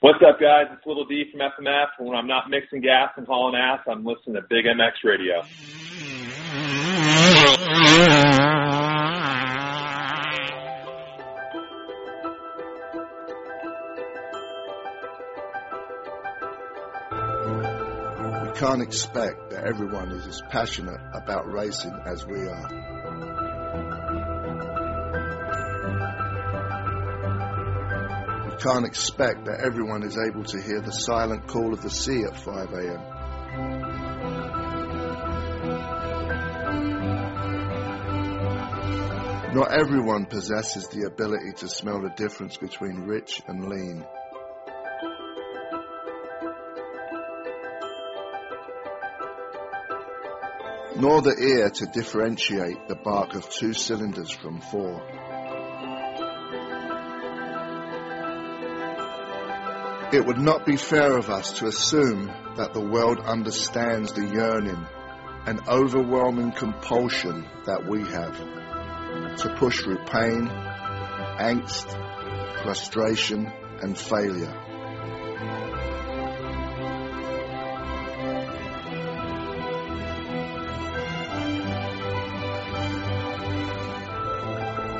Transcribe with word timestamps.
What's 0.00 0.20
up, 0.22 0.38
guys? 0.38 0.66
It's 0.72 0.86
Little 0.86 1.06
D 1.06 1.24
from 1.32 1.40
FMF. 1.40 1.86
When 1.98 2.16
I'm 2.16 2.28
not 2.28 2.48
mixing 2.48 2.82
gas 2.82 3.10
and 3.16 3.26
hauling 3.26 3.56
ass, 3.56 3.80
I'm 3.90 4.04
listening 4.04 4.36
to 4.36 4.42
Big 4.48 4.64
MX 4.64 4.92
Radio. 5.02 5.42
We 18.44 18.60
can't 18.60 18.82
expect 18.82 19.50
that 19.50 19.64
everyone 19.64 20.12
is 20.12 20.28
as 20.28 20.40
passionate 20.48 21.00
about 21.12 21.52
racing 21.52 21.98
as 22.06 22.24
we 22.24 22.46
are. 22.46 22.97
Can't 28.58 28.84
expect 28.84 29.44
that 29.44 29.60
everyone 29.64 30.02
is 30.02 30.18
able 30.18 30.42
to 30.42 30.60
hear 30.60 30.80
the 30.80 30.90
silent 30.90 31.46
call 31.46 31.72
of 31.72 31.80
the 31.80 31.90
sea 31.90 32.24
at 32.24 32.36
5 32.36 32.72
a.m. 32.72 33.18
Not 39.54 39.72
everyone 39.72 40.26
possesses 40.26 40.88
the 40.88 41.06
ability 41.06 41.52
to 41.58 41.68
smell 41.68 42.02
the 42.02 42.10
difference 42.10 42.56
between 42.56 43.06
rich 43.06 43.40
and 43.46 43.68
lean. 43.68 44.04
Nor 50.96 51.22
the 51.22 51.36
ear 51.40 51.70
to 51.70 51.86
differentiate 51.86 52.88
the 52.88 52.96
bark 52.96 53.34
of 53.34 53.48
two 53.48 53.72
cylinders 53.72 54.30
from 54.30 54.60
four. 54.60 55.17
It 60.10 60.24
would 60.24 60.38
not 60.38 60.64
be 60.64 60.78
fair 60.78 61.18
of 61.18 61.28
us 61.28 61.58
to 61.58 61.66
assume 61.66 62.32
that 62.56 62.72
the 62.72 62.80
world 62.80 63.20
understands 63.20 64.10
the 64.12 64.26
yearning 64.26 64.86
and 65.44 65.60
overwhelming 65.68 66.52
compulsion 66.52 67.46
that 67.66 67.86
we 67.86 68.00
have 68.00 68.38
to 69.36 69.54
push 69.58 69.82
through 69.82 69.98
pain, 70.06 70.48
angst, 71.38 71.92
frustration, 72.62 73.52
and 73.82 73.98
failure. 73.98 74.54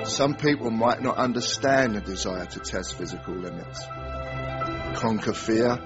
Some 0.04 0.34
people 0.34 0.70
might 0.70 1.00
not 1.00 1.16
understand 1.16 1.94
the 1.94 2.00
desire 2.00 2.44
to 2.44 2.60
test 2.60 2.98
physical 2.98 3.34
limits, 3.34 3.80
conquer 4.98 5.32
fear, 5.32 5.78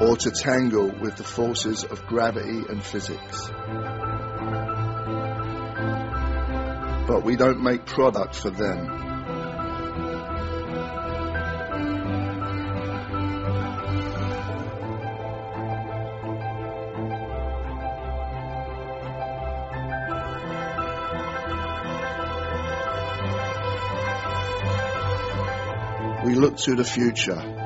or 0.00 0.16
to 0.16 0.30
tangle 0.30 0.92
with 1.00 1.16
the 1.16 1.24
forces 1.24 1.82
of 1.82 2.06
gravity 2.06 2.62
and 2.68 2.80
physics. 2.82 3.48
But 7.08 7.24
we 7.24 7.34
don't 7.34 7.62
make 7.62 7.84
product 7.84 8.36
for 8.36 8.50
them. 8.50 9.02
We 26.24 26.34
look 26.34 26.56
to 26.58 26.74
the 26.74 26.84
future, 26.84 27.65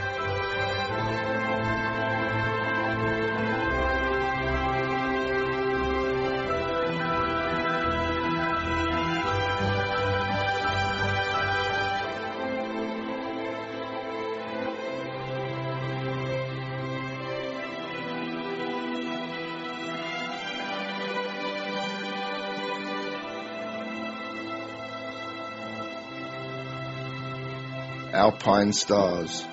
Alpinestars. 28.61 29.43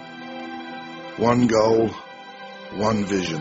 One 1.19 1.47
goal, 1.47 1.89
one 2.77 3.05
vision. 3.05 3.41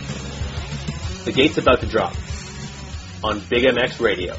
The 1.23 1.31
gate's 1.31 1.59
about 1.59 1.81
to 1.81 1.85
drop 1.85 2.15
on 3.23 3.39
Big 3.47 3.63
MX 3.63 3.99
Radio. 4.01 4.35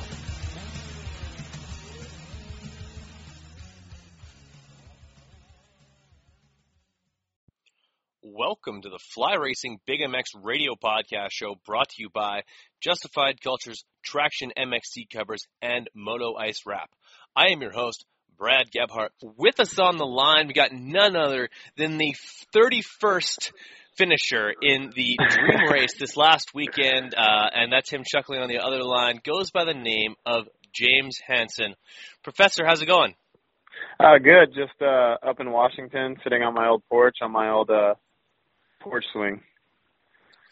Welcome 8.21 8.83
to 8.83 8.89
the 8.89 8.99
Fly 8.99 9.35
Racing 9.37 9.79
Big 9.87 10.01
MX 10.01 10.43
radio 10.43 10.75
podcast 10.75 11.29
show 11.31 11.55
brought 11.65 11.91
to 11.91 12.03
you 12.03 12.11
by 12.13 12.43
Justified 12.81 13.41
Cultures, 13.41 13.85
Traction 14.05 14.51
MXC 14.59 15.09
covers, 15.09 15.47
and 15.63 15.89
Moto 15.95 16.35
Ice 16.35 16.63
Wrap. 16.67 16.91
I 17.37 17.51
am 17.51 17.63
your 17.63 17.71
host, 17.71 18.05
Brad 18.37 18.73
Gebhart. 18.73 19.13
With 19.23 19.61
us 19.61 19.79
on 19.79 19.99
the 19.99 20.05
line, 20.05 20.49
we 20.49 20.53
got 20.53 20.73
none 20.73 21.15
other 21.15 21.49
than 21.77 21.97
the 21.97 22.17
31st 22.53 23.53
finisher 23.97 24.53
in 24.61 24.91
the 24.95 25.19
Dream 25.29 25.69
Race 25.71 25.95
this 25.99 26.17
last 26.17 26.55
weekend, 26.55 27.15
uh, 27.15 27.47
and 27.55 27.73
that's 27.73 27.91
him 27.91 28.03
chuckling 28.05 28.41
on 28.41 28.49
the 28.49 28.59
other 28.59 28.83
line, 28.83 29.21
goes 29.25 29.51
by 29.51 29.65
the 29.65 29.75
name 29.75 30.15
of 30.25 30.49
James 30.73 31.19
Hansen. 31.27 31.75
Professor, 32.23 32.65
how's 32.65 32.83
it 32.83 32.87
going? 32.87 33.15
Uh, 34.01 34.19
good. 34.19 34.49
Just 34.55 34.81
uh, 34.81 35.17
up 35.27 35.41
in 35.41 35.51
Washington, 35.51 36.17
sitting 36.25 36.43
on 36.43 36.55
my 36.55 36.69
old 36.69 36.83
porch 36.91 37.17
on 37.23 37.31
my 37.31 37.51
old 37.51 37.71
uh, 37.71 37.95
porch 38.81 39.05
swing. 39.13 39.41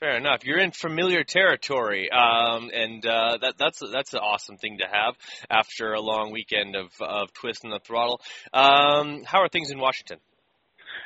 Fair 0.01 0.17
enough. 0.17 0.47
You're 0.47 0.61
in 0.61 0.71
familiar 0.71 1.25
territory, 1.25 2.11
um, 2.11 2.71
and 2.73 3.05
uh, 3.05 3.37
that, 3.43 3.55
that's 3.59 3.81
that's 3.93 4.15
an 4.15 4.21
awesome 4.21 4.57
thing 4.57 4.79
to 4.79 4.87
have 4.91 5.15
after 5.51 5.93
a 5.93 6.01
long 6.01 6.33
weekend 6.33 6.75
of 6.75 6.91
of 7.03 7.31
twisting 7.35 7.71
the 7.71 7.81
throttle. 7.85 8.23
Um, 8.55 9.25
how 9.27 9.43
are 9.43 9.49
things 9.49 9.71
in 9.71 9.79
Washington? 9.79 10.19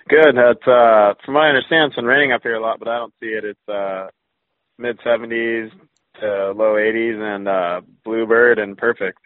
Good. 0.09 0.37
It's, 0.37 0.67
uh, 0.67 1.15
from 1.25 1.35
what 1.35 1.45
I 1.45 1.49
understand, 1.49 1.87
it's 1.87 1.97
been 1.97 2.05
raining 2.05 2.33
up 2.33 2.43
here 2.43 2.55
a 2.55 2.61
lot, 2.61 2.79
but 2.79 2.89
I 2.89 2.99
don't 2.99 3.15
see 3.21 3.29
it. 3.29 3.45
It's 3.45 3.69
uh, 3.69 4.09
mid 4.79 4.99
70s 4.99 5.71
to 6.21 6.53
low 6.55 6.75
80s, 6.75 7.19
and 7.19 7.49
uh, 7.49 7.81
bluebird 8.05 8.59
and 8.59 8.77
perfect. 8.77 9.19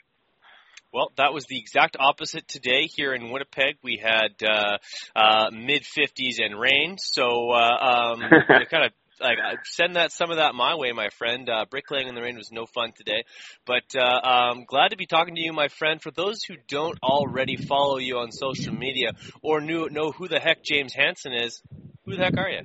Well, 0.93 1.13
that 1.17 1.35
was 1.35 1.45
the 1.45 1.59
exact 1.59 1.97
opposite 2.01 2.49
today 2.49 2.87
here 2.87 3.13
in 3.13 3.31
Winnipeg. 3.31 3.77
We 3.83 4.01
had 4.03 4.43
uh, 4.43 4.79
uh, 5.15 5.51
mid 5.53 5.83
50s 5.83 6.37
and 6.39 6.59
rain, 6.59 6.97
so 6.99 7.51
uh, 7.51 8.15
um, 8.15 8.21
kind 8.71 8.85
of 8.85 8.93
like 9.21 9.39
send 9.65 9.97
that 9.97 10.13
some 10.13 10.31
of 10.31 10.37
that 10.37 10.55
my 10.55 10.75
way, 10.77 10.93
my 10.93 11.09
friend. 11.11 11.49
Uh, 11.49 11.65
bricklaying 11.71 12.09
in 12.09 12.15
the 12.15 12.23
rain 12.23 12.37
was 12.37 12.51
no 12.53 12.67
fun 12.67 12.93
today, 12.97 13.25
but 13.67 13.85
uh, 13.97 14.21
um, 14.27 14.65
glad 14.67 14.89
to 14.89 14.97
be 14.97 15.07
talking 15.07 15.35
to 15.35 15.41
you, 15.41 15.53
my 15.53 15.69
friend. 15.69 16.01
For 16.01 16.11
those 16.11 16.43
who 16.43 16.55
don't 16.69 16.99
already 17.03 17.57
follow 17.57 17.99
you 17.99 18.19
on 18.19 18.33
social 18.33 18.75
media 18.75 19.13
or 19.43 19.61
knew, 19.61 19.89
know 19.91 20.13
who 20.13 20.29
the 20.29 20.41
heck 20.41 20.63
James 20.65 20.95
Hansen 20.95 21.33
is, 21.33 21.63
who 22.05 22.17
the 22.17 22.25
heck 22.25 22.37
are 22.37 22.49
you? 22.49 22.63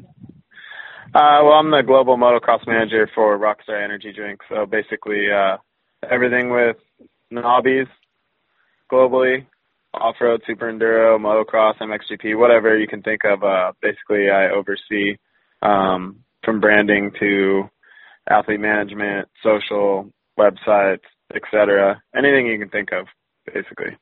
Uh, 1.16 1.42
well, 1.44 1.54
I'm 1.54 1.70
the 1.70 1.84
global 1.86 2.18
motocross 2.18 2.66
manager 2.66 3.08
for 3.14 3.38
Rockstar 3.38 3.84
Energy 3.84 4.14
Drink. 4.16 4.40
So 4.50 4.66
basically, 4.66 5.28
uh, 5.32 5.58
everything 6.10 6.50
with 6.50 6.78
knobbies, 7.32 7.88
globally, 8.92 9.46
off-road, 9.94 10.42
super 10.48 10.72
enduro, 10.72 11.20
motocross, 11.20 11.78
MXGP, 11.80 12.38
whatever 12.38 12.78
you 12.78 12.88
can 12.88 13.04
think 13.04 13.22
of. 13.26 13.44
Uh, 13.44 13.74
basically, 13.82 14.30
I 14.30 14.50
oversee 14.50 15.18
um, 15.62 16.23
from 16.44 16.60
branding 16.60 17.12
to 17.20 17.64
athlete 18.30 18.60
management, 18.60 19.28
social, 19.44 20.10
websites, 20.38 21.04
etc. 21.36 22.02
Anything 22.16 22.48
you 22.48 22.60
can 22.60 22.70
think 22.70 22.90
of, 22.92 23.08
basically. 23.46 23.98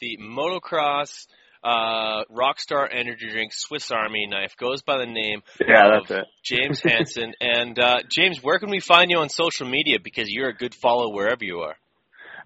The 0.00 0.18
motocross 0.18 1.26
uh, 1.62 2.24
Rockstar 2.30 2.88
Energy 2.90 3.28
Drink 3.30 3.52
Swiss 3.52 3.90
Army 3.90 4.26
knife 4.26 4.56
goes 4.56 4.82
by 4.82 4.98
the 4.98 5.06
name 5.06 5.42
yeah, 5.60 5.98
of 5.98 6.10
James 6.44 6.80
Hansen. 6.84 7.34
and 7.40 7.78
uh, 7.78 7.98
James, 8.08 8.42
where 8.42 8.58
can 8.58 8.70
we 8.70 8.80
find 8.80 9.10
you 9.10 9.18
on 9.18 9.28
social 9.28 9.68
media? 9.68 9.98
Because 10.02 10.28
you're 10.28 10.48
a 10.48 10.54
good 10.54 10.74
follow 10.74 11.12
wherever 11.12 11.44
you 11.44 11.60
are. 11.60 11.76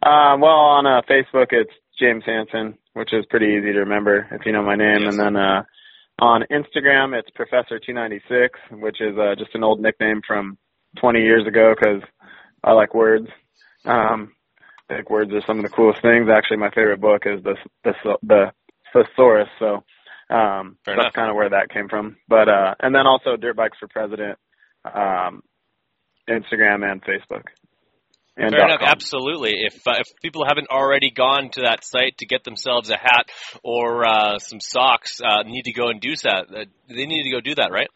Um, 0.03 0.41
well, 0.41 0.51
on 0.51 0.87
uh, 0.87 1.03
Facebook, 1.09 1.49
it's 1.51 1.71
James 2.01 2.25
Hansen, 2.27 2.79
which 2.95 3.13
is 3.13 3.25
pretty 3.31 3.55
easy 3.59 3.73
to 3.73 3.81
remember 3.81 4.27
if 4.33 4.47
you 4.47 4.53
know 4.53 4.63
my 4.63 4.75
name. 4.75 5.03
Yes. 5.03 5.13
And 5.13 5.21
then 5.21 5.37
uh, 5.37 5.63
on 6.19 6.45
Instagram, 6.51 7.19
it's 7.19 7.29
Professor296, 7.31 8.81
which 8.81 9.01
is 9.01 9.17
uh, 9.19 9.35
just 9.37 9.55
an 9.55 9.65
old 9.65 9.81
nickname 9.81 10.21
from 10.27 10.59
20 10.99 11.21
years 11.21 11.47
ago 11.47 11.75
because 11.75 12.03
I 12.63 12.73
like 12.73 12.95
words. 12.95 13.29
Um, 13.85 14.33
I 14.89 14.97
think 14.97 15.11
words 15.11 15.33
are 15.33 15.43
some 15.47 15.59
of 15.59 15.65
the 15.65 15.71
coolest 15.71 16.03
things. 16.03 16.29
Actually, 16.29 16.59
my 16.59 16.71
favorite 16.71 17.01
book 17.01 17.23
is 17.27 17.43
the 17.43 17.57
the 17.85 17.95
the 18.23 18.53
Thesaurus. 18.93 19.49
So 19.59 19.85
um, 20.31 20.77
that's 20.85 21.15
kind 21.15 21.31
of 21.31 21.37
where 21.37 21.51
that 21.51 21.71
came 21.71 21.89
from. 21.89 22.17
But 22.29 22.49
uh, 22.49 22.75
and 22.81 22.95
then 22.95 23.07
also 23.07 23.37
Dirt 23.37 23.57
Bikes 23.57 23.79
for 23.79 23.89
President, 23.89 24.39
um, 24.85 25.43
Instagram 26.29 26.91
and 26.91 27.03
Facebook. 27.03 27.45
And 28.37 28.51
Fair 28.51 28.65
enough, 28.65 28.81
com. 28.81 28.89
absolutely. 28.89 29.53
If 29.57 29.87
uh, 29.87 29.97
if 29.99 30.09
people 30.23 30.45
haven't 30.47 30.69
already 30.71 31.11
gone 31.11 31.51
to 31.53 31.63
that 31.63 31.85
site 31.85 32.19
to 32.19 32.27
get 32.27 32.45
themselves 32.45 32.89
a 32.89 32.97
hat 32.97 33.29
or 33.63 34.07
uh, 34.07 34.39
some 34.39 34.59
socks, 34.59 35.21
uh, 35.23 35.43
need 35.43 35.65
to 35.65 35.73
go 35.73 35.89
and 35.89 36.01
do 36.01 36.15
that. 36.23 36.47
Uh, 36.49 36.65
they 36.89 37.07
need 37.07 37.25
to 37.25 37.31
go 37.31 37.41
do 37.41 37.55
that, 37.57 37.71
right? 37.71 37.89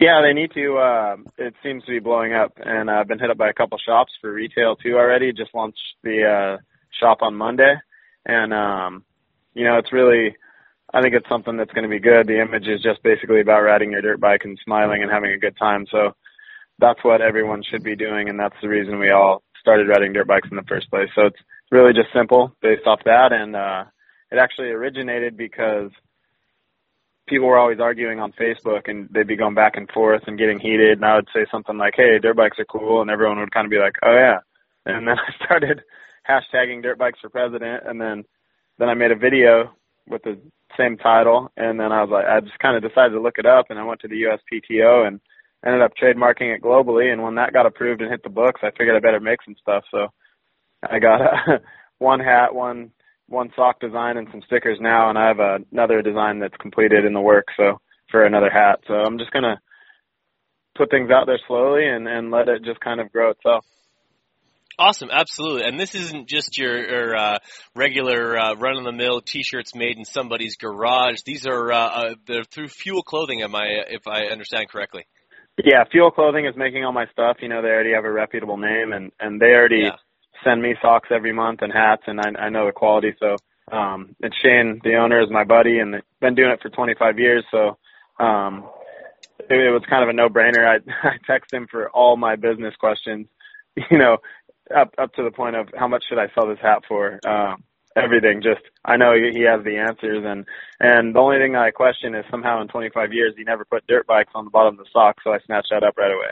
Yeah, 0.00 0.20
they 0.20 0.34
need 0.34 0.50
to. 0.52 0.76
Uh, 0.76 1.16
it 1.38 1.54
seems 1.62 1.84
to 1.84 1.92
be 1.92 2.00
blowing 2.00 2.34
up, 2.34 2.54
and 2.56 2.90
I've 2.90 3.06
been 3.06 3.20
hit 3.20 3.30
up 3.30 3.38
by 3.38 3.48
a 3.48 3.54
couple 3.54 3.78
shops 3.78 4.12
for 4.20 4.32
retail 4.32 4.76
too 4.76 4.94
already. 4.94 5.32
Just 5.32 5.54
launched 5.54 5.78
the 6.02 6.24
uh, 6.24 6.62
shop 7.00 7.18
on 7.22 7.36
Monday, 7.36 7.74
and 8.24 8.52
um, 8.52 9.04
you 9.54 9.64
know, 9.64 9.78
it's 9.78 9.92
really. 9.92 10.36
I 10.94 11.02
think 11.02 11.14
it's 11.14 11.28
something 11.28 11.56
that's 11.56 11.72
going 11.72 11.82
to 11.82 11.90
be 11.90 11.98
good. 11.98 12.26
The 12.26 12.40
image 12.40 12.68
is 12.68 12.80
just 12.80 13.02
basically 13.02 13.40
about 13.40 13.62
riding 13.62 13.90
your 13.90 14.02
dirt 14.02 14.20
bike 14.20 14.42
and 14.44 14.58
smiling 14.64 15.02
and 15.02 15.10
having 15.10 15.32
a 15.32 15.38
good 15.38 15.56
time. 15.56 15.84
So 15.90 16.14
that's 16.78 17.02
what 17.02 17.20
everyone 17.20 17.62
should 17.62 17.82
be 17.82 17.96
doing, 17.96 18.28
and 18.28 18.38
that's 18.38 18.56
the 18.60 18.68
reason 18.68 18.98
we 18.98 19.10
all 19.10 19.42
started 19.60 19.88
riding 19.88 20.12
dirt 20.12 20.26
bikes 20.26 20.48
in 20.50 20.56
the 20.56 20.62
first 20.68 20.90
place. 20.90 21.08
So 21.14 21.26
it's 21.26 21.40
really 21.70 21.92
just 21.92 22.12
simple 22.14 22.54
based 22.62 22.86
off 22.86 23.00
that, 23.04 23.32
and 23.32 23.56
uh, 23.56 23.84
it 24.30 24.38
actually 24.38 24.68
originated 24.68 25.36
because 25.36 25.90
people 27.28 27.48
were 27.48 27.58
always 27.58 27.80
arguing 27.80 28.20
on 28.20 28.32
Facebook, 28.32 28.88
and 28.88 29.08
they'd 29.10 29.26
be 29.26 29.36
going 29.36 29.54
back 29.54 29.76
and 29.76 29.90
forth 29.90 30.22
and 30.26 30.38
getting 30.38 30.60
heated, 30.60 30.98
and 30.98 31.04
I 31.04 31.16
would 31.16 31.28
say 31.34 31.46
something 31.50 31.76
like, 31.76 31.94
"Hey, 31.96 32.18
dirt 32.18 32.36
bikes 32.36 32.58
are 32.58 32.64
cool," 32.64 33.00
and 33.00 33.10
everyone 33.10 33.40
would 33.40 33.52
kind 33.52 33.64
of 33.64 33.70
be 33.70 33.78
like, 33.78 33.94
"Oh 34.02 34.14
yeah," 34.14 34.38
and 34.84 35.08
then 35.08 35.16
I 35.18 35.44
started 35.44 35.82
hashtagging 36.28 36.82
dirt 36.82 36.98
bikes 36.98 37.20
for 37.20 37.30
president, 37.30 37.84
and 37.86 38.00
then 38.00 38.24
then 38.78 38.88
I 38.88 38.94
made 38.94 39.10
a 39.10 39.16
video 39.16 39.72
with 40.06 40.22
the 40.22 40.38
same 40.76 40.96
title, 40.96 41.50
and 41.56 41.80
then 41.80 41.90
I 41.92 42.02
was 42.02 42.10
like, 42.10 42.26
I 42.26 42.40
just 42.40 42.58
kind 42.58 42.76
of 42.76 42.88
decided 42.88 43.14
to 43.14 43.20
look 43.20 43.38
it 43.38 43.46
up, 43.46 43.66
and 43.70 43.78
I 43.78 43.84
went 43.84 44.00
to 44.00 44.08
the 44.08 44.22
USPTO 44.22 45.06
and 45.06 45.20
ended 45.64 45.82
up 45.82 45.92
trademarking 46.00 46.54
it 46.54 46.62
globally. 46.62 47.12
And 47.12 47.22
when 47.22 47.36
that 47.36 47.52
got 47.52 47.66
approved 47.66 48.00
and 48.00 48.10
hit 48.10 48.22
the 48.22 48.30
books, 48.30 48.60
I 48.62 48.70
figured 48.70 48.96
I 48.96 49.00
better 49.00 49.20
make 49.20 49.42
some 49.44 49.56
stuff. 49.60 49.84
So 49.90 50.08
I 50.82 50.98
got 50.98 51.20
a, 51.20 51.60
one 51.98 52.20
hat, 52.20 52.54
one 52.54 52.92
one 53.28 53.50
sock 53.56 53.80
design, 53.80 54.16
and 54.16 54.28
some 54.30 54.42
stickers 54.46 54.78
now, 54.80 55.10
and 55.10 55.18
I 55.18 55.26
have 55.26 55.40
a, 55.40 55.58
another 55.72 56.00
design 56.00 56.38
that's 56.38 56.56
completed 56.58 57.04
in 57.04 57.12
the 57.12 57.20
work. 57.20 57.46
So 57.56 57.80
for 58.10 58.24
another 58.24 58.50
hat, 58.50 58.80
so 58.86 58.94
I'm 58.94 59.18
just 59.18 59.32
gonna 59.32 59.60
put 60.76 60.90
things 60.90 61.10
out 61.10 61.26
there 61.26 61.40
slowly 61.46 61.88
and 61.88 62.06
and 62.06 62.30
let 62.30 62.48
it 62.48 62.64
just 62.64 62.80
kind 62.80 63.00
of 63.00 63.10
grow 63.10 63.30
itself. 63.30 63.64
Awesome, 64.78 65.08
absolutely. 65.10 65.64
And 65.64 65.80
this 65.80 65.94
isn't 65.94 66.28
just 66.28 66.58
your, 66.58 66.76
your 66.76 67.16
uh, 67.16 67.38
regular 67.74 68.38
uh, 68.38 68.54
run-of-the-mill 68.56 69.22
T-shirts 69.22 69.74
made 69.74 69.96
in 69.96 70.04
somebody's 70.04 70.56
garage. 70.56 71.22
These 71.24 71.46
are 71.46 71.72
uh, 71.72 71.78
uh, 71.78 72.14
they're 72.26 72.44
through 72.44 72.68
Fuel 72.68 73.02
Clothing. 73.02 73.40
Am 73.40 73.54
I, 73.54 73.68
if 73.88 74.06
I 74.06 74.26
understand 74.26 74.68
correctly? 74.68 75.06
Yeah, 75.64 75.84
Fuel 75.90 76.10
Clothing 76.10 76.46
is 76.46 76.54
making 76.56 76.84
all 76.84 76.92
my 76.92 77.06
stuff. 77.12 77.38
You 77.40 77.48
know, 77.48 77.62
they 77.62 77.68
already 77.68 77.92
have 77.92 78.04
a 78.04 78.12
reputable 78.12 78.56
name, 78.58 78.92
and 78.92 79.12
and 79.20 79.40
they 79.40 79.54
already 79.54 79.84
Yeah. 79.84 79.96
send 80.44 80.60
me 80.62 80.76
socks 80.82 81.08
every 81.10 81.32
month 81.32 81.62
and 81.62 81.72
hats, 81.72 82.02
and 82.06 82.20
I 82.20 82.30
I 82.38 82.48
know 82.50 82.66
the 82.66 82.72
quality. 82.72 83.14
So 83.18 83.36
um, 83.72 84.14
and 84.22 84.34
Shane, 84.42 84.80
the 84.84 84.96
owner, 84.96 85.20
is 85.22 85.30
my 85.30 85.44
buddy, 85.44 85.78
and 85.78 85.94
they've 85.94 86.02
been 86.20 86.34
doing 86.34 86.50
it 86.50 86.60
for 86.62 86.68
25 86.68 87.18
years. 87.18 87.44
So 87.50 87.78
um, 88.18 88.68
it, 89.40 89.52
it 89.58 89.70
was 89.70 89.82
kind 89.88 90.02
of 90.02 90.08
a 90.08 90.12
no-brainer. 90.12 90.66
I 90.66 90.76
I 91.08 91.16
text 91.26 91.52
him 91.52 91.66
for 91.70 91.88
all 91.90 92.16
my 92.16 92.36
business 92.36 92.74
questions. 92.78 93.26
You 93.90 93.98
know, 93.98 94.18
up 94.74 94.94
up 94.98 95.12
to 95.14 95.22
the 95.22 95.30
point 95.30 95.56
of 95.56 95.68
how 95.76 95.88
much 95.88 96.04
should 96.08 96.18
I 96.18 96.28
sell 96.34 96.48
this 96.48 96.58
hat 96.62 96.82
for? 96.88 97.20
Um, 97.26 97.62
everything. 97.96 98.42
Just 98.42 98.62
I 98.84 98.96
know 98.96 99.14
he 99.14 99.42
has 99.42 99.64
the 99.64 99.78
answers, 99.78 100.24
and 100.24 100.44
and 100.80 101.14
the 101.14 101.18
only 101.20 101.38
thing 101.38 101.56
I 101.56 101.70
question 101.70 102.14
is 102.14 102.24
somehow 102.30 102.60
in 102.60 102.68
25 102.68 103.12
years 103.12 103.34
he 103.36 103.44
never 103.44 103.64
put 103.64 103.86
dirt 103.86 104.06
bikes 104.06 104.32
on 104.34 104.44
the 104.44 104.50
bottom 104.50 104.78
of 104.78 104.84
the 104.84 104.90
sock, 104.92 105.16
so 105.24 105.32
I 105.32 105.38
snatched 105.46 105.68
that 105.70 105.82
up 105.82 105.96
right 105.96 106.12
away. 106.12 106.30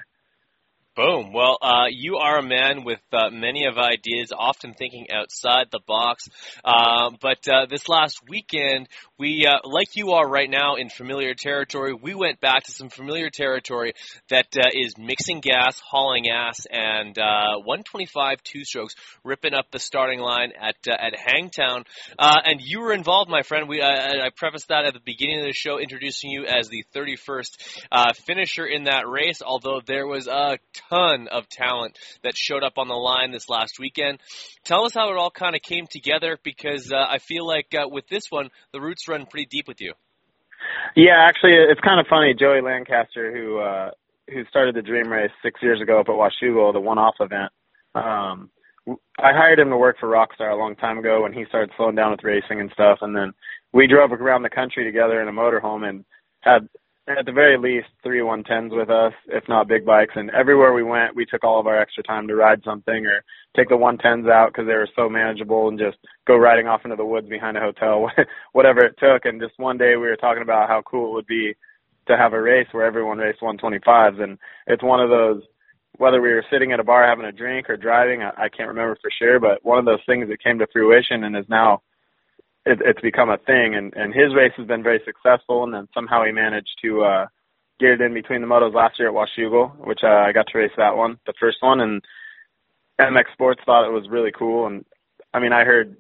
Boom. 0.97 1.33
Well, 1.33 1.59
uh, 1.61 1.87
you 1.91 2.19
are 2.19 2.39
a 2.39 2.43
man 2.43 2.85
with 2.85 3.01
uh, 3.13 3.29
many 3.31 3.67
of 3.67 3.79
ideas, 3.79 4.33
often 4.33 4.75
thinking 4.75 5.09
outside 5.13 5.67
the 5.73 5.81
box. 5.85 6.29
Um, 6.65 7.17
but 7.21 7.49
uh, 7.49 7.67
this 7.69 7.89
last 7.89 8.21
weekend, 8.29 8.87
we, 9.19 9.45
uh, 9.45 9.59
like 9.65 9.97
you 9.97 10.13
are 10.13 10.29
right 10.29 10.49
now 10.49 10.77
in 10.77 10.89
familiar 10.89 11.35
territory, 11.35 11.95
we 12.01 12.15
went 12.15 12.41
back 12.41 12.63
to 12.65 12.71
some 12.71 12.91
familiar 12.91 13.29
territory 13.29 13.95
that 14.29 14.47
uh, 14.57 14.69
is 14.73 14.97
mixing 14.97 15.41
gas, 15.41 15.81
hauling 15.85 16.29
ass, 16.29 16.65
and 16.71 17.19
uh, 17.19 17.59
125 17.65 18.41
two 18.45 18.65
strokes, 18.65 18.95
ripping 19.25 19.53
up 19.53 19.73
the 19.73 19.81
starting 19.81 20.21
line 20.21 20.53
at 20.57 20.77
uh, 20.89 20.93
at 20.93 21.17
Hangtown. 21.17 21.83
Uh, 22.17 22.37
and 22.45 22.61
you 22.63 22.79
were 22.79 22.93
involved, 22.93 23.29
my 23.29 23.43
friend. 23.43 23.69
We 23.69 23.83
I, 23.83 24.27
I 24.27 24.31
prefaced 24.31 24.69
that 24.69 24.85
at 24.85 24.95
the 24.95 25.01
beginning 25.05 25.41
of 25.41 25.47
the 25.47 25.53
show, 25.53 25.81
introducing 25.81 26.31
you 26.31 26.45
as 26.47 26.69
the 26.69 26.85
31st 26.95 27.85
uh, 27.91 28.13
finisher 28.13 28.65
in 28.65 28.85
that 28.85 29.09
race. 29.09 29.43
Although 29.45 29.81
there 29.85 30.07
was 30.07 30.29
a 30.29 30.59
ton 30.95 31.29
of 31.29 31.49
talent 31.49 31.99
that 32.23 32.37
showed 32.37 32.63
up 32.63 32.79
on 32.79 32.89
the 32.89 32.95
line 32.95 33.33
this 33.33 33.49
last 33.49 33.79
weekend. 33.79 34.21
Tell 34.65 34.85
us 34.85 34.95
how 34.95 35.11
it 35.11 35.17
all 35.17 35.31
kind 35.31 35.55
of 35.57 35.63
came 35.63 35.87
together, 35.91 36.39
because 36.43 36.93
uh, 36.93 36.97
I 36.97 37.19
feel 37.19 37.47
like 37.47 37.75
uh, 37.75 37.89
with 37.89 38.07
this 38.09 38.25
one, 38.31 38.51
the 38.73 38.81
roots 38.81 39.09
run 39.09 39.27
pretty 39.27 39.47
deep 39.51 39.67
with 39.69 39.81
you. 39.81 39.93
Yeah, 40.97 41.19
actually, 41.29 41.55
it's 41.55 41.81
kind 41.81 42.01
of 42.01 42.07
funny. 42.09 42.35
Joey 42.39 42.63
Lancaster, 42.63 43.33
who 43.35 43.59
uh, 43.59 43.91
who 44.33 44.45
started 44.49 44.75
the 44.75 44.83
Dream 44.83 45.09
Race 45.09 45.31
six 45.43 45.61
years 45.63 45.81
ago 45.81 46.01
up 46.01 46.09
at 46.09 46.15
Washougal, 46.15 46.73
the 46.73 46.81
one-off 46.81 47.17
event. 47.21 47.53
Um, 47.95 48.51
I 49.19 49.33
hired 49.33 49.59
him 49.59 49.71
to 49.71 49.77
work 49.77 49.97
for 49.99 50.09
Rockstar 50.09 50.53
a 50.53 50.57
long 50.57 50.77
time 50.77 50.99
ago 50.99 51.23
when 51.23 51.33
he 51.33 51.45
started 51.49 51.71
slowing 51.77 51.95
down 51.95 52.13
with 52.13 52.25
racing 52.25 52.61
and 52.61 52.71
stuff, 52.73 52.99
and 53.03 53.15
then 53.15 53.33
we 53.73 53.87
drove 53.87 54.13
around 54.13 54.43
the 54.43 54.51
country 54.51 54.85
together 54.85 55.21
in 55.21 55.29
a 55.29 55.33
motorhome 55.33 55.89
and 55.89 56.05
had 56.41 56.69
at 57.06 57.26
the 57.26 57.32
very 57.32 57.58
least 57.58 57.88
three 58.02 58.20
110s 58.20 58.75
with 58.75 58.88
us, 58.88 59.12
if 59.28 59.44
not 59.49 59.68
big 59.68 59.84
bikes. 59.84 60.14
And 60.16 60.30
everywhere 60.30 60.73
we 60.73 60.82
went, 60.82 61.14
we 61.14 61.26
took 61.26 61.44
all 61.44 61.61
of 61.61 61.66
our 61.66 61.78
extra 61.78 62.02
time 62.02 62.26
to 62.28 62.34
ride 62.34 62.62
something 62.64 63.04
or 63.06 63.23
take 63.54 63.68
the 63.68 63.75
110s 63.75 64.30
out 64.30 64.52
because 64.52 64.66
they 64.66 64.75
were 64.75 64.88
so 64.96 65.08
manageable 65.08 65.68
and 65.68 65.78
just 65.78 65.99
go 66.26 66.37
riding 66.37 66.66
off 66.66 66.80
into 66.84 66.96
the 66.96 67.04
woods 67.04 67.28
behind 67.28 67.58
a 67.58 67.61
hotel, 67.61 68.11
whatever 68.52 68.80
it 68.84 68.96
took. 68.99 69.26
And 69.26 69.40
just 69.40 69.58
one 69.58 69.76
day 69.76 69.96
we 69.96 70.06
were 70.06 70.16
talking 70.16 70.42
about 70.42 70.68
how 70.68 70.82
cool 70.82 71.11
it 71.11 71.14
would 71.14 71.26
be 71.26 71.54
to 72.08 72.16
have 72.16 72.32
a 72.32 72.40
race 72.40 72.68
where 72.73 72.87
everyone 72.87 73.18
raced 73.18 73.40
125s. 73.40 74.23
And 74.23 74.38
it's 74.66 74.82
one 74.82 75.00
of 75.00 75.11
those, 75.11 75.42
whether 75.99 76.23
we 76.23 76.32
were 76.32 76.44
sitting 76.50 76.73
at 76.73 76.80
a 76.80 76.84
bar 76.84 77.06
having 77.06 77.26
a 77.26 77.32
drink 77.32 77.68
or 77.68 77.76
driving, 77.76 78.23
I, 78.23 78.30
I 78.44 78.49
can't 78.49 78.68
remember 78.68 78.96
for 79.02 79.11
sure, 79.18 79.38
but 79.38 79.62
one 79.62 79.78
of 79.78 79.84
those 79.84 80.04
things 80.06 80.28
that 80.28 80.42
came 80.42 80.58
to 80.58 80.66
fruition 80.73 81.25
and 81.25 81.37
is 81.37 81.44
now 81.50 81.82
it, 82.66 82.80
it's 82.85 83.00
become 83.00 83.30
a 83.30 83.38
thing. 83.38 83.75
And 83.75 83.92
and 83.94 84.14
his 84.14 84.35
race 84.35 84.52
has 84.56 84.66
been 84.66 84.83
very 84.83 85.00
successful. 85.04 85.64
And 85.64 85.75
then 85.75 85.88
somehow 85.94 86.25
he 86.25 86.33
managed 86.33 86.78
to 86.83 87.02
uh, 87.02 87.26
get 87.80 87.90
it 87.90 88.00
in 88.00 88.14
between 88.14 88.40
the 88.40 88.47
motos 88.47 88.75
last 88.75 88.99
year 88.99 89.09
at 89.09 89.14
Washougal, 89.14 89.87
which 89.87 90.00
uh, 90.02 90.09
I 90.09 90.33
got 90.33 90.47
to 90.49 90.59
race 90.59 90.73
that 90.76 90.97
one, 90.97 91.18
the 91.26 91.35
first 91.38 91.59
one, 91.61 91.80
and 91.80 92.02
MX 93.00 93.33
Sports 93.33 93.61
thought 93.66 93.87
it 93.87 93.92
was 93.92 94.09
really 94.09 94.33
cool. 94.33 94.66
And 94.66 94.85
I 95.33 95.40
mean, 95.40 95.52
I 95.52 95.64
heard 95.64 95.97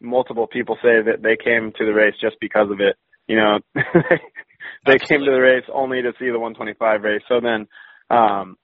multiple 0.00 0.46
people 0.46 0.76
say 0.76 1.02
that 1.02 1.22
they 1.22 1.36
came 1.36 1.72
to 1.78 1.84
the 1.84 1.92
race 1.92 2.14
just 2.20 2.36
because 2.40 2.70
of 2.70 2.80
it. 2.80 2.96
You 3.28 3.36
know, 3.36 3.58
they 3.74 4.98
came 4.98 5.20
to 5.20 5.30
the 5.30 5.40
race 5.40 5.64
only 5.72 6.02
to 6.02 6.12
see 6.18 6.30
the 6.30 6.38
125 6.38 7.02
race. 7.02 7.22
So 7.28 7.40
then, 7.40 7.68
um, 8.10 8.56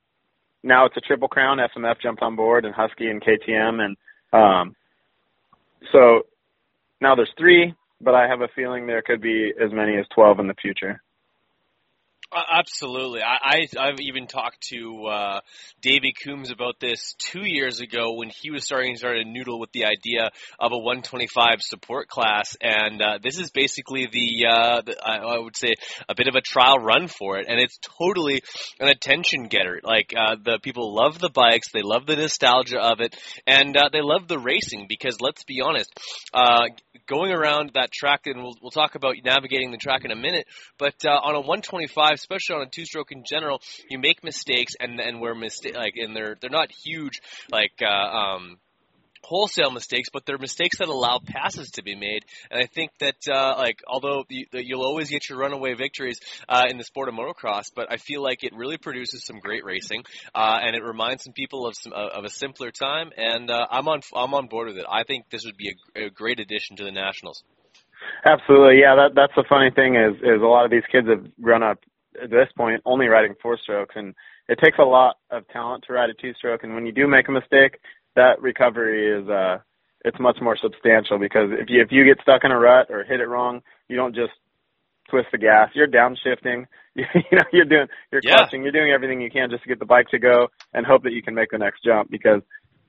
now 0.63 0.87
it's 0.87 0.97
a 0.97 1.01
triple 1.01 1.29
crown. 1.29 1.59
FMF 1.59 2.01
jumped 2.03 2.23
on 2.23 2.35
board, 2.35 2.65
and 2.65 2.75
Husky 2.75 3.09
and 3.09 3.23
KTM, 3.23 3.81
and 3.81 3.97
um, 4.33 4.75
so 5.93 6.23
now 7.01 7.15
there's 7.15 7.33
three, 7.39 7.75
but 8.01 8.15
I 8.15 8.27
have 8.29 8.41
a 8.41 8.49
feeling 8.55 8.87
there 8.87 9.03
could 9.03 9.21
be 9.21 9.53
as 9.63 9.73
many 9.73 9.97
as 9.97 10.07
12 10.15 10.41
in 10.41 10.47
the 10.49 10.55
future. 10.61 11.03
Uh, 12.31 12.43
absolutely. 12.59 13.23
I, 13.23 13.67
I 13.79 13.87
have 13.87 14.01
even 14.01 14.27
talked 14.27 14.61
to 14.69 15.07
uh, 15.07 15.41
Davey 15.81 16.13
Coombs 16.13 16.51
about 16.51 16.79
this 16.79 17.15
two 17.19 17.47
years 17.47 17.81
ago 17.81 18.17
when 18.17 18.29
he 18.29 18.51
was 18.51 18.65
starting 18.65 18.93
to 18.93 18.99
start 18.99 19.17
a 19.17 19.25
noodle 19.25 19.59
with 19.59 19.73
the 19.73 19.87
idea 19.87 20.29
of 20.59 20.73
a 20.73 20.77
125 20.77 21.63
support 21.63 22.07
class, 22.09 22.55
and 22.61 23.01
uh, 23.01 23.19
this 23.23 23.39
is 23.39 23.51
basically 23.51 24.09
the, 24.13 24.47
uh, 24.47 24.83
the 24.83 24.97
I 25.03 25.39
would 25.39 25.57
say 25.57 25.73
a 26.07 26.15
bit 26.15 26.29
of 26.29 26.35
a 26.35 26.43
trial 26.43 26.77
run 26.77 27.09
for 27.09 27.39
it, 27.39 27.47
and 27.49 27.59
it's 27.59 27.79
totally 27.99 28.43
an 28.79 28.89
attention 28.89 29.45
getter. 29.45 29.81
Like 29.83 30.13
uh, 30.15 30.37
the 30.45 30.59
people 30.63 30.95
love 30.95 31.19
the 31.19 31.31
bikes, 31.31 31.73
they 31.73 31.83
love 31.83 32.05
the 32.05 32.17
nostalgia 32.17 32.79
of 32.79 33.01
it, 33.01 33.17
and 33.47 33.75
uh, 33.75 33.89
they 33.91 34.03
love 34.03 34.29
the 34.29 34.39
racing 34.39 34.85
because 34.87 35.17
let's 35.23 35.45
be 35.45 35.63
honest, 35.63 35.91
uh, 36.35 36.67
going 37.07 37.33
around 37.33 37.71
that 37.73 37.91
track, 37.91 38.27
and 38.27 38.43
we'll, 38.43 38.55
we'll 38.61 38.71
talk 38.71 38.97
about 38.97 39.15
navigating 39.25 39.71
the 39.71 39.79
track 39.79 40.05
in 40.05 40.11
a 40.11 40.17
minute, 40.17 40.47
but 40.79 40.95
on 41.07 41.35
a 41.35 41.41
125 41.41 42.18
especially 42.19 42.57
on 42.57 42.63
a 42.63 42.71
two 42.71 42.85
stroke 42.85 43.13
in 43.13 43.25
general, 43.25 43.61
you 43.89 43.99
make 43.99 44.23
mistakes 44.23 44.75
and 44.79 45.01
and 45.01 45.21
we're 45.21 45.35
mistake 45.35 45.77
like 45.77 45.95
and 45.97 46.15
they're 46.15 46.37
they're 46.41 46.51
not 46.51 46.71
huge 46.71 47.21
like 47.51 47.73
uh, 47.83 47.87
um 47.87 48.59
wholesale 49.23 49.71
mistakes, 49.71 50.09
but 50.13 50.25
they're 50.25 50.39
mistakes 50.39 50.79
that 50.79 50.89
allow 50.89 51.21
passes 51.25 51.71
to 51.73 51.83
be 51.83 51.95
made. 51.95 52.25
And 52.51 52.61
I 52.61 52.67
think 52.67 52.93
that, 53.01 53.17
uh, 53.29 53.57
like, 53.59 53.83
although 53.87 54.25
you, 54.29 54.47
will 54.53 54.85
always 54.85 55.11
get 55.11 55.29
your 55.29 55.39
runaway 55.39 55.75
victories 55.75 56.21
uh, 56.49 56.65
in 56.69 56.79
the 56.79 56.85
sport 56.85 57.09
of 57.09 57.15
motocross, 57.15 57.71
but 57.75 57.93
I 57.93 57.97
feel 57.97 58.23
like 58.23 58.45
it 58.45 58.53
really 58.55 58.79
produces 58.79 59.25
some 59.25 59.41
great 59.41 59.65
racing, 59.65 60.05
uh, 60.35 60.59
and 60.63 60.75
it 60.75 60.83
reminds 60.83 61.25
some 61.25 61.33
people 61.33 61.67
of 61.67 61.77
some 61.77 61.93
of 61.93 62.25
a 62.25 62.31
simpler 62.31 62.71
time. 62.71 63.11
And 63.17 63.51
uh, 63.51 63.67
I'm 63.71 63.89
on 63.89 64.01
I'm 64.15 64.35
on 64.35 64.47
board 64.47 64.69
with 64.69 64.79
it. 64.79 64.87
I 64.91 65.05
think 65.05 65.29
this 65.31 65.45
would 65.45 65.57
be 65.57 65.75
a, 65.97 66.07
a 66.07 66.11
great 66.11 66.41
addition 66.41 66.77
to 66.77 66.85
the 66.85 66.93
nationals. 66.93 67.43
Absolutely, 68.25 68.81
yeah. 68.81 68.95
That 68.95 69.15
that's 69.15 69.33
the 69.37 69.45
funny 69.49 69.71
thing 69.71 69.97
is 69.97 70.17
is 70.23 70.41
a 70.41 70.47
lot 70.47 70.65
of 70.65 70.71
these 70.71 70.85
kids 70.91 71.09
have 71.09 71.27
grown 71.41 71.63
up 71.63 71.79
at 72.23 72.31
this 72.31 72.49
point 72.57 72.83
only 72.85 73.07
riding 73.07 73.35
four 73.43 73.59
strokes 73.63 73.95
and 73.97 74.15
it 74.49 74.59
takes 74.63 74.79
a 74.79 74.85
lot 74.85 75.17
of 75.31 75.47
talent 75.49 75.85
to 75.87 75.93
ride 75.93 76.11
a 76.11 76.15
two 76.15 76.35
stroke 76.35 76.65
and 76.65 76.75
when 76.75 76.87
you 76.87 76.93
do 76.93 77.07
make 77.07 77.29
a 77.29 77.33
mistake 77.33 77.79
that 78.17 78.41
recovery 78.41 79.21
is 79.21 79.29
uh 79.29 79.59
it's 80.05 80.19
much 80.21 80.39
more 80.41 80.57
substantial 80.57 81.19
because 81.19 81.51
if 81.53 81.69
you 81.69 81.81
if 81.83 81.89
you 81.91 82.05
get 82.05 82.21
stuck 82.23 82.45
in 82.45 82.53
a 82.53 82.59
rut 82.59 82.87
or 82.91 83.05
hit 83.05 83.21
it 83.21 83.29
wrong 83.29 83.61
you 83.89 83.97
don't 83.97 84.15
just 84.15 84.33
twist 85.11 85.29
the 85.33 85.39
gas 85.39 85.71
you're 85.75 85.89
downshifting 85.89 86.67
you, 86.95 87.05
you 87.15 87.39
know 87.39 87.45
you're 87.53 87.65
doing 87.65 87.87
you're 88.13 88.21
yeah. 88.25 88.37
clutching 88.37 88.63
you're 88.63 88.73
doing 88.73 88.93
everything 88.93 89.21
you 89.21 89.31
can 89.31 89.51
just 89.51 89.63
to 89.63 89.69
get 89.69 89.79
the 89.79 89.87
bike 89.87 90.09
to 90.09 90.19
go 90.19 90.49
and 90.73 90.87
hope 90.87 91.03
that 91.03 91.13
you 91.13 91.23
can 91.23 91.35
make 91.35 91.51
the 91.51 91.59
next 91.59 91.83
jump 91.83 92.11
because 92.11 92.43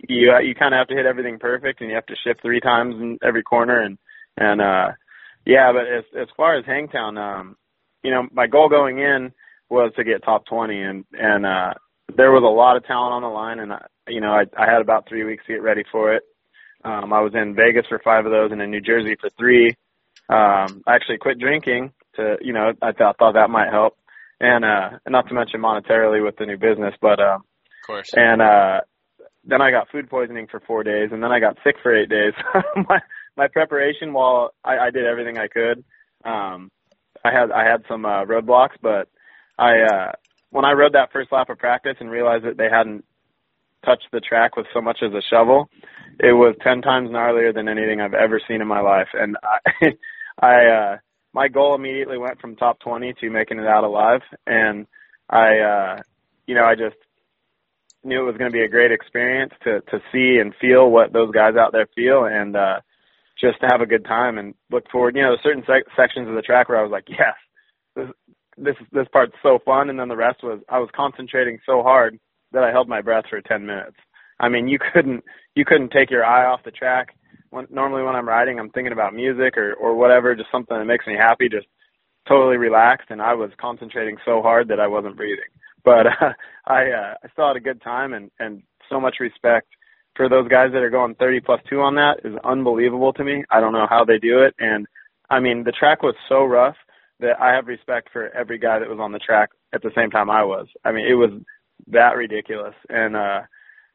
you 0.08 0.32
uh, 0.32 0.40
you 0.40 0.56
kind 0.56 0.74
of 0.74 0.78
have 0.78 0.88
to 0.88 0.96
hit 0.96 1.06
everything 1.06 1.40
perfect 1.40 1.82
and 1.82 1.90
you 1.90 1.96
have 1.96 2.06
to 2.06 2.16
shift 2.24 2.42
three 2.42 2.60
times 2.60 2.96
in 2.96 3.18
every 3.24 3.44
corner 3.44 3.82
and 3.82 3.98
and 4.38 4.62
uh 4.62 4.90
yeah 5.46 5.72
but 5.74 5.88
as 5.88 6.04
as 6.20 6.28
far 6.38 6.56
as 6.56 6.66
hangtown 6.66 7.18
um 7.18 7.58
you 8.04 8.12
know, 8.12 8.28
my 8.32 8.48
goal 8.48 8.70
going 8.70 9.00
in 9.00 9.32
was 9.70 9.92
to 9.96 10.04
get 10.04 10.24
top 10.24 10.46
20 10.48 10.82
and, 10.82 11.06
and, 11.14 11.46
uh, 11.46 11.74
there 12.16 12.32
was 12.32 12.44
a 12.44 12.48
lot 12.48 12.76
of 12.76 12.86
talent 12.86 13.14
on 13.14 13.22
the 13.22 13.28
line 13.28 13.60
and, 13.60 13.72
I, 13.72 13.86
you 14.08 14.20
know, 14.20 14.32
I, 14.32 14.46
I 14.58 14.72
had 14.72 14.82
about 14.82 15.08
three 15.08 15.24
weeks 15.24 15.46
to 15.46 15.54
get 15.54 15.62
ready 15.62 15.84
for 15.92 16.14
it. 16.16 16.24
Um, 16.84 17.14
I 17.14 17.22
was 17.22 17.34
in 17.36 17.56
Vegas 17.56 17.86
for 17.88 18.00
five 18.04 18.26
of 18.26 18.32
those 18.32 18.52
and 18.52 18.62
in 18.62 18.72
New 18.72 18.82
Jersey 18.82 19.16
for 19.20 19.30
three. 19.38 19.76
Um, 20.30 20.82
I 20.88 20.96
actually 20.96 21.18
quit 21.20 21.40
drinking 21.40 21.92
to, 22.16 22.38
you 22.42 22.54
know, 22.54 22.72
I 22.82 22.94
thought, 22.94 23.18
thought 23.20 23.34
that 23.34 23.50
might 23.50 23.72
help. 23.72 23.96
And, 24.40 24.64
uh, 24.66 24.98
not 25.08 25.28
to 25.28 25.34
mention 25.34 25.62
monetarily 25.62 26.24
with 26.24 26.38
the 26.38 26.46
new 26.46 26.58
business, 26.58 26.96
but, 27.02 27.20
um, 27.20 27.42
of 27.42 27.88
course. 27.88 28.10
And, 28.16 28.42
uh, 28.42 28.82
then 29.44 29.62
I 29.62 29.72
got 29.72 29.90
food 29.92 30.10
poisoning 30.10 30.48
for 30.50 30.60
four 30.62 30.84
days 30.84 31.10
and 31.12 31.22
then 31.22 31.32
I 31.32 31.40
got 31.40 31.58
sick 31.64 31.76
for 31.84 31.96
eight 31.96 32.10
days. 32.10 32.34
my, 32.90 33.00
my 33.38 33.48
preparation 33.48 34.14
while 34.14 34.52
I, 34.64 34.78
I 34.78 34.90
did 34.92 35.06
everything 35.06 35.38
I 35.38 35.48
could, 35.48 35.84
um, 36.26 36.72
I 37.24 37.32
had 37.32 37.52
I 37.52 37.70
had 37.70 37.84
some 37.88 38.06
uh, 38.06 38.26
roadblocks, 38.26 38.78
but 38.82 39.10
I 39.58 39.82
uh, 39.82 40.12
when 40.52 40.66
I 40.66 40.74
rode 40.74 40.94
that 40.94 41.12
first 41.12 41.32
lap 41.32 41.50
of 41.50 41.58
practice 41.58 41.98
and 42.00 42.10
realized 42.10 42.46
that 42.46 42.58
they 42.58 42.70
hadn't 42.70 43.06
touched 43.86 44.08
the 44.12 44.20
track 44.20 44.56
with 44.56 44.68
so 44.74 44.82
much 44.82 45.00
as 45.02 45.14
a 45.14 45.22
shovel, 45.30 45.70
it 46.20 46.34
was 46.34 46.56
ten 46.64 46.82
times 46.82 47.10
gnarlier 47.10 47.54
than 47.54 47.68
anything 47.68 48.02
I've 48.02 48.14
ever 48.14 48.42
seen 48.48 48.62
in 48.62 48.68
my 48.68 48.82
life. 48.82 49.10
And 49.14 49.38
I, 49.44 49.88
I 50.40 50.66
uh, 50.66 50.98
my 51.34 51.48
goal 51.48 51.76
immediately 51.76 52.18
went 52.18 52.42
from 52.42 52.56
top 52.56 52.80
20 52.80 53.14
to 53.22 53.30
making 53.30 53.60
it 53.60 53.68
out 53.68 53.84
alive, 53.84 54.22
and 54.48 54.88
I, 55.30 55.60
uh, 55.60 56.02
you 56.48 56.56
know, 56.56 56.64
I 56.64 56.76
just 56.76 56.96
knew 58.04 58.22
it 58.22 58.26
was 58.26 58.38
going 58.38 58.50
to 58.50 58.58
be 58.58 58.64
a 58.64 58.70
great 58.70 58.92
experience 58.92 59.54
to 59.64 59.82
to 59.82 60.00
see 60.12 60.40
and 60.40 60.54
feel 60.60 60.90
what 60.90 61.14
those 61.14 61.32
guys 61.32 61.56
out 61.56 61.72
there 61.72 61.88
feel, 61.96 62.26
and 62.26 62.56
uh, 62.56 62.80
just 63.40 63.60
to 63.62 63.68
have 63.72 63.82
a 63.82 63.86
good 63.86 64.06
time 64.06 64.38
and 64.38 64.54
look 64.72 64.90
forward. 64.92 65.16
You 65.16 65.24
know, 65.24 65.38
certain 65.44 65.64
sec- 65.66 65.92
sections 65.96 66.28
of 66.28 66.36
the 66.36 66.42
track 66.42 66.70
where 66.70 66.80
I 66.80 66.84
was 66.84 66.92
like, 66.92 67.08
yes, 67.08 67.36
this 67.96 68.08
this 68.58 68.76
this 68.92 69.08
part's 69.12 69.36
so 69.42 69.60
fun, 69.66 69.90
and 69.90 70.00
then 70.00 70.10
the 70.10 70.16
rest 70.16 70.44
was 70.44 70.60
I 70.70 70.80
was 70.80 70.90
concentrating 70.96 71.60
so 71.66 71.82
hard 71.82 72.20
that 72.52 72.64
I 72.64 72.72
held 72.72 72.90
my 72.90 73.02
breath 73.02 73.26
for 73.30 73.42
10 73.42 73.66
minutes. 73.66 73.96
I 74.40 74.50
mean, 74.50 74.68
you 74.68 74.80
couldn't 74.94 75.24
you 75.56 75.66
couldn't 75.66 75.92
take 75.92 76.10
your 76.10 76.26
eye 76.26 76.46
off 76.46 76.64
the 76.64 76.72
track. 76.72 77.16
When, 77.52 77.68
normally, 77.72 78.04
when 78.04 78.16
I'm 78.16 78.28
riding, 78.28 78.60
I'm 78.60 78.70
thinking 78.70 78.94
about 78.94 79.14
music 79.14 79.58
or 79.58 79.74
or 79.74 79.96
whatever, 79.96 80.36
just 80.36 80.52
something 80.52 80.78
that 80.78 80.86
makes 80.86 81.08
me 81.08 81.16
happy, 81.16 81.50
just 81.50 81.68
totally 82.28 82.58
relaxed. 82.58 83.08
And 83.10 83.22
I 83.22 83.34
was 83.34 83.52
concentrating 83.60 84.18
so 84.26 84.42
hard 84.42 84.68
that 84.68 84.80
I 84.80 84.88
wasn't 84.88 85.18
breathing. 85.18 85.50
But 85.84 86.08
uh, 86.08 86.34
I 86.66 86.92
uh, 86.92 87.14
I 87.24 87.28
still 87.32 87.48
had 87.48 87.58
a 87.58 87.62
good 87.62 87.82
time 87.82 88.14
and 88.14 88.30
and 88.40 88.64
so 88.90 89.00
much 89.00 89.18
respect 89.20 89.68
for 90.20 90.28
those 90.28 90.50
guys 90.50 90.74
that 90.74 90.84
are 90.84 90.90
going 90.90 91.16
30 91.16 91.40
plus 91.40 91.62
two 91.70 91.80
on 91.80 91.96
that 91.96 92.18
is 92.26 92.36
unbelievable 92.44 93.14
to 93.14 93.24
me. 93.24 93.46
I 93.50 93.62
don't 93.62 93.72
know 93.72 93.88
how 93.90 94.04
they 94.04 94.18
do 94.18 94.42
it. 94.42 94.54
And 94.60 94.86
I 95.30 95.40
mean, 95.40 95.64
the 95.64 95.72
track 95.72 96.04
was 96.04 96.14
so 96.28 96.44
rough 96.44 96.76
that 97.22 97.40
I 97.40 97.54
have 97.56 97.68
respect 97.68 98.10
for 98.12 98.28
every 98.36 98.60
guy 98.60 98.80
that 98.80 98.90
was 98.90 99.00
on 99.00 99.14
the 99.14 99.20
track 99.20 99.52
at 99.74 99.82
the 99.82 99.92
same 99.96 100.10
time 100.10 100.30
I 100.30 100.44
was. 100.44 100.68
I 100.84 100.92
mean, 100.92 101.08
it 101.10 101.14
was 101.14 101.32
that 101.88 102.18
ridiculous. 102.18 102.76
And, 102.90 103.16
uh, 103.16 103.44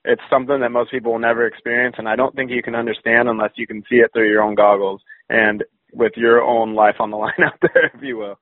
it's 0.06 0.22
something 0.30 0.60
that 0.60 0.72
most 0.72 0.90
people 0.90 1.12
will 1.12 1.18
never 1.18 1.46
experience. 1.46 1.96
And 1.98 2.08
I 2.08 2.16
don't 2.16 2.34
think 2.34 2.50
you 2.50 2.62
can 2.62 2.74
understand 2.74 3.28
unless 3.28 3.52
you 3.56 3.66
can 3.66 3.82
see 3.90 3.96
it 3.96 4.10
through 4.14 4.30
your 4.30 4.42
own 4.42 4.54
goggles 4.54 5.02
and 5.28 5.62
with 5.92 6.12
your 6.16 6.42
own 6.42 6.74
life 6.74 6.96
on 7.00 7.10
the 7.10 7.16
line 7.24 7.32
out 7.44 7.60
there, 7.60 7.90
if 7.94 8.02
you 8.02 8.16
will. 8.16 8.38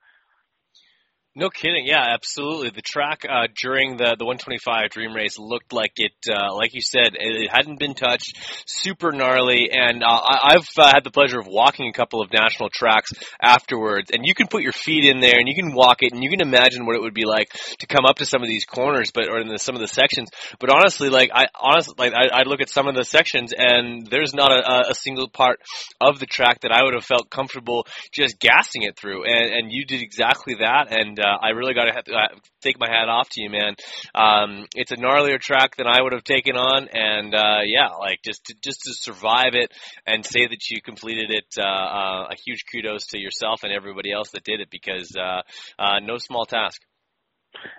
No 1.35 1.49
kidding. 1.49 1.87
Yeah, 1.87 2.05
absolutely. 2.12 2.69
The 2.69 2.83
track 2.83 3.25
uh, 3.25 3.47
during 3.57 3.97
the 3.97 4.17
the 4.19 4.27
125 4.27 4.91
Dream 4.91 5.15
Race 5.15 5.39
looked 5.39 5.73
like 5.73 5.93
it, 5.97 6.12
uh, 6.29 6.55
like 6.55 6.75
you 6.75 6.83
said, 6.83 7.17
it 7.19 7.51
hadn't 7.51 7.79
been 7.79 7.95
touched. 7.95 8.37
Super 8.67 9.12
gnarly, 9.12 9.71
and 9.73 10.03
uh, 10.03 10.21
I've 10.21 10.69
uh, 10.77 10.93
had 10.93 11.05
the 11.05 11.11
pleasure 11.11 11.41
of 11.41 11.47
walking 11.47 11.89
a 11.89 11.93
couple 11.95 12.21
of 12.21 12.31
national 12.35 12.69
tracks 12.69 13.12
afterwards. 13.41 14.11
And 14.12 14.27
you 14.27 14.35
can 14.35 14.47
put 14.47 14.62
your 14.62 14.73
feet 14.73 15.07
in 15.07 15.21
there, 15.21 15.39
and 15.39 15.49
you 15.49 15.55
can 15.55 15.75
walk 15.75 16.03
it, 16.03 16.12
and 16.12 16.23
you 16.23 16.29
can 16.29 16.43
imagine 16.43 16.85
what 16.85 16.97
it 16.97 17.01
would 17.03 17.15
be 17.15 17.25
like 17.25 17.49
to 17.79 17.87
come 17.87 18.05
up 18.05 18.17
to 18.17 18.27
some 18.27 18.43
of 18.43 18.49
these 18.49 18.67
corners, 18.67 19.11
but 19.11 19.31
or 19.31 19.41
in 19.41 19.49
the, 19.49 19.59
some 19.59 19.75
of 19.75 19.81
the 19.81 19.89
sections. 19.89 20.29
But 20.61 20.69
honestly, 20.69 21.09
like 21.09 21.31
I 21.33 21.47
honestly, 21.59 21.95
like 21.97 22.12
I, 22.12 22.41
I 22.41 22.43
look 22.43 22.61
at 22.61 22.69
some 22.69 22.89
of 22.89 22.95
the 22.95 23.05
sections, 23.05 23.55
and 23.57 24.07
there's 24.07 24.35
not 24.35 24.53
a, 24.53 24.91
a 24.91 24.95
single 24.95 25.31
part 25.31 25.61
of 25.99 26.19
the 26.19 26.27
track 26.27 26.61
that 26.61 26.73
I 26.73 26.85
would 26.85 26.93
have 26.93 27.07
felt 27.07 27.31
comfortable 27.31 27.87
just 28.11 28.39
gassing 28.39 28.83
it 28.83 28.99
through. 28.99 29.25
And 29.25 29.51
and 29.51 29.73
you 29.73 29.87
did 29.87 30.03
exactly 30.03 30.57
that, 30.57 30.93
and 30.93 31.22
uh, 31.23 31.38
I 31.41 31.50
really 31.50 31.75
got 31.75 31.85
to 31.85 32.14
uh, 32.14 32.29
take 32.62 32.79
my 32.79 32.88
hat 32.88 33.09
off 33.09 33.29
to 33.31 33.43
you, 33.43 33.50
man. 33.50 33.75
Um, 34.14 34.67
it's 34.75 34.93
a 34.93 34.97
gnarlier 34.97 35.41
track 35.41 35.76
than 35.76 35.87
I 35.87 36.02
would 36.02 36.12
have 36.12 36.25
taken 36.25 36.57
on, 36.57 36.88
and 36.93 37.35
uh, 37.35 37.61
yeah, 37.64 37.88
like 37.99 38.21
just 38.25 38.45
to, 38.47 38.55
just 38.62 38.81
to 38.83 38.93
survive 38.95 39.55
it 39.55 39.73
and 40.07 40.25
say 40.25 40.47
that 40.47 40.69
you 40.71 40.83
completed 40.83 41.31
it, 41.31 41.47
uh, 41.59 41.62
uh, 41.62 42.29
a 42.31 42.35
huge 42.45 42.64
kudos 42.71 43.07
to 43.09 43.19
yourself 43.19 43.61
and 43.62 43.73
everybody 43.73 44.12
else 44.12 44.31
that 44.31 44.45
did 44.45 44.61
it 44.61 44.71
because 44.71 45.14
uh, 45.17 45.43
uh, 45.79 46.00
no 46.00 46.19
small 46.19 46.45
task. 46.45 46.83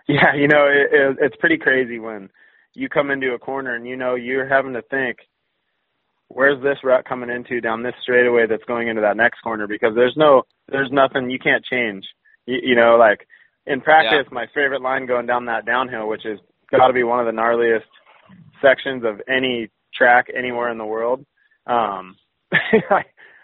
Yeah, 0.07 0.35
you 0.35 0.47
know, 0.47 0.67
it, 0.67 0.93
it, 0.93 1.17
it's 1.21 1.35
pretty 1.37 1.57
crazy 1.57 1.99
when 1.99 2.29
you 2.73 2.89
come 2.89 3.11
into 3.11 3.33
a 3.33 3.39
corner 3.39 3.75
and 3.75 3.87
you 3.87 3.95
know 3.95 4.15
you're 4.15 4.47
having 4.47 4.73
to 4.73 4.81
think, 4.81 5.17
where's 6.27 6.61
this 6.63 6.77
rut 6.83 7.05
coming 7.05 7.29
into 7.29 7.61
down 7.61 7.83
this 7.83 7.93
straightaway 8.01 8.47
that's 8.47 8.63
going 8.65 8.87
into 8.87 9.01
that 9.01 9.17
next 9.17 9.41
corner 9.41 9.67
because 9.67 9.93
there's 9.95 10.15
no, 10.17 10.43
there's 10.69 10.91
nothing 10.91 11.29
you 11.29 11.39
can't 11.39 11.65
change. 11.65 12.05
You, 12.45 12.59
you 12.61 12.75
know, 12.75 12.97
like 12.97 13.27
in 13.65 13.81
practice, 13.81 14.25
yeah. 14.25 14.33
my 14.33 14.47
favorite 14.53 14.81
line 14.81 15.05
going 15.05 15.25
down 15.25 15.45
that 15.45 15.65
downhill, 15.65 16.07
which 16.07 16.25
is 16.25 16.39
got 16.71 16.87
to 16.87 16.93
be 16.93 17.03
one 17.03 17.19
of 17.19 17.25
the 17.25 17.39
gnarliest 17.39 17.83
sections 18.61 19.03
of 19.05 19.21
any 19.27 19.69
track 19.93 20.27
anywhere 20.35 20.69
in 20.69 20.77
the 20.77 20.85
world. 20.85 21.25
Um, 21.67 22.15
I, 22.53 23.03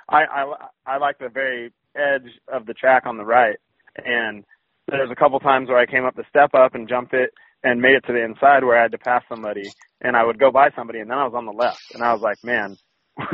I, 0.10 0.24
I, 0.24 0.54
I 0.86 0.98
like 0.98 1.20
the 1.20 1.30
very 1.30 1.72
edge 1.96 2.30
of 2.52 2.66
the 2.66 2.74
track 2.74 3.06
on 3.06 3.18
the 3.18 3.26
right, 3.26 3.58
and 3.98 4.44
there's 4.88 5.12
a 5.12 5.16
couple 5.16 5.40
times 5.40 5.70
where 5.70 5.78
I 5.78 5.86
came 5.86 6.06
up 6.06 6.16
the 6.16 6.24
step 6.30 6.54
up 6.54 6.76
and 6.76 6.90
jumped 6.90 7.14
it 7.14 7.32
and 7.64 7.82
made 7.82 7.96
it 7.96 8.06
to 8.08 8.14
the 8.14 8.24
inside 8.24 8.64
where 8.64 8.78
I 8.78 8.82
had 8.82 8.92
to 8.92 8.98
pass 8.98 9.24
somebody, 9.30 9.70
and 10.02 10.16
I 10.16 10.24
would 10.24 10.40
go 10.40 10.52
by 10.52 10.70
somebody, 10.76 11.00
and 11.00 11.10
then 11.10 11.18
I 11.18 11.26
was 11.26 11.34
on 11.36 11.46
the 11.46 11.52
left, 11.52 11.94
and 11.94 12.04
I 12.04 12.14
was 12.14 12.22
like, 12.22 12.44
man, 12.44 12.78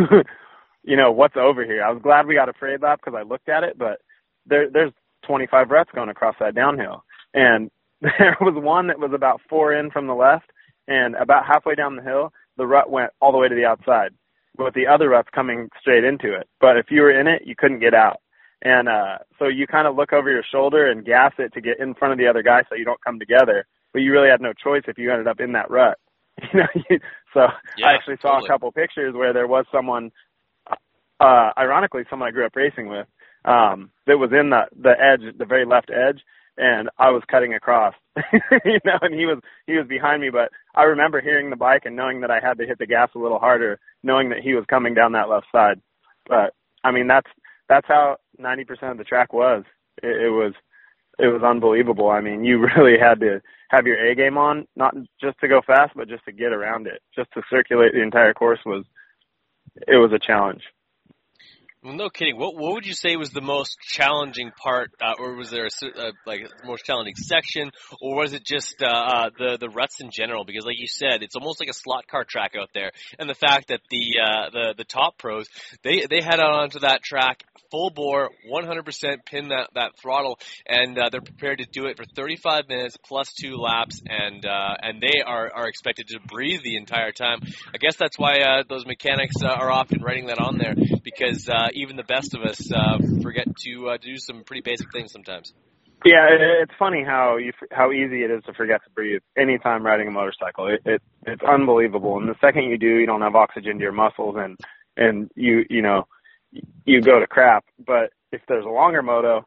you 0.84 0.98
know 0.98 1.12
what's 1.12 1.38
over 1.38 1.64
here? 1.64 1.84
I 1.84 1.92
was 1.92 2.02
glad 2.02 2.28
we 2.28 2.36
got 2.36 2.50
a 2.50 2.54
parade 2.54 2.82
lap 2.82 3.00
because 3.04 3.18
I 3.18 3.24
looked 3.24 3.50
at 3.50 3.64
it, 3.64 3.78
but 3.78 4.00
there, 4.46 4.70
there's 4.72 4.94
25 5.26 5.70
ruts 5.70 5.90
going 5.94 6.10
across 6.10 6.36
that 6.40 6.56
downhill. 6.56 7.04
And 7.34 7.70
there 8.02 8.38
was 8.42 8.56
one 8.56 8.88
that 8.88 9.00
was 9.00 9.12
about 9.14 9.42
four 9.50 9.74
in 9.74 9.92
from 9.92 10.08
the 10.08 10.14
left, 10.16 10.52
and 10.88 11.16
about 11.16 11.46
halfway 11.46 11.76
down 11.76 11.96
the 11.96 12.04
hill, 12.04 12.32
the 12.58 12.68
rut 12.68 12.90
went 12.90 13.12
all 13.22 13.32
the 13.32 13.38
way 13.38 13.48
to 13.48 13.56
the 13.56 13.66
outside, 13.66 14.12
with 14.58 14.74
the 14.74 14.88
other 14.88 15.10
ruts 15.10 15.30
coming 15.34 15.70
straight 15.80 16.04
into 16.04 16.34
it. 16.34 16.48
But 16.62 16.78
if 16.78 16.88
you 16.90 17.02
were 17.02 17.20
in 17.20 17.28
it, 17.28 17.44
you 17.46 17.56
couldn't 17.58 17.80
get 17.80 17.94
out. 17.94 18.22
And 18.62 18.88
uh, 18.88 19.20
so 19.38 19.48
you 19.48 19.68
kind 19.68 19.88
of 19.88 19.96
look 19.96 20.14
over 20.14 20.30
your 20.30 20.44
shoulder 20.52 20.90
and 20.90 21.06
gas 21.06 21.34
it 21.38 21.54
to 21.54 21.62
get 21.62 21.80
in 21.80 21.94
front 21.94 22.14
of 22.14 22.18
the 22.18 22.28
other 22.28 22.42
guy 22.42 22.64
so 22.68 22.76
you 22.76 22.86
don't 22.86 23.04
come 23.04 23.20
together. 23.20 23.66
But 23.94 24.00
you 24.00 24.12
really 24.12 24.30
had 24.30 24.42
no 24.42 24.54
choice 24.54 24.84
if 24.88 24.98
you 24.98 25.12
ended 25.12 25.28
up 25.28 25.40
in 25.40 25.54
that 25.54 25.70
rut. 25.70 25.98
You 26.54 26.60
know, 26.60 26.98
so 27.34 27.48
yeah, 27.78 27.88
I 27.88 27.94
actually 27.94 28.18
saw 28.22 28.34
totally. 28.34 28.48
a 28.48 28.50
couple 28.50 28.72
pictures 28.72 29.14
where 29.14 29.32
there 29.32 29.48
was 29.48 29.66
someone, 29.72 30.12
uh, 31.20 31.50
ironically, 31.58 32.04
someone 32.10 32.28
I 32.28 32.32
grew 32.32 32.46
up 32.46 32.56
racing 32.56 32.90
with, 32.90 33.08
um, 33.46 33.92
that 34.08 34.18
was 34.18 34.32
in 34.32 34.50
the 34.50 34.64
the 34.80 34.92
edge, 34.92 35.38
the 35.38 35.46
very 35.46 35.66
left 35.66 35.90
edge, 35.90 36.22
and 36.58 36.90
I 36.98 37.12
was 37.12 37.24
cutting 37.30 37.54
across, 37.54 37.94
you 38.66 38.80
know, 38.86 38.98
and 39.02 39.14
he 39.14 39.26
was 39.26 39.40
he 39.68 39.74
was 39.74 39.88
behind 39.88 40.22
me. 40.22 40.30
But 40.30 40.52
I 40.76 40.84
remember 40.84 41.22
hearing 41.22 41.50
the 41.50 41.56
bike 41.56 41.84
and 41.86 41.96
knowing 41.96 42.22
that 42.22 42.32
I 42.32 42.40
had 42.40 42.58
to 42.58 42.66
hit 42.66 42.80
the 42.80 42.88
gas 42.88 43.10
a 43.16 43.20
little 43.20 43.40
harder, 43.40 43.80
knowing 44.04 44.30
that 44.30 44.40
he 44.40 44.54
was 44.54 44.66
coming 44.70 44.94
down 44.94 45.14
that 45.14 45.30
left 45.30 45.48
side. 45.52 45.80
But 46.28 46.54
I 46.84 46.92
mean, 46.92 47.08
that's 47.08 47.30
that's 47.70 47.88
how 47.88 48.18
90% 48.40 48.92
of 48.92 48.98
the 48.98 49.04
track 49.04 49.34
was. 49.34 49.64
It, 50.02 50.26
it 50.26 50.30
was 50.30 50.54
it 51.20 51.28
was 51.28 51.44
unbelievable. 51.44 52.10
I 52.10 52.22
mean, 52.22 52.44
you 52.44 52.60
really 52.78 52.98
had 53.00 53.20
to 53.22 53.42
have 53.70 53.88
your 53.88 53.98
A 53.98 54.16
game 54.16 54.38
on, 54.38 54.68
not 54.76 54.96
just 55.22 55.40
to 55.40 55.48
go 55.48 55.62
fast, 55.66 55.94
but 55.96 56.08
just 56.08 56.26
to 56.26 56.32
get 56.32 56.54
around 56.54 56.88
it, 56.88 57.02
just 57.16 57.32
to 57.34 57.42
circulate 57.50 57.94
the 57.94 58.02
entire 58.02 58.34
course 58.34 58.60
was 58.66 58.86
it 59.88 59.98
was 59.98 60.12
a 60.14 60.20
challenge. 60.20 60.62
Well, 61.86 61.94
no 61.94 62.10
kidding. 62.10 62.36
What 62.36 62.56
what 62.56 62.74
would 62.74 62.88
you 62.88 62.96
say 62.96 63.16
was 63.16 63.30
the 63.30 63.42
most 63.42 63.78
challenging 63.80 64.50
part, 64.58 64.90
uh, 65.00 65.14
or 65.20 65.36
was 65.36 65.52
there 65.52 65.68
a 65.68 65.86
uh, 65.86 66.12
like 66.26 66.42
the 66.42 66.68
most 66.68 66.84
challenging 66.84 67.14
section, 67.14 67.70
or 68.02 68.16
was 68.16 68.34
it 68.34 68.44
just 68.44 68.82
uh, 68.82 68.88
uh, 68.88 69.30
the 69.38 69.58
the 69.60 69.70
ruts 69.70 70.02
in 70.02 70.10
general? 70.10 70.46
Because 70.46 70.66
like 70.66 70.80
you 70.80 70.88
said, 70.88 71.22
it's 71.22 71.36
almost 71.36 71.60
like 71.60 71.70
a 71.70 71.74
slot 71.74 72.08
car 72.08 72.24
track 72.24 72.54
out 72.60 72.70
there, 72.74 72.92
and 73.20 73.30
the 73.30 73.36
fact 73.36 73.68
that 73.68 73.82
the 73.92 74.16
uh, 74.20 74.50
the 74.50 74.74
the 74.80 74.84
top 74.84 75.20
pros 75.20 75.48
they 75.84 76.08
they 76.10 76.22
head 76.22 76.40
out 76.40 76.56
onto 76.56 76.80
that 76.80 77.04
track 77.04 77.44
full 77.72 77.90
bore, 77.90 78.30
100% 78.52 79.26
pin 79.26 79.50
that 79.50 79.70
that 79.76 79.92
throttle, 80.02 80.40
and 80.66 80.98
uh, 80.98 81.10
they're 81.12 81.22
prepared 81.22 81.60
to 81.60 81.66
do 81.66 81.86
it 81.86 81.98
for 81.98 82.06
35 82.16 82.68
minutes 82.68 82.98
plus 83.06 83.32
two 83.34 83.58
laps, 83.58 84.02
and 84.08 84.44
and 84.44 85.04
they 85.04 85.22
are 85.24 85.52
are 85.54 85.68
expected 85.68 86.08
to 86.08 86.20
breathe 86.20 86.64
the 86.64 86.78
entire 86.78 87.12
time. 87.12 87.42
I 87.72 87.78
guess 87.78 87.96
that's 87.96 88.18
why 88.18 88.64
those 88.68 88.88
mechanics 88.88 89.36
are 89.44 89.72
often 89.72 90.02
writing 90.02 90.28
that 90.28 90.40
on 90.40 90.58
there 90.58 90.74
because. 91.04 91.48
Even 91.76 91.98
the 91.98 92.04
best 92.04 92.34
of 92.34 92.42
us 92.42 92.72
uh, 92.72 92.98
forget 93.22 93.48
to 93.66 93.90
uh, 93.90 93.98
do 93.98 94.18
some 94.18 94.44
pretty 94.44 94.62
basic 94.62 94.88
things 94.92 95.12
sometimes. 95.12 95.54
Yeah, 96.06 96.28
it's 96.62 96.74
funny 96.78 97.04
how 97.04 97.38
you 97.38 97.52
how 97.72 97.92
easy 97.92 98.24
it 98.24 98.32
is 98.32 98.44
to 98.46 98.54
forget 98.54 98.84
to 98.84 98.90
breathe 98.92 99.22
anytime 99.38 99.84
riding 99.84 100.08
a 100.08 100.12
motorcycle. 100.12 100.68
It, 100.68 100.82
it 100.86 101.02
it's 101.26 101.42
unbelievable, 101.44 102.18
and 102.18 102.30
the 102.30 102.36
second 102.40 102.64
you 102.64 102.78
do, 102.78 102.88
you 102.88 103.06
don't 103.06 103.22
have 103.22 103.36
oxygen 103.36 103.78
to 103.78 103.84
your 103.84 103.92
muscles, 103.92 104.36
and 104.38 104.58
and 104.96 105.32
you 105.36 105.66
you 105.70 105.82
know 105.82 106.06
you 106.86 107.02
go 107.02 107.20
to 107.20 107.28
crap. 107.28 107.66
But 107.86 108.12
if 108.32 108.42
there's 108.48 108.66
a 108.66 108.70
longer 108.70 109.02
moto, 109.02 109.44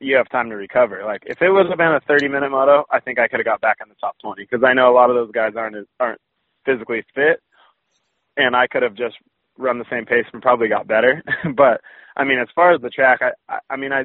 you 0.00 0.16
have 0.16 0.30
time 0.30 0.48
to 0.48 0.56
recover. 0.56 1.02
Like 1.04 1.24
if 1.26 1.42
it 1.42 1.50
would 1.50 1.68
have 1.68 1.78
been 1.78 1.94
a 1.94 2.00
30 2.00 2.28
minute 2.28 2.50
moto, 2.50 2.84
I 2.90 3.00
think 3.00 3.18
I 3.18 3.28
could 3.28 3.40
have 3.40 3.46
got 3.46 3.60
back 3.60 3.78
in 3.82 3.88
the 3.88 3.96
top 4.00 4.16
20 4.22 4.42
because 4.42 4.64
I 4.64 4.72
know 4.72 4.90
a 4.90 4.96
lot 4.96 5.10
of 5.10 5.16
those 5.16 5.30
guys 5.30 5.52
aren't 5.56 5.86
aren't 6.00 6.20
physically 6.64 7.04
fit, 7.14 7.42
and 8.36 8.56
I 8.56 8.66
could 8.66 8.82
have 8.82 8.94
just 8.94 9.16
run 9.58 9.78
the 9.78 9.84
same 9.90 10.06
pace 10.06 10.24
and 10.32 10.42
probably 10.42 10.68
got 10.68 10.86
better. 10.86 11.22
but 11.56 11.80
I 12.16 12.24
mean, 12.24 12.38
as 12.38 12.48
far 12.54 12.72
as 12.72 12.80
the 12.80 12.90
track, 12.90 13.20
I, 13.22 13.30
I, 13.52 13.58
I 13.70 13.76
mean, 13.76 13.92
I 13.92 14.04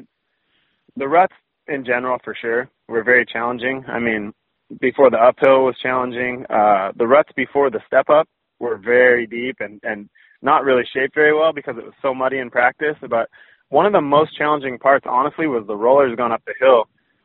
the 0.96 1.08
ruts 1.08 1.34
in 1.68 1.84
general 1.84 2.18
for 2.24 2.34
sure 2.40 2.68
were 2.88 3.02
very 3.02 3.26
challenging. 3.26 3.84
I 3.88 3.98
mean, 3.98 4.32
before 4.80 5.10
the 5.10 5.18
uphill 5.18 5.64
was 5.64 5.76
challenging. 5.82 6.44
Uh, 6.50 6.92
the 6.96 7.06
ruts 7.06 7.30
before 7.36 7.70
the 7.70 7.80
step 7.86 8.08
up 8.08 8.28
were 8.58 8.78
very 8.78 9.26
deep 9.26 9.56
and 9.60 9.80
and 9.82 10.08
not 10.42 10.64
really 10.64 10.84
shaped 10.94 11.14
very 11.14 11.34
well 11.34 11.52
because 11.52 11.76
it 11.78 11.84
was 11.84 11.94
so 12.02 12.14
muddy 12.14 12.38
in 12.38 12.50
practice. 12.50 12.96
But 13.08 13.28
one 13.68 13.86
of 13.86 13.92
the 13.92 14.00
most 14.00 14.36
challenging 14.36 14.78
parts, 14.78 15.06
honestly, 15.08 15.46
was 15.46 15.64
the 15.66 15.76
rollers 15.76 16.16
going 16.16 16.32
up 16.32 16.42
the 16.46 16.54
hill. 16.60 16.84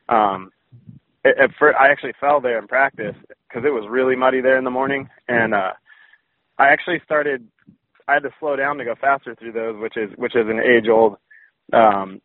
Um, 0.10 0.52
at 1.24 1.52
first, 1.60 1.78
I 1.80 1.92
actually 1.92 2.14
fell 2.20 2.42
there 2.42 2.58
in 2.58 2.68
practice 2.68 3.16
because 3.48 3.64
it 3.66 3.70
was 3.70 3.88
really 3.90 4.16
muddy 4.16 4.42
there 4.42 4.58
in 4.58 4.64
the 4.64 4.72
morning, 4.72 5.08
and 5.28 5.54
uh, 5.54 5.74
I 6.58 6.70
actually 6.70 7.00
started 7.06 7.48
I 8.08 8.14
had 8.16 8.24
to 8.24 8.32
slow 8.40 8.56
down 8.56 8.78
to 8.78 8.86
go 8.86 8.96
faster 9.00 9.36
through 9.36 9.54
those, 9.54 9.80
which 9.82 9.98
is 9.98 10.10
which 10.18 10.36
is 10.36 10.48
an 10.48 10.60
age 10.60 10.88
old, 10.90 11.18
um, 11.74 12.22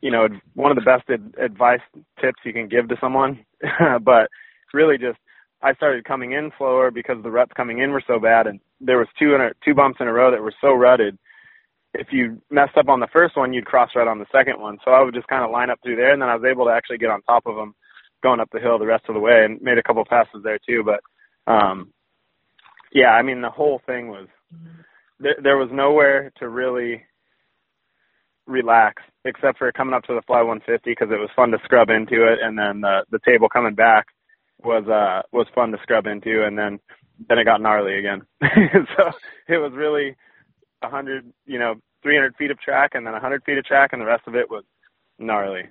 you 0.00 0.10
know, 0.10 0.28
one 0.54 0.70
of 0.70 0.76
the 0.76 0.82
best 0.82 1.08
ad- 1.10 1.34
advice 1.42 1.80
tips 2.20 2.40
you 2.44 2.52
can 2.52 2.68
give 2.68 2.88
to 2.88 2.96
someone. 3.00 3.44
but 4.02 4.28
really, 4.72 4.98
just 4.98 5.18
I 5.62 5.74
started 5.74 6.04
coming 6.04 6.32
in 6.32 6.52
slower 6.58 6.90
because 6.90 7.22
the 7.22 7.30
ruts 7.30 7.52
coming 7.56 7.78
in 7.78 7.90
were 7.90 8.02
so 8.06 8.18
bad, 8.18 8.46
and 8.46 8.60
there 8.80 8.98
was 8.98 9.08
two 9.18 9.34
in 9.34 9.40
a, 9.40 9.50
two 9.64 9.74
bumps 9.74 9.98
in 10.00 10.08
a 10.08 10.12
row 10.12 10.30
that 10.30 10.42
were 10.42 10.54
so 10.60 10.74
rutted. 10.74 11.18
If 11.94 12.08
you 12.10 12.42
messed 12.50 12.76
up 12.76 12.88
on 12.88 13.00
the 13.00 13.08
first 13.12 13.36
one, 13.36 13.52
you'd 13.52 13.66
cross 13.66 13.90
right 13.94 14.08
on 14.08 14.18
the 14.18 14.26
second 14.32 14.60
one. 14.60 14.78
So 14.84 14.90
I 14.90 15.00
would 15.00 15.14
just 15.14 15.28
kind 15.28 15.44
of 15.44 15.50
line 15.50 15.70
up 15.70 15.78
through 15.82 15.96
there, 15.96 16.12
and 16.12 16.20
then 16.20 16.28
I 16.28 16.34
was 16.36 16.44
able 16.44 16.66
to 16.66 16.72
actually 16.72 16.98
get 16.98 17.10
on 17.10 17.22
top 17.22 17.46
of 17.46 17.56
them 17.56 17.74
going 18.22 18.40
up 18.40 18.50
the 18.52 18.60
hill 18.60 18.78
the 18.78 18.86
rest 18.86 19.04
of 19.08 19.14
the 19.14 19.20
way, 19.20 19.44
and 19.44 19.60
made 19.62 19.78
a 19.78 19.82
couple 19.82 20.04
passes 20.04 20.42
there 20.42 20.58
too. 20.58 20.84
But 20.84 21.00
um, 21.50 21.92
yeah, 22.92 23.10
I 23.10 23.22
mean 23.22 23.40
the 23.40 23.50
whole 23.50 23.80
thing 23.86 24.08
was 24.08 24.28
there, 25.20 25.36
there 25.42 25.56
was 25.56 25.70
nowhere 25.72 26.32
to 26.38 26.48
really 26.48 27.02
relax 28.46 29.02
except 29.24 29.58
for 29.58 29.72
coming 29.72 29.94
up 29.94 30.02
to 30.04 30.14
the 30.14 30.22
fly 30.26 30.42
150 30.42 30.90
because 30.90 31.08
it 31.10 31.20
was 31.20 31.30
fun 31.34 31.50
to 31.50 31.58
scrub 31.64 31.88
into 31.88 32.26
it, 32.26 32.38
and 32.42 32.58
then 32.58 32.80
the 32.80 33.04
the 33.10 33.20
table 33.24 33.48
coming 33.48 33.74
back 33.74 34.06
was 34.62 34.86
uh 34.88 35.22
was 35.32 35.46
fun 35.54 35.70
to 35.72 35.78
scrub 35.82 36.06
into, 36.06 36.44
and 36.44 36.58
then 36.58 36.78
then 37.28 37.38
it 37.38 37.44
got 37.44 37.60
gnarly 37.60 37.98
again. 37.98 38.22
so 38.42 39.10
it 39.48 39.58
was 39.58 39.72
really 39.74 40.16
a 40.82 40.88
hundred, 40.88 41.32
you 41.46 41.58
know, 41.58 41.74
300 42.02 42.36
feet 42.36 42.50
of 42.50 42.60
track, 42.60 42.90
and 42.94 43.06
then 43.06 43.12
a 43.12 43.16
100 43.16 43.44
feet 43.44 43.58
of 43.58 43.64
track, 43.64 43.90
and 43.92 44.02
the 44.02 44.06
rest 44.06 44.24
of 44.26 44.34
it 44.34 44.50
was 44.50 44.64
gnarly. 45.18 45.62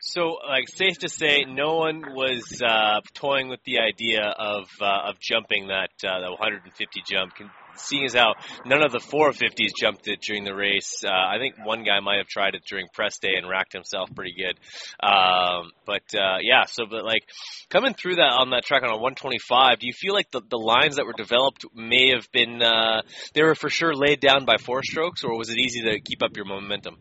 So, 0.00 0.36
like, 0.46 0.68
safe 0.68 0.98
to 0.98 1.08
say, 1.08 1.44
no 1.48 1.76
one 1.76 2.02
was 2.14 2.62
uh, 2.62 3.00
toying 3.14 3.48
with 3.48 3.60
the 3.64 3.78
idea 3.78 4.22
of 4.22 4.68
uh, 4.80 5.08
of 5.08 5.18
jumping 5.18 5.68
that 5.68 5.90
uh, 6.06 6.20
that 6.20 6.30
150 6.30 7.02
jump. 7.10 7.32
Seeing 7.76 8.04
as 8.04 8.14
how 8.14 8.34
none 8.64 8.84
of 8.84 8.92
the 8.92 8.98
450s 8.98 9.70
jumped 9.78 10.08
it 10.08 10.20
during 10.20 10.44
the 10.44 10.54
race. 10.54 11.02
Uh, 11.04 11.10
I 11.10 11.38
think 11.38 11.54
one 11.64 11.84
guy 11.84 12.00
might 12.00 12.18
have 12.18 12.26
tried 12.26 12.54
it 12.54 12.62
during 12.68 12.86
press 12.92 13.18
day 13.18 13.34
and 13.36 13.48
racked 13.48 13.72
himself 13.72 14.14
pretty 14.14 14.34
good. 14.34 14.58
Um, 15.06 15.72
but 15.86 16.02
uh, 16.14 16.38
yeah, 16.42 16.64
so 16.66 16.84
but 16.88 17.04
like 17.04 17.22
coming 17.70 17.94
through 17.94 18.16
that 18.16 18.32
on 18.32 18.50
that 18.50 18.64
track 18.64 18.82
on 18.82 18.90
a 18.90 18.96
125, 18.96 19.78
do 19.78 19.86
you 19.86 19.92
feel 19.92 20.14
like 20.14 20.30
the 20.30 20.42
the 20.48 20.58
lines 20.58 20.96
that 20.96 21.06
were 21.06 21.14
developed 21.16 21.64
may 21.74 22.10
have 22.14 22.30
been 22.32 22.62
uh, 22.62 23.02
they 23.34 23.42
were 23.42 23.54
for 23.54 23.68
sure 23.68 23.94
laid 23.94 24.20
down 24.20 24.44
by 24.44 24.56
four 24.56 24.82
strokes, 24.82 25.24
or 25.24 25.36
was 25.36 25.50
it 25.50 25.58
easy 25.58 25.82
to 25.82 26.00
keep 26.00 26.22
up 26.22 26.36
your 26.36 26.46
momentum? 26.46 26.96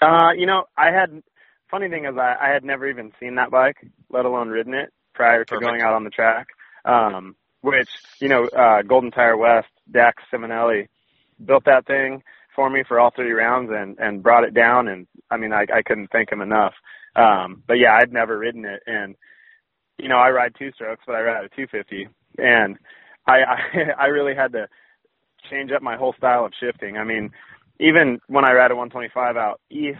Uh, 0.00 0.32
you 0.36 0.46
know, 0.46 0.64
I 0.76 0.86
had 0.86 1.22
funny 1.70 1.88
thing 1.88 2.04
is 2.04 2.16
I, 2.16 2.34
I 2.40 2.52
had 2.52 2.64
never 2.64 2.88
even 2.88 3.12
seen 3.20 3.36
that 3.36 3.50
bike, 3.50 3.76
let 4.10 4.24
alone 4.24 4.48
ridden 4.48 4.74
it 4.74 4.92
prior 5.14 5.44
to 5.44 5.54
Perfect. 5.54 5.68
going 5.68 5.82
out 5.82 5.94
on 5.94 6.04
the 6.04 6.10
track. 6.10 6.48
Um, 6.84 7.36
which 7.62 7.88
you 8.20 8.28
know, 8.28 8.46
uh, 8.46 8.82
Golden 8.82 9.10
Tyre 9.10 9.36
West, 9.36 9.68
Dax 9.90 10.22
Simonelli 10.32 10.88
built 11.44 11.64
that 11.64 11.86
thing 11.86 12.22
for 12.54 12.68
me 12.68 12.82
for 12.86 12.98
all 13.00 13.10
three 13.10 13.32
rounds 13.32 13.70
and 13.74 13.98
and 13.98 14.22
brought 14.22 14.44
it 14.44 14.54
down, 14.54 14.88
and 14.88 15.06
I 15.30 15.36
mean 15.36 15.52
I 15.52 15.66
I 15.74 15.82
couldn't 15.84 16.10
thank 16.12 16.30
him 16.30 16.40
enough. 16.40 16.74
Um, 17.16 17.62
but 17.66 17.74
yeah, 17.74 17.94
I'd 17.94 18.12
never 18.12 18.38
ridden 18.38 18.64
it, 18.64 18.82
and 18.86 19.16
you 19.98 20.08
know 20.08 20.18
I 20.18 20.30
ride 20.30 20.54
two 20.58 20.72
strokes, 20.72 21.02
but 21.06 21.16
I 21.16 21.22
ride 21.22 21.44
a 21.44 21.48
250, 21.48 22.08
and 22.38 22.76
I 23.26 23.38
I, 23.42 23.58
I 23.98 24.06
really 24.06 24.34
had 24.34 24.52
to 24.52 24.68
change 25.50 25.70
up 25.72 25.82
my 25.82 25.96
whole 25.96 26.14
style 26.16 26.44
of 26.44 26.52
shifting. 26.60 26.96
I 26.96 27.04
mean, 27.04 27.30
even 27.78 28.20
when 28.26 28.44
I 28.44 28.52
ride 28.52 28.70
a 28.70 28.76
125 28.76 29.36
out 29.36 29.60
east, 29.70 29.98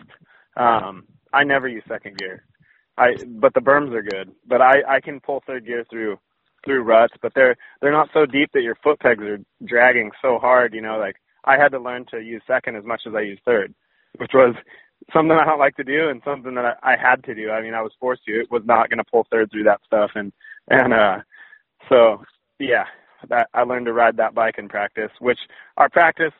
um, 0.57 1.05
I 1.33 1.45
never 1.45 1.69
use 1.69 1.83
second 1.89 2.19
gear. 2.19 2.45
I 2.99 3.15
but 3.27 3.55
the 3.55 3.61
berms 3.61 3.95
are 3.95 4.03
good, 4.03 4.33
but 4.47 4.61
I 4.61 4.83
I 4.89 5.01
can 5.01 5.21
pull 5.21 5.43
third 5.47 5.67
gear 5.67 5.85
through 5.89 6.19
through 6.65 6.83
ruts, 6.83 7.15
but 7.23 7.33
they're 7.35 7.57
they're 7.81 7.93
not 7.93 8.09
so 8.13 8.27
deep 8.27 8.51
that 8.55 8.63
your 8.63 8.77
foot 8.77 9.01
pegs 9.01 9.23
are 9.23 9.39
dragging 9.65 10.11
so 10.23 10.39
hard. 10.39 10.75
You 10.75 10.83
know, 10.83 10.99
like 10.99 11.17
I 11.45 11.57
had 11.57 11.71
to 11.73 11.79
learn 11.79 12.07
to 12.11 12.21
use 12.21 12.43
second 12.47 12.77
as 12.77 12.85
much 12.85 13.03
as 13.07 13.15
I 13.15 13.21
use 13.23 13.41
third, 13.45 13.75
which 14.19 14.33
was 14.35 14.55
something 15.13 15.33
I 15.37 15.45
don't 15.45 15.59
like 15.59 15.77
to 15.77 15.85
do 15.85 16.09
and 16.09 16.21
something 16.25 16.55
that 16.55 16.79
I, 16.83 16.93
I 16.93 16.97
had 16.97 17.25
to 17.25 17.35
do. 17.35 17.51
I 17.51 17.63
mean, 17.63 17.75
I 17.75 17.83
was 17.83 17.93
forced 17.99 18.25
to. 18.25 18.33
It 18.33 18.51
was 18.51 18.63
not 18.65 18.91
going 18.91 18.99
to 18.99 19.11
pull 19.11 19.27
third 19.31 19.51
through 19.51 19.65
that 19.65 19.81
stuff, 19.87 20.11
and 20.15 20.33
and 20.69 20.93
uh, 20.93 21.19
so 21.89 22.23
yeah, 22.59 22.85
that 23.29 23.49
I 23.55 23.63
learned 23.63 23.87
to 23.87 23.93
ride 23.93 24.17
that 24.19 24.35
bike 24.35 24.57
in 24.59 24.69
practice. 24.69 25.11
Which 25.21 25.39
our 25.77 25.89
practice, 25.89 26.33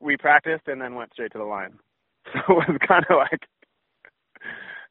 we 0.00 0.16
practiced 0.16 0.68
and 0.68 0.80
then 0.80 0.94
went 0.94 1.12
straight 1.12 1.32
to 1.32 1.38
the 1.38 1.44
line. 1.44 1.78
So 2.34 2.60
it 2.60 2.68
was 2.68 2.78
kind 2.86 3.06
of 3.08 3.16
like 3.16 3.40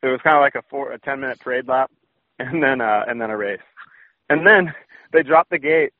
it 0.01 0.07
was 0.07 0.19
kind 0.23 0.35
of 0.35 0.41
like 0.41 0.55
a 0.55 0.63
four 0.69 0.91
a 0.91 0.99
ten 0.99 1.19
minute 1.19 1.39
parade 1.39 1.67
lap, 1.67 1.91
and 2.39 2.63
then 2.63 2.81
uh, 2.81 3.03
and 3.07 3.21
then 3.21 3.29
a 3.29 3.37
race. 3.37 3.59
And 4.29 4.45
then 4.45 4.73
they 5.13 5.23
dropped 5.23 5.49
the 5.51 5.59
gate 5.59 5.91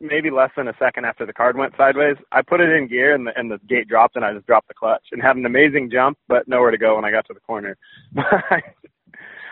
maybe 0.00 0.30
less 0.30 0.50
than 0.56 0.68
a 0.68 0.74
second 0.78 1.06
after 1.06 1.24
the 1.24 1.32
card 1.32 1.56
went 1.56 1.74
sideways. 1.76 2.16
I 2.30 2.42
put 2.42 2.60
it 2.60 2.70
in 2.70 2.86
gear 2.88 3.14
and 3.14 3.26
the, 3.26 3.32
and 3.34 3.50
the 3.50 3.58
gate 3.66 3.88
dropped 3.88 4.16
and 4.16 4.24
I 4.24 4.34
just 4.34 4.46
dropped 4.46 4.68
the 4.68 4.74
clutch 4.74 5.04
and 5.12 5.22
had 5.22 5.36
an 5.36 5.46
amazing 5.46 5.90
jump, 5.90 6.18
but 6.28 6.46
nowhere 6.48 6.70
to 6.70 6.78
go 6.78 6.96
when 6.96 7.04
I 7.04 7.10
got 7.10 7.26
to 7.28 7.34
the 7.34 7.40
corner. 7.40 7.76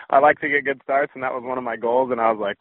I 0.09 0.19
like 0.19 0.39
to 0.41 0.49
get 0.49 0.65
good 0.65 0.81
starts 0.83 1.11
and 1.15 1.23
that 1.23 1.33
was 1.33 1.43
one 1.43 1.57
of 1.57 1.63
my 1.63 1.77
goals 1.77 2.11
and 2.11 2.21
I 2.21 2.31
was 2.31 2.39
like, 2.39 2.57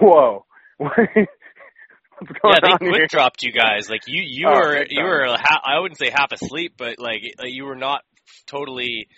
whoa. 0.00 0.44
What's 0.78 2.32
going 2.40 2.54
yeah, 2.54 2.60
they 2.62 2.76
quick 2.88 3.02
here? 3.02 3.08
dropped 3.08 3.42
you 3.42 3.52
guys. 3.52 3.90
Like 3.90 4.02
you, 4.06 4.22
you 4.24 4.48
Oh, 4.48 4.52
were, 4.52 4.84
you 4.88 5.02
were. 5.04 5.26
Ha- 5.38 5.62
I 5.64 5.80
wouldn't 5.80 5.98
say 5.98 6.10
half 6.10 6.32
asleep, 6.32 6.74
but 6.78 6.98
like, 6.98 7.22
like 7.38 7.50
you 7.52 7.64
were 7.64 7.76
not 7.76 8.02
totally 8.46 9.08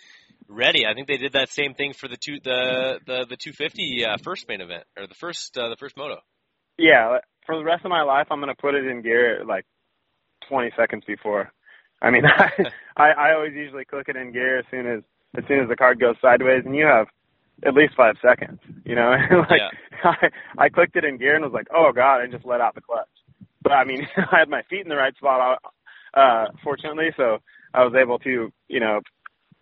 ready. 0.49 0.85
I 0.85 0.93
think 0.93 1.07
they 1.07 1.17
did 1.17 1.33
that 1.33 1.49
same 1.49 1.73
thing 1.75 1.93
for 1.93 2.07
the 2.07 2.17
two, 2.17 2.39
the 2.43 2.99
the 3.05 3.25
the 3.29 3.37
250 3.37 4.05
uh, 4.05 4.17
first 4.23 4.47
main 4.49 4.61
event 4.61 4.83
or 4.97 5.07
the 5.07 5.15
first 5.15 5.57
uh, 5.57 5.69
the 5.69 5.77
first 5.77 5.95
moto. 5.95 6.17
Yeah, 6.77 7.19
for 7.45 7.57
the 7.57 7.63
rest 7.63 7.85
of 7.85 7.89
my 7.89 8.01
life, 8.01 8.27
I'm 8.31 8.39
gonna 8.39 8.55
put 8.59 8.75
it 8.75 8.85
in 8.85 9.01
gear 9.01 9.43
like 9.45 9.65
20 10.49 10.71
seconds 10.75 11.03
before. 11.05 11.51
I 12.01 12.09
mean, 12.09 12.23
I, 12.25 12.49
I 12.97 13.09
I 13.09 13.33
always 13.35 13.53
usually 13.53 13.85
click 13.85 14.07
it 14.09 14.15
in 14.15 14.31
gear 14.31 14.59
as 14.59 14.65
soon 14.71 14.87
as 14.87 15.03
as 15.37 15.43
soon 15.47 15.59
as 15.59 15.69
the 15.69 15.75
card 15.75 15.99
goes 15.99 16.15
sideways, 16.21 16.63
and 16.65 16.75
you 16.75 16.85
have 16.85 17.07
at 17.65 17.73
least 17.73 17.93
five 17.95 18.15
seconds. 18.21 18.59
You 18.85 18.95
know, 18.95 19.11
like 19.49 19.61
I 20.03 20.29
I 20.57 20.69
clicked 20.69 20.95
it 20.95 21.05
in 21.05 21.17
gear 21.17 21.35
and 21.35 21.43
was 21.43 21.53
like, 21.53 21.67
oh 21.75 21.91
god, 21.93 22.21
I 22.21 22.27
just 22.27 22.45
let 22.45 22.61
out 22.61 22.75
the 22.75 22.81
clutch. 22.81 23.07
But 23.61 23.73
I 23.73 23.83
mean, 23.83 24.07
I 24.17 24.39
had 24.39 24.49
my 24.49 24.63
feet 24.69 24.81
in 24.81 24.89
the 24.89 24.95
right 24.95 25.15
spot, 25.15 25.61
uh, 26.13 26.45
fortunately, 26.63 27.09
so 27.17 27.39
I 27.73 27.83
was 27.83 27.93
able 27.93 28.17
to, 28.19 28.51
you 28.67 28.79
know, 28.79 29.01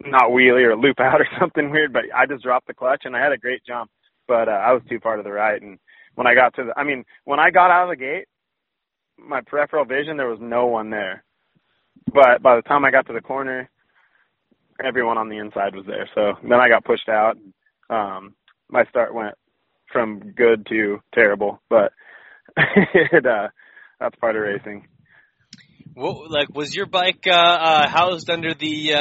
not 0.04 0.32
wheelie 0.32 0.66
or 0.66 0.76
loop 0.76 1.00
out 1.00 1.22
or 1.22 1.28
something 1.40 1.72
weird. 1.72 1.94
But 1.94 2.04
I 2.16 2.26
just 2.26 2.44
dropped 2.44 2.68
the 2.68 2.74
clutch 2.74 3.04
and 3.06 3.16
I 3.16 3.24
had 3.24 3.32
a 3.32 3.38
great 3.38 3.62
jump, 3.66 3.92
but 4.28 4.48
uh, 4.48 4.52
I 4.52 4.74
was 4.74 4.84
too 4.90 5.00
far 5.02 5.18
to 5.18 5.24
the 5.24 5.32
right 5.32 5.62
and 5.62 5.80
when 6.18 6.26
I 6.26 6.34
got 6.34 6.56
to 6.56 6.64
the, 6.64 6.74
I 6.76 6.84
mean, 6.84 7.06
when 7.26 7.40
I 7.40 7.52
got 7.52 7.70
out 7.70 7.84
of 7.84 7.90
the 7.90 8.04
gate, 8.04 8.26
my 9.20 9.42
peripheral 9.46 9.86
vision, 9.86 10.18
there 10.18 10.28
was 10.28 10.40
no 10.42 10.66
one 10.66 10.90
there. 10.90 11.24
But 12.12 12.42
by 12.42 12.56
the 12.56 12.64
time 12.64 12.86
I 12.86 12.92
got 12.92 13.06
to 13.08 13.14
the 13.14 13.22
corner, 13.22 13.70
everyone 14.84 15.20
on 15.20 15.30
the 15.30 15.38
inside 15.38 15.76
was 15.76 15.86
there. 15.86 16.10
So 16.16 16.34
then 16.42 16.60
I 16.60 16.70
got 16.70 16.86
pushed 16.86 17.08
out. 17.08 17.38
Um, 17.90 18.34
my 18.68 18.84
start 18.90 19.14
went 19.14 19.36
from 19.94 20.32
good 20.36 20.66
to 20.70 20.98
terrible, 21.14 21.62
but 21.70 21.94
it, 22.58 23.26
uh, 23.26 23.50
that's 24.00 24.16
part 24.16 24.36
of 24.36 24.42
racing. 24.42 24.88
What 25.94 26.32
like 26.32 26.50
was 26.54 26.76
your 26.76 26.88
bike 26.88 27.26
uh, 27.28 27.32
uh, 27.32 27.90
housed 27.90 28.30
under 28.30 28.54
the 28.54 28.94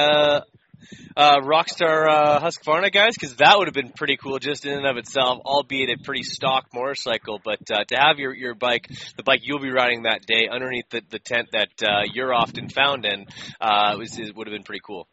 uh, 1.17 1.39
Rockstar 1.41 2.09
uh, 2.09 2.41
Husqvarna 2.41 2.93
guys? 2.93 3.15
Because 3.15 3.37
that 3.37 3.57
would 3.57 3.69
have 3.69 3.75
been 3.75 3.91
pretty 3.91 4.17
cool 4.17 4.39
just 4.39 4.67
in 4.67 4.73
and 4.73 4.87
of 4.87 4.97
itself, 4.97 5.41
albeit 5.45 5.91
a 5.91 6.03
pretty 6.03 6.23
stock 6.23 6.67
motorcycle. 6.75 7.41
But 7.45 7.71
uh, 7.71 7.85
to 7.89 7.97
have 7.97 8.19
your 8.19 8.35
your 8.35 8.55
bike, 8.55 8.89
the 9.17 9.23
bike 9.23 9.41
you'll 9.43 9.61
be 9.61 9.71
riding 9.71 10.03
that 10.03 10.27
day, 10.27 10.49
underneath 10.51 10.89
the, 10.91 11.03
the 11.09 11.19
tent 11.19 11.49
that 11.53 11.71
uh, 11.83 12.03
you're 12.13 12.35
often 12.35 12.69
found 12.69 13.05
in, 13.05 13.27
uh, 13.61 13.95
was, 13.99 14.19
it 14.19 14.35
would 14.37 14.47
have 14.47 14.55
been 14.55 14.65
pretty 14.65 14.83
cool. 14.85 15.09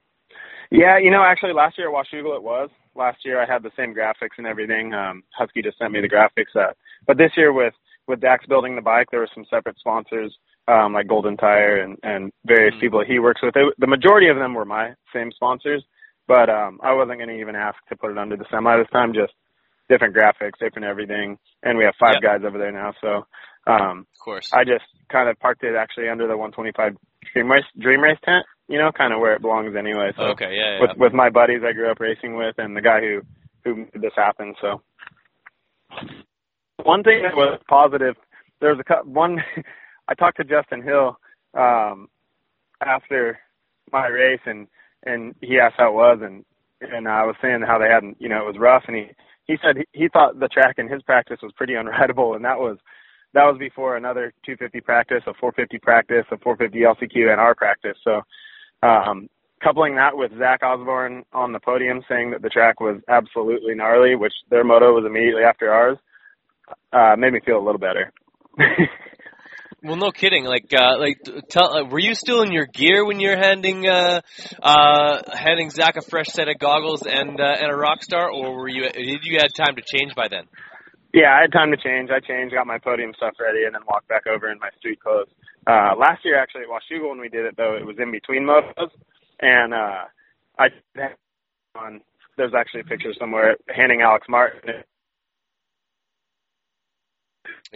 Yeah, 0.71 0.97
you 0.97 1.11
know, 1.11 1.23
actually 1.23 1.53
last 1.53 1.77
year 1.77 1.87
at 1.87 1.93
Washougal 1.93 2.35
it 2.35 2.43
was. 2.43 2.69
Last 2.95 3.19
year 3.25 3.41
I 3.41 3.51
had 3.51 3.63
the 3.63 3.71
same 3.77 3.93
graphics 3.93 4.37
and 4.37 4.47
everything. 4.47 4.93
Um, 4.93 5.23
Husky 5.37 5.61
just 5.61 5.77
sent 5.77 5.91
me 5.91 6.01
the 6.01 6.09
graphics. 6.09 6.55
Uh, 6.55 6.73
but 7.05 7.17
this 7.17 7.31
year 7.37 7.53
with 7.53 7.73
with 8.07 8.19
Dax 8.19 8.45
building 8.47 8.75
the 8.75 8.81
bike, 8.81 9.07
there 9.11 9.21
were 9.21 9.29
some 9.33 9.45
separate 9.49 9.77
sponsors 9.79 10.35
um, 10.67 10.93
like 10.93 11.07
Golden 11.07 11.37
Tyre 11.37 11.77
and 11.81 11.97
and 12.03 12.31
various 12.45 12.75
Mhm. 12.75 12.79
people 12.81 12.99
that 12.99 13.07
he 13.07 13.19
works 13.19 13.41
with. 13.41 13.53
They, 13.53 13.63
the 13.77 13.87
majority 13.87 14.27
of 14.29 14.37
them 14.37 14.53
were 14.53 14.65
my 14.65 14.93
same 15.13 15.31
sponsors, 15.31 15.83
but 16.27 16.49
um, 16.49 16.79
I 16.83 16.93
wasn't 16.93 17.17
going 17.19 17.29
to 17.29 17.39
even 17.39 17.55
ask 17.55 17.75
to 17.89 17.95
put 17.97 18.11
it 18.11 18.17
under 18.17 18.37
the 18.37 18.45
semi 18.49 18.77
this 18.77 18.89
time. 18.91 19.13
Just 19.13 19.33
different 19.89 20.15
graphics, 20.15 20.57
different 20.59 20.85
everything, 20.85 21.37
and 21.63 21.77
we 21.77 21.83
have 21.83 21.95
five 21.99 22.15
Yeah. 22.21 22.37
guys 22.37 22.45
over 22.45 22.57
there 22.57 22.71
now. 22.71 22.93
So 23.01 23.25
um, 23.67 23.99
Of 24.13 24.19
course. 24.23 24.49
I 24.53 24.63
just 24.63 24.85
kind 25.09 25.29
of 25.29 25.39
parked 25.39 25.63
it 25.63 25.75
actually 25.75 26.09
under 26.09 26.27
the 26.27 26.35
125 26.37 26.97
Dream 27.33 27.51
Race 27.51 27.65
Dream 27.79 28.01
Race 28.01 28.19
tent. 28.23 28.45
You 28.69 28.79
know, 28.79 28.91
kind 28.93 29.11
of 29.13 29.19
where 29.19 29.33
it 29.35 29.41
belongs 29.41 29.75
anyway. 29.75 30.11
So 30.15 30.23
okay, 30.31 30.55
yeah, 30.55 30.75
yeah. 30.75 30.81
with 30.81 30.97
with 30.97 31.13
my 31.13 31.29
buddies 31.29 31.61
I 31.67 31.73
grew 31.73 31.91
up 31.91 31.99
racing 31.99 32.35
with 32.35 32.55
and 32.57 32.75
the 32.77 32.81
guy 32.81 33.01
who 33.01 33.21
who 33.65 33.75
made 33.75 33.91
this 34.01 34.13
happen. 34.15 34.55
So 34.61 34.81
one 36.83 37.03
thing 37.03 37.21
that 37.23 37.35
was 37.35 37.59
positive, 37.69 38.15
there 38.61 38.71
was 38.73 38.79
a 38.79 38.83
cou- 38.83 39.09
one. 39.09 39.43
I 40.07 40.13
talked 40.15 40.37
to 40.37 40.43
Justin 40.43 40.81
Hill 40.81 41.17
um, 41.53 42.07
after 42.81 43.39
my 43.91 44.07
race 44.07 44.41
and 44.45 44.67
and 45.05 45.35
he 45.41 45.59
asked 45.59 45.75
how 45.77 45.89
it 45.89 45.93
was 45.93 46.19
and 46.21 46.45
and 46.81 47.07
I 47.07 47.25
was 47.25 47.35
saying 47.41 47.61
how 47.65 47.77
they 47.77 47.87
hadn't 47.87 48.17
you 48.19 48.29
know 48.29 48.41
it 48.41 48.47
was 48.47 48.57
rough 48.59 48.83
and 48.87 48.95
he 48.95 49.07
he 49.45 49.57
said 49.61 49.83
he, 49.91 50.07
thought 50.07 50.39
the 50.39 50.47
track 50.47 50.75
in 50.77 50.87
his 50.87 51.01
practice 51.03 51.39
was 51.43 51.51
pretty 51.55 51.73
unrideable 51.77 52.35
and 52.35 52.45
that 52.45 52.59
was 52.59 52.77
that 53.33 53.45
was 53.45 53.57
before 53.57 53.97
another 53.97 54.31
250 54.45 54.81
practice, 54.81 55.23
a 55.25 55.33
450 55.33 55.79
practice, 55.79 56.25
a 56.31 56.37
450 56.37 56.79
LCQ, 56.85 57.31
and 57.31 57.41
our 57.41 57.55
practice. 57.55 57.97
So 58.03 58.21
um, 58.83 59.27
coupling 59.61 59.95
that 59.95 60.15
with 60.15 60.31
Zach 60.37 60.61
Osborne 60.63 61.23
on 61.33 61.51
the 61.51 61.59
podium 61.59 62.03
saying 62.07 62.31
that 62.31 62.41
the 62.41 62.49
track 62.49 62.79
was 62.79 63.01
absolutely 63.09 63.73
gnarly, 63.75 64.15
which 64.15 64.33
their 64.49 64.63
moto 64.63 64.93
was 64.93 65.05
immediately 65.05 65.43
after 65.43 65.71
ours, 65.71 65.97
uh, 66.91 67.15
made 67.17 67.33
me 67.33 67.39
feel 67.43 67.57
a 67.57 67.65
little 67.65 67.79
better. 67.79 68.11
Well, 69.83 69.97
no 69.97 70.11
kidding. 70.11 70.45
Like, 70.45 70.71
uh, 70.73 70.97
like, 70.97 71.17
tell, 71.49 71.77
uh, 71.77 71.83
were 71.83 71.99
you 71.99 72.15
still 72.15 72.41
in 72.41 72.51
your 72.53 72.65
gear 72.65 73.05
when 73.05 73.19
you're 73.19 73.37
handing, 73.37 73.85
uh, 73.85 74.21
uh, 74.61 75.21
handing 75.33 75.69
Zach 75.69 75.97
a 75.97 76.01
fresh 76.01 76.27
set 76.27 76.47
of 76.47 76.57
goggles 76.57 77.05
and 77.05 77.39
uh, 77.39 77.55
and 77.59 77.69
a 77.69 77.75
rock 77.75 78.01
star, 78.01 78.31
or 78.31 78.55
were 78.55 78.69
you? 78.69 78.89
Did 78.89 79.19
you 79.23 79.39
had 79.39 79.49
time 79.53 79.75
to 79.75 79.81
change 79.81 80.15
by 80.15 80.29
then? 80.29 80.45
yeah, 81.13 81.35
I 81.37 81.41
had 81.41 81.51
time 81.51 81.69
to 81.69 81.77
change. 81.77 82.09
I 82.09 82.19
changed, 82.19 82.55
got 82.55 82.65
my 82.65 82.79
podium 82.79 83.13
stuff 83.15 83.35
ready, 83.39 83.65
and 83.65 83.75
then 83.75 83.81
walked 83.87 84.07
back 84.07 84.25
over 84.25 84.51
in 84.51 84.57
my 84.57 84.69
street 84.79 84.99
clothes. 84.99 85.29
Uh, 85.65 85.93
last 85.95 86.25
year, 86.25 86.41
actually, 86.41 86.63
at 86.63 86.69
Washougal, 86.69 87.09
when 87.09 87.19
we 87.19 87.29
did 87.29 87.45
it, 87.45 87.55
though, 87.55 87.77
it 87.77 87.85
was 87.85 87.97
in 87.99 88.11
between 88.11 88.43
motos, 88.43 88.89
and 89.39 89.73
uh, 89.73 90.05
I 90.57 90.69
on. 91.75 92.01
There's 92.35 92.53
actually 92.57 92.81
a 92.81 92.85
picture 92.85 93.13
somewhere 93.19 93.57
handing 93.69 94.01
Alex 94.01 94.25
Martin. 94.27 94.83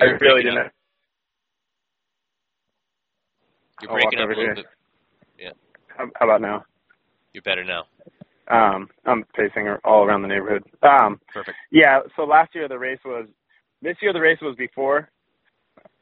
I 0.01 0.05
really 0.19 0.41
didn't. 0.41 0.57
up. 0.57 0.71
You're 3.81 3.91
breaking 3.91 4.19
up 4.19 4.25
a 4.25 4.29
little 4.29 4.43
here. 4.43 4.55
bit. 4.55 4.65
How, 5.87 6.05
how 6.15 6.25
about 6.25 6.41
now? 6.41 6.63
You're 7.33 7.43
better 7.43 7.63
now. 7.63 7.85
Um, 8.49 8.87
I'm 9.05 9.25
pacing 9.35 9.67
all 9.83 10.05
around 10.05 10.21
the 10.21 10.27
neighborhood. 10.27 10.63
Um, 10.81 11.19
Perfect. 11.33 11.57
yeah. 11.71 11.99
So 12.15 12.23
last 12.23 12.55
year 12.55 12.67
the 12.67 12.79
race 12.79 12.99
was. 13.03 13.27
This 13.81 13.97
year 14.01 14.13
the 14.13 14.21
race 14.21 14.39
was 14.41 14.55
before 14.55 15.09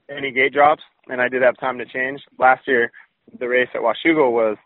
any 0.09 0.31
gate 0.31 0.53
drops. 0.53 0.83
and 1.09 1.21
I 1.21 1.29
did 1.29 1.41
have 1.41 1.57
time 1.59 1.77
to 1.79 1.85
change. 1.85 2.21
Last 2.37 2.67
year, 2.67 2.91
the 3.39 3.47
race 3.47 3.67
at 3.73 3.81
Washougal 3.81 4.31
was 4.31 4.57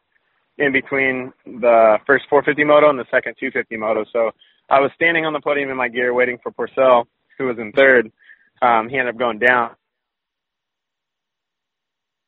in 0.58 0.72
between 0.74 1.32
the 1.46 1.98
first 2.06 2.26
450 2.30 2.64
moto 2.66 2.90
and 2.90 3.00
the 3.00 3.06
second 3.12 3.36
250 3.40 3.78
moto. 3.78 4.06
So 4.12 4.32
I 4.70 4.80
was 4.80 4.92
standing 4.96 5.26
on 5.26 5.34
the 5.34 5.40
podium 5.40 5.70
in 5.70 5.78
my 5.78 5.88
gear 5.88 6.14
waiting 6.14 6.38
for 6.44 6.52
Pourcel, 6.52 7.06
who 7.38 7.46
was 7.46 7.58
in 7.58 7.72
third. 7.72 8.12
Um, 8.62 8.90
he 8.90 8.98
ended 8.98 9.16
up 9.16 9.20
going 9.20 9.40
down 9.40 9.72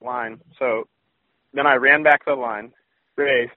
line. 0.01 0.39
So 0.59 0.87
then 1.53 1.67
I 1.67 1.75
ran 1.75 2.03
back 2.03 2.25
to 2.25 2.31
the 2.35 2.41
line, 2.41 2.71
raced, 3.17 3.51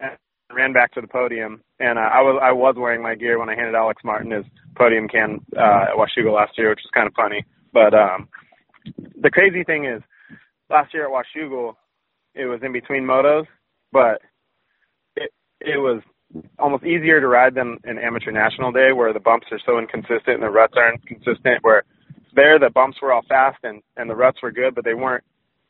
and 0.00 0.12
ran 0.54 0.72
back 0.72 0.92
to 0.92 1.00
the 1.00 1.08
podium. 1.08 1.62
And 1.80 1.98
uh, 1.98 2.02
I 2.02 2.20
was 2.22 2.40
I 2.42 2.52
was 2.52 2.74
wearing 2.78 3.02
my 3.02 3.14
gear 3.14 3.38
when 3.38 3.48
I 3.48 3.54
handed 3.54 3.74
Alex 3.74 4.02
Martin 4.04 4.30
his 4.30 4.44
podium 4.76 5.08
can 5.08 5.40
uh, 5.56 5.86
at 5.90 5.96
Washougal 5.96 6.34
last 6.34 6.56
year, 6.56 6.70
which 6.70 6.80
was 6.84 6.90
kind 6.94 7.06
of 7.06 7.14
funny. 7.14 7.44
But 7.72 7.94
um, 7.94 8.28
the 9.20 9.30
crazy 9.30 9.64
thing 9.64 9.86
is, 9.86 10.02
last 10.70 10.94
year 10.94 11.04
at 11.04 11.10
Washougal, 11.10 11.74
it 12.34 12.46
was 12.46 12.60
in 12.62 12.72
between 12.72 13.04
motos, 13.04 13.46
but 13.92 14.20
it 15.16 15.30
it 15.60 15.78
was 15.78 16.02
almost 16.58 16.84
easier 16.84 17.20
to 17.20 17.28
ride 17.28 17.54
than 17.54 17.78
an 17.84 17.98
amateur 17.98 18.30
national 18.30 18.72
day 18.72 18.92
where 18.92 19.12
the 19.12 19.20
bumps 19.20 19.46
are 19.50 19.60
so 19.64 19.78
inconsistent 19.78 20.34
and 20.34 20.42
the 20.42 20.50
ruts 20.50 20.74
aren't 20.76 21.04
consistent 21.06 21.62
where 21.62 21.82
there 22.34 22.58
the 22.58 22.70
bumps 22.70 22.98
were 23.00 23.12
all 23.12 23.22
fast 23.28 23.58
and 23.62 23.80
and 23.96 24.10
the 24.10 24.14
ruts 24.14 24.42
were 24.42 24.50
good 24.50 24.74
but 24.74 24.84
they 24.84 24.94
weren't 24.94 25.24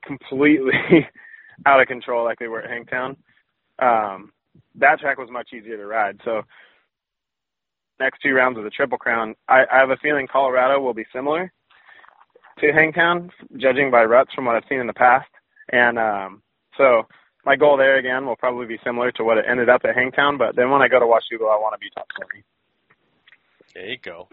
completely 0.06 0.72
out 1.66 1.80
of 1.80 1.88
control 1.88 2.24
like 2.24 2.38
they 2.38 2.48
were 2.48 2.62
at 2.62 2.70
Hangtown. 2.70 3.16
Um, 3.78 4.32
that 4.76 5.00
track 5.00 5.18
was 5.18 5.30
much 5.30 5.50
easier 5.52 5.76
to 5.76 5.86
ride. 5.86 6.20
So 6.24 6.42
next 8.00 8.20
two 8.22 8.32
rounds 8.32 8.58
of 8.58 8.64
the 8.64 8.70
Triple 8.70 8.98
Crown, 8.98 9.34
I, 9.48 9.64
I 9.72 9.78
have 9.78 9.90
a 9.90 9.96
feeling 9.96 10.26
Colorado 10.30 10.80
will 10.80 10.94
be 10.94 11.06
similar 11.12 11.52
to 12.60 12.72
Hangtown, 12.72 13.30
judging 13.56 13.90
by 13.90 14.04
ruts 14.04 14.32
from 14.34 14.46
what 14.46 14.56
I've 14.56 14.68
seen 14.68 14.80
in 14.80 14.86
the 14.86 14.94
past. 14.94 15.28
And 15.72 15.98
um, 15.98 16.42
so 16.76 17.02
my 17.44 17.56
goal 17.56 17.76
there 17.76 17.98
again 17.98 18.26
will 18.26 18.36
probably 18.36 18.66
be 18.66 18.78
similar 18.84 19.12
to 19.12 19.24
what 19.24 19.38
it 19.38 19.44
ended 19.48 19.68
up 19.68 19.82
at 19.84 19.94
Hangtown. 19.94 20.38
But 20.38 20.56
then 20.56 20.70
when 20.70 20.82
I 20.82 20.88
go 20.88 20.98
to 20.98 21.06
Washougal, 21.06 21.52
I 21.52 21.60
want 21.60 21.74
to 21.74 21.78
be 21.78 21.90
top 21.94 22.06
20. 22.16 22.44
There 23.76 23.88
you 23.90 23.98
go. 23.98 24.28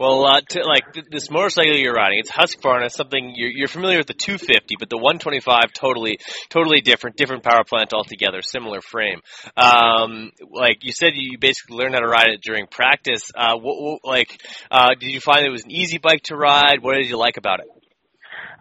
Well, 0.00 0.24
uh, 0.24 0.40
to, 0.40 0.64
like 0.64 0.94
th- 0.94 1.06
this 1.10 1.30
motorcycle 1.30 1.76
you're 1.76 1.92
riding, 1.92 2.18
it's 2.18 2.30
Husqvarna. 2.30 2.90
Something 2.90 3.34
you're, 3.36 3.50
you're 3.50 3.68
familiar 3.68 3.98
with 3.98 4.06
the 4.06 4.14
250, 4.14 4.76
but 4.78 4.88
the 4.88 4.96
125 4.96 5.74
totally, 5.74 6.18
totally 6.48 6.80
different, 6.80 7.16
different 7.16 7.42
power 7.42 7.62
plant 7.62 7.92
altogether. 7.92 8.40
Similar 8.40 8.80
frame. 8.80 9.20
Um, 9.54 10.30
like 10.50 10.78
you 10.80 10.92
said, 10.92 11.10
you 11.14 11.36
basically 11.38 11.76
learned 11.76 11.92
how 11.92 12.00
to 12.00 12.08
ride 12.08 12.28
it 12.28 12.40
during 12.40 12.68
practice. 12.68 13.30
Uh, 13.34 13.56
what, 13.58 13.82
what, 13.82 14.00
like, 14.02 14.40
uh, 14.70 14.94
did 14.98 15.10
you 15.10 15.20
find 15.20 15.44
it 15.44 15.50
was 15.50 15.64
an 15.64 15.72
easy 15.72 15.98
bike 15.98 16.22
to 16.24 16.36
ride? 16.36 16.78
What 16.80 16.94
did 16.94 17.10
you 17.10 17.18
like 17.18 17.36
about 17.36 17.60
it? 17.60 17.66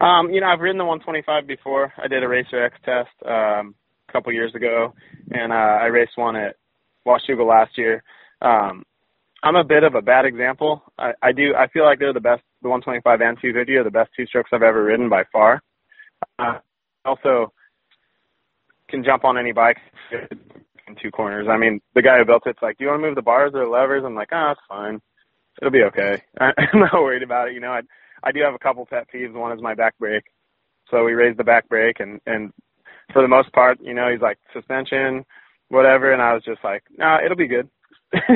Um, 0.04 0.32
you 0.32 0.42
know, 0.42 0.48
I've 0.48 0.60
ridden 0.60 0.78
the 0.78 0.84
125 0.84 1.48
before. 1.48 1.94
I 1.98 2.10
did 2.10 2.24
a 2.24 2.28
Racer 2.28 2.62
X 2.62 2.76
test 2.84 3.10
um, 3.26 3.74
a 4.10 4.12
couple 4.12 4.34
years 4.34 4.54
ago, 4.54 4.96
and 5.32 5.54
uh, 5.54 5.56
I 5.56 5.86
raced 5.86 6.18
one 6.18 6.36
at 6.36 6.58
Washougal 7.08 7.48
last 7.48 7.78
year. 7.78 8.04
Um, 8.42 8.84
I'm 9.46 9.56
a 9.56 9.64
bit 9.64 9.84
of 9.84 9.94
a 9.94 10.02
bad 10.02 10.26
example. 10.26 10.82
I, 10.98 11.12
I 11.22 11.32
do. 11.32 11.54
I 11.56 11.68
feel 11.68 11.86
like 11.86 12.00
they're 12.00 12.12
the 12.12 12.20
best. 12.20 12.42
The 12.64 12.70
125 12.70 13.22
and 13.22 13.38
250 13.40 13.76
are 13.76 13.84
the 13.84 13.92
best 13.92 14.10
two 14.18 14.26
strokes 14.26 14.50
I've 14.52 14.64
ever 14.64 14.84
ridden 14.84 15.08
by 15.08 15.24
far. 15.32 15.62
Uh, 16.40 16.58
also, 17.06 17.54
can 18.90 19.04
jump 19.04 19.24
on 19.24 19.38
any 19.38 19.52
bike 19.52 19.78
in 20.12 20.96
two 21.00 21.12
corners. 21.12 21.46
I 21.48 21.58
mean, 21.58 21.80
the 21.94 22.02
guy 22.02 22.18
who 22.18 22.26
built 22.26 22.42
it's 22.48 22.62
like, 22.64 22.80
"Do 22.80 22.86
you 22.86 22.90
want 22.90 23.04
to 23.04 23.08
move 23.08 23.16
the 23.16 23.22
bars 23.22 23.52
or 23.54 23.64
the 23.64 23.70
levers?" 23.70 24.04
I'm 24.04 24.16
like, 24.16 24.30
"Ah, 24.32 24.48
oh, 24.48 24.52
it's 24.54 24.62
fine. 24.68 25.00
It'll 25.62 25.72
be 25.72 25.84
okay." 25.84 26.24
I'm 26.42 26.80
not 26.80 26.94
worried 26.94 27.24
about 27.24 27.50
it. 27.50 27.54
You 27.54 27.60
know, 27.60 27.72
I 27.72 27.82
I 28.24 28.32
do 28.32 28.42
have 28.42 28.56
a 28.56 28.60
couple 28.60 28.88
pet 28.88 29.08
peeves. 29.14 29.34
One 29.34 29.56
is 29.56 29.62
my 29.62 29.76
back 29.76 29.96
brake. 30.00 30.26
So 30.90 31.04
we 31.04 31.14
raised 31.14 31.38
the 31.38 31.44
back 31.44 31.70
brake, 31.70 32.00
and 32.00 32.20
and 32.26 32.52
for 33.14 33.22
the 33.22 33.28
most 33.28 33.54
part, 33.54 33.78
you 33.80 33.94
know, 33.94 34.10
he's 34.12 34.22
like 34.22 34.40
suspension, 34.54 35.24
whatever, 35.70 36.12
and 36.12 36.22
I 36.22 36.34
was 36.34 36.44
just 36.44 36.64
like, 36.64 36.82
"No, 36.98 37.06
nah, 37.06 37.24
it'll 37.24 37.38
be 37.38 37.48
good." 37.48 37.70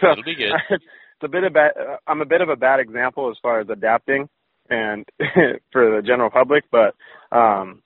so 0.00 0.12
It'll 0.12 0.24
be 0.24 0.34
good. 0.34 0.52
it's 0.70 0.84
a 1.22 1.28
bit 1.28 1.44
of 1.44 1.52
bad, 1.52 1.72
uh, 1.78 1.96
I'm 2.06 2.20
a 2.20 2.26
bit 2.26 2.40
of 2.40 2.48
a 2.48 2.56
bad 2.56 2.80
example 2.80 3.30
as 3.30 3.36
far 3.42 3.60
as 3.60 3.68
adapting 3.68 4.28
and 4.70 5.04
for 5.72 5.96
the 5.96 6.02
general 6.04 6.30
public, 6.30 6.64
but 6.70 6.94
um 7.36 7.82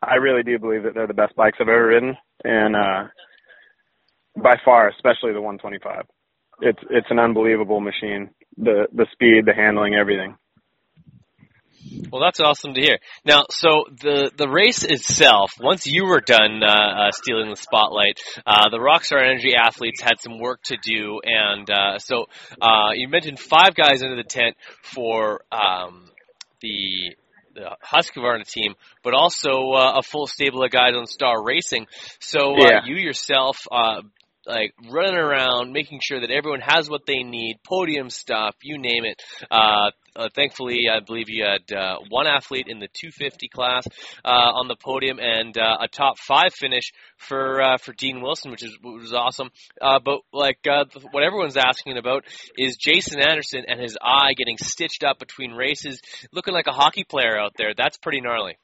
I 0.00 0.16
really 0.16 0.44
do 0.44 0.58
believe 0.58 0.84
that 0.84 0.94
they're 0.94 1.08
the 1.08 1.14
best 1.14 1.34
bikes 1.34 1.58
I've 1.60 1.68
ever 1.68 1.86
ridden 1.88 2.16
and 2.44 2.76
uh 2.76 3.08
by 4.40 4.56
far, 4.64 4.88
especially 4.88 5.32
the 5.32 5.40
125. 5.40 6.04
It's 6.60 6.78
it's 6.90 7.10
an 7.10 7.18
unbelievable 7.18 7.80
machine. 7.80 8.30
The 8.56 8.86
the 8.92 9.06
speed, 9.12 9.46
the 9.46 9.54
handling, 9.54 9.94
everything. 9.94 10.36
Well, 12.10 12.22
that's 12.22 12.40
awesome 12.40 12.74
to 12.74 12.80
hear. 12.80 12.98
Now, 13.24 13.44
so 13.50 13.84
the 14.00 14.30
the 14.36 14.48
race 14.48 14.84
itself, 14.84 15.52
once 15.60 15.86
you 15.86 16.06
were 16.06 16.20
done 16.20 16.62
uh, 16.62 17.08
uh, 17.08 17.10
stealing 17.12 17.50
the 17.50 17.56
spotlight, 17.56 18.18
uh, 18.46 18.70
the 18.70 18.78
Rockstar 18.78 19.22
Energy 19.22 19.54
athletes 19.54 20.00
had 20.00 20.20
some 20.20 20.38
work 20.38 20.60
to 20.64 20.76
do, 20.82 21.20
and 21.22 21.68
uh, 21.70 21.98
so 21.98 22.26
uh, 22.60 22.90
you 22.94 23.08
mentioned 23.08 23.38
five 23.38 23.74
guys 23.74 24.02
into 24.02 24.16
the 24.16 24.24
tent 24.24 24.56
for 24.82 25.42
um, 25.52 26.10
the 26.60 27.14
the 27.54 27.76
Husqvarna 27.84 28.48
team, 28.48 28.74
but 29.02 29.14
also 29.14 29.72
uh, 29.72 29.94
a 29.98 30.02
full 30.02 30.26
stable 30.26 30.62
of 30.62 30.70
guys 30.70 30.94
on 30.96 31.06
Star 31.06 31.42
Racing. 31.42 31.86
So 32.20 32.54
uh, 32.54 32.56
Yeah. 32.58 32.80
you 32.86 32.96
yourself, 32.96 33.58
uh, 33.70 34.02
like 34.46 34.72
running 34.90 35.16
around, 35.16 35.72
making 35.72 36.00
sure 36.02 36.20
that 36.20 36.30
everyone 36.30 36.60
has 36.60 36.88
what 36.88 37.04
they 37.06 37.22
need, 37.22 37.58
podium 37.66 38.10
stuff, 38.10 38.54
you 38.62 38.78
name 38.78 39.04
it. 39.04 39.20
Uh, 39.50 39.90
uh, 40.18 40.28
thankfully, 40.34 40.86
I 40.92 41.00
believe 41.00 41.28
you 41.28 41.44
had 41.44 41.74
uh, 41.74 41.98
one 42.08 42.26
athlete 42.26 42.66
in 42.68 42.80
the 42.80 42.88
250 42.92 43.48
class 43.48 43.86
uh, 44.24 44.28
on 44.28 44.68
the 44.68 44.76
podium 44.76 45.18
and 45.20 45.56
uh, 45.56 45.78
a 45.80 45.88
top 45.88 46.18
five 46.18 46.52
finish 46.52 46.92
for 47.16 47.62
uh, 47.62 47.78
for 47.78 47.92
Dean 47.92 48.20
Wilson, 48.20 48.50
which 48.50 48.64
is 48.64 48.76
which 48.82 49.02
was 49.02 49.14
awesome. 49.14 49.50
Uh, 49.80 50.00
but 50.04 50.20
like 50.32 50.58
uh, 50.68 50.84
what 51.12 51.22
everyone's 51.22 51.56
asking 51.56 51.96
about 51.96 52.24
is 52.56 52.76
Jason 52.76 53.20
Anderson 53.20 53.64
and 53.68 53.80
his 53.80 53.96
eye 54.02 54.34
getting 54.36 54.58
stitched 54.58 55.04
up 55.04 55.18
between 55.18 55.52
races, 55.52 56.00
looking 56.32 56.54
like 56.54 56.66
a 56.66 56.72
hockey 56.72 57.04
player 57.04 57.38
out 57.38 57.52
there. 57.56 57.72
That's 57.76 57.96
pretty 57.96 58.20
gnarly. 58.20 58.58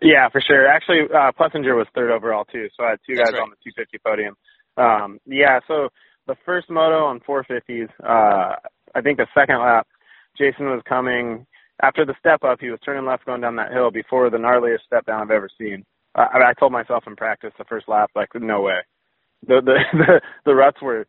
Yeah, 0.00 0.28
for 0.30 0.40
sure. 0.40 0.66
Actually, 0.66 1.02
uh, 1.14 1.32
Plessinger 1.38 1.76
was 1.76 1.86
third 1.94 2.10
overall 2.10 2.44
too, 2.44 2.68
so 2.76 2.84
I 2.84 2.90
had 2.90 2.98
two 3.06 3.14
That's 3.16 3.30
guys 3.30 3.38
right. 3.38 3.42
on 3.42 3.50
the 3.50 3.70
250 3.70 3.98
podium. 4.04 4.34
Um, 4.76 5.18
yeah, 5.26 5.60
so 5.68 5.88
the 6.26 6.36
first 6.44 6.70
moto 6.70 7.04
on 7.04 7.20
450s, 7.20 7.88
uh, 8.02 8.56
I 8.94 9.00
think 9.00 9.18
the 9.18 9.26
second 9.34 9.58
lap, 9.58 9.86
Jason 10.38 10.66
was 10.66 10.82
coming 10.88 11.46
after 11.82 12.04
the 12.04 12.14
step 12.18 12.44
up. 12.44 12.58
He 12.60 12.70
was 12.70 12.80
turning 12.84 13.06
left 13.06 13.26
going 13.26 13.40
down 13.40 13.56
that 13.56 13.72
hill 13.72 13.90
before 13.90 14.30
the 14.30 14.38
gnarliest 14.38 14.84
step 14.86 15.06
down 15.06 15.22
I've 15.22 15.30
ever 15.30 15.48
seen. 15.58 15.84
I, 16.14 16.50
I 16.50 16.52
told 16.58 16.72
myself 16.72 17.04
in 17.06 17.16
practice 17.16 17.52
the 17.58 17.64
first 17.64 17.88
lap, 17.88 18.10
like, 18.14 18.28
no 18.34 18.62
way. 18.62 18.80
The 19.46 19.60
the 19.64 19.78
the, 19.92 20.20
the 20.44 20.54
ruts 20.54 20.80
were 20.82 21.06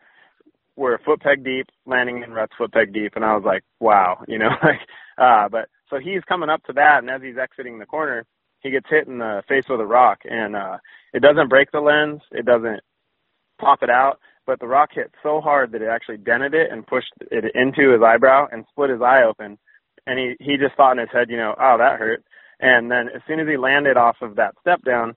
were 0.75 0.99
foot 1.05 1.21
peg 1.21 1.43
deep, 1.43 1.67
landing 1.85 2.23
in 2.23 2.31
ruts 2.31 2.53
foot 2.57 2.71
peg 2.71 2.93
deep, 2.93 3.13
and 3.15 3.25
I 3.25 3.35
was 3.35 3.43
like, 3.45 3.63
wow, 3.79 4.23
you 4.27 4.39
know, 4.39 4.49
like, 4.63 4.79
uh, 5.17 5.49
but 5.49 5.69
so 5.89 5.97
he's 5.99 6.23
coming 6.27 6.49
up 6.49 6.63
to 6.63 6.73
that, 6.73 6.99
and 6.99 7.09
as 7.09 7.21
he's 7.21 7.37
exiting 7.37 7.79
the 7.79 7.85
corner, 7.85 8.25
he 8.61 8.71
gets 8.71 8.89
hit 8.89 9.07
in 9.07 9.19
the 9.19 9.43
face 9.47 9.65
with 9.69 9.81
a 9.81 9.85
rock, 9.85 10.19
and 10.23 10.55
uh, 10.55 10.77
it 11.13 11.21
doesn't 11.21 11.49
break 11.49 11.71
the 11.71 11.79
lens, 11.79 12.21
it 12.31 12.45
doesn't 12.45 12.81
pop 13.59 13.83
it 13.83 13.89
out, 13.89 14.19
but 14.45 14.59
the 14.59 14.67
rock 14.67 14.89
hit 14.93 15.11
so 15.23 15.41
hard 15.41 15.71
that 15.71 15.81
it 15.81 15.87
actually 15.89 16.17
dented 16.17 16.53
it 16.53 16.71
and 16.71 16.85
pushed 16.85 17.11
it 17.31 17.45
into 17.55 17.91
his 17.91 18.01
eyebrow 18.01 18.47
and 18.51 18.65
split 18.69 18.89
his 18.89 19.01
eye 19.01 19.23
open, 19.23 19.57
and 20.07 20.19
he 20.19 20.35
he 20.39 20.57
just 20.57 20.75
thought 20.75 20.93
in 20.93 20.99
his 20.99 21.09
head, 21.11 21.29
you 21.29 21.37
know, 21.37 21.55
oh 21.59 21.77
that 21.77 21.99
hurt, 21.99 22.23
and 22.59 22.89
then 22.91 23.07
as 23.13 23.21
soon 23.27 23.39
as 23.39 23.47
he 23.47 23.57
landed 23.57 23.97
off 23.97 24.17
of 24.21 24.35
that 24.35 24.55
step 24.61 24.81
down, 24.83 25.15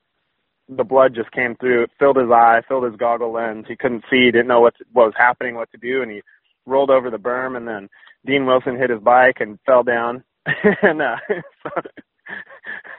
the 0.69 0.85
blood 0.85 1.15
just 1.15 1.31
came 1.33 1.55
through, 1.57 1.85
it 1.85 1.91
filled 1.99 2.17
his 2.17 2.31
eye, 2.31 2.61
filled 2.69 2.85
his 2.85 2.97
goggle 2.97 3.33
lens. 3.33 3.67
He 3.69 3.77
couldn't 3.77 4.05
see, 4.11 4.31
didn't 4.31 4.49
know 4.49 4.61
what 4.61 4.77
to, 4.79 4.85
what 4.93 5.07
was 5.07 5.15
happening, 5.17 5.55
what 5.55 5.71
to 5.73 5.79
do, 5.79 6.03
and 6.03 6.11
he 6.11 6.23
rolled 6.67 6.91
over 6.91 7.09
the 7.11 7.19
berm. 7.19 7.57
And 7.57 7.69
then 7.69 7.89
Dean 8.25 8.47
Wilson 8.47 8.77
hit 8.77 8.91
his 8.91 9.01
bike 9.01 9.37
and 9.41 9.59
fell 9.65 9.85
down, 9.85 10.25
and 10.83 11.01
uh, 11.03 11.17
so 11.63 11.71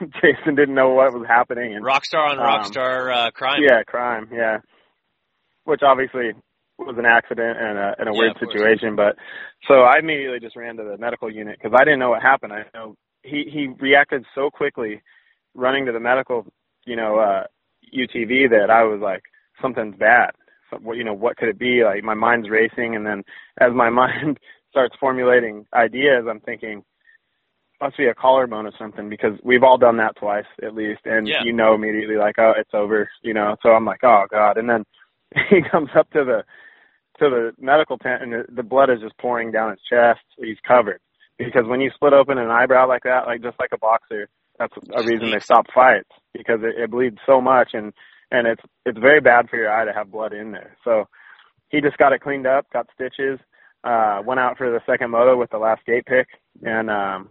Jason 0.22 0.54
didn't 0.54 0.74
know 0.74 0.90
what 0.90 1.12
was 1.12 1.26
happening. 1.28 1.74
And 1.74 1.84
Rockstar 1.84 2.30
on 2.30 2.38
Um, 2.38 2.46
Rockstar 2.46 3.14
uh, 3.14 3.30
crime. 3.32 3.60
yeah, 3.62 3.82
crime, 3.82 4.28
yeah, 4.32 4.58
which 5.68 5.82
obviously 5.82 6.30
was 6.78 6.96
an 6.98 7.04
accident 7.04 7.58
and 7.60 7.76
a, 7.76 7.94
and 7.98 8.08
a 8.08 8.12
Yeah, 8.12 8.18
weird 8.18 8.38
situation. 8.40 8.96
But 8.96 9.16
so 9.68 9.82
I 9.82 9.98
immediately 9.98 10.40
just 10.40 10.56
ran 10.56 10.76
to 10.78 10.84
the 10.84 10.96
medical 10.96 11.30
unit 11.30 11.58
because 11.62 11.76
I 11.78 11.84
didn't 11.84 11.98
know 12.00 12.10
what 12.10 12.22
happened. 12.22 12.54
I 12.54 12.64
know 12.72 12.96
he 13.22 13.44
he 13.52 13.68
reacted 13.78 14.24
so 14.34 14.48
quickly, 14.50 15.02
running 15.54 15.84
to 15.86 15.92
the 15.92 16.00
medical, 16.00 16.46
you 16.86 16.96
know, 16.96 17.18
uh, 17.18 17.44
UTV 17.94 18.48
that 18.50 18.70
I 18.70 18.84
was 18.84 19.00
like, 19.02 19.22
something's 19.60 19.96
bad. 19.96 20.30
So, 20.70 20.78
what- 20.78 20.96
you 20.96 21.04
know, 21.04 21.14
what 21.14 21.36
could 21.36 21.48
it 21.50 21.58
be? 21.58 21.84
Like 21.84 22.02
my 22.02 22.14
mind's 22.14 22.48
racing, 22.48 22.96
and 22.96 23.04
then 23.06 23.22
as 23.60 23.72
my 23.74 23.90
mind 24.02 24.38
starts 24.70 24.96
formulating 24.98 25.66
ideas, 25.74 26.24
I'm 26.28 26.40
thinking. 26.40 26.82
Must 27.80 27.96
be 27.96 28.06
a 28.08 28.14
collarbone 28.14 28.66
or 28.66 28.72
something 28.76 29.08
because 29.08 29.38
we've 29.44 29.62
all 29.62 29.78
done 29.78 29.98
that 29.98 30.16
twice 30.16 30.46
at 30.64 30.74
least, 30.74 31.02
and 31.04 31.28
Yeah. 31.28 31.44
you 31.44 31.52
know 31.52 31.74
immediately 31.74 32.16
like, 32.16 32.34
oh, 32.36 32.52
it's 32.56 32.74
over, 32.74 33.08
you 33.22 33.34
know. 33.34 33.54
So 33.62 33.68
I'm 33.70 33.84
like, 33.84 34.02
oh 34.02 34.24
god, 34.28 34.56
and 34.56 34.68
then 34.68 34.84
he 35.50 35.62
comes 35.70 35.90
up 35.96 36.10
to 36.12 36.24
the 36.24 36.44
to 37.18 37.30
the 37.30 37.52
medical 37.58 37.98
tent 37.98 38.22
and 38.22 38.32
the, 38.32 38.44
the 38.48 38.62
blood 38.62 38.90
is 38.90 39.00
just 39.00 39.18
pouring 39.18 39.50
down 39.50 39.70
his 39.70 39.80
chest. 39.90 40.20
He's 40.36 40.56
covered, 40.66 41.00
because 41.36 41.66
when 41.66 41.80
you 41.80 41.90
split 41.94 42.12
open 42.12 42.38
an 42.38 42.50
eyebrow 42.50 42.86
like 42.86 43.02
that, 43.04 43.26
like 43.26 43.42
just 43.42 43.58
like 43.58 43.70
a 43.72 43.78
boxer, 43.78 44.28
that's 44.58 44.74
a 44.94 45.02
reason 45.02 45.30
they 45.30 45.40
stop 45.40 45.66
fights. 45.74 46.10
Because 46.32 46.60
it, 46.62 46.80
it 46.80 46.90
bleeds 46.90 47.18
so 47.26 47.40
much 47.40 47.70
and 47.72 47.92
and 48.30 48.46
it's 48.46 48.62
it's 48.84 48.98
very 48.98 49.20
bad 49.20 49.48
for 49.48 49.56
your 49.56 49.72
eye 49.72 49.84
to 49.84 49.92
have 49.92 50.12
blood 50.12 50.32
in 50.32 50.52
there. 50.52 50.76
So 50.84 51.08
he 51.70 51.80
just 51.80 51.98
got 51.98 52.12
it 52.12 52.20
cleaned 52.20 52.46
up, 52.46 52.66
got 52.72 52.86
stitches, 52.94 53.38
uh, 53.84 54.22
went 54.24 54.40
out 54.40 54.56
for 54.56 54.70
the 54.70 54.80
second 54.86 55.10
moto 55.10 55.36
with 55.36 55.50
the 55.50 55.58
last 55.58 55.84
gate 55.86 56.06
pick, 56.06 56.28
and 56.62 56.90
um, 56.90 57.28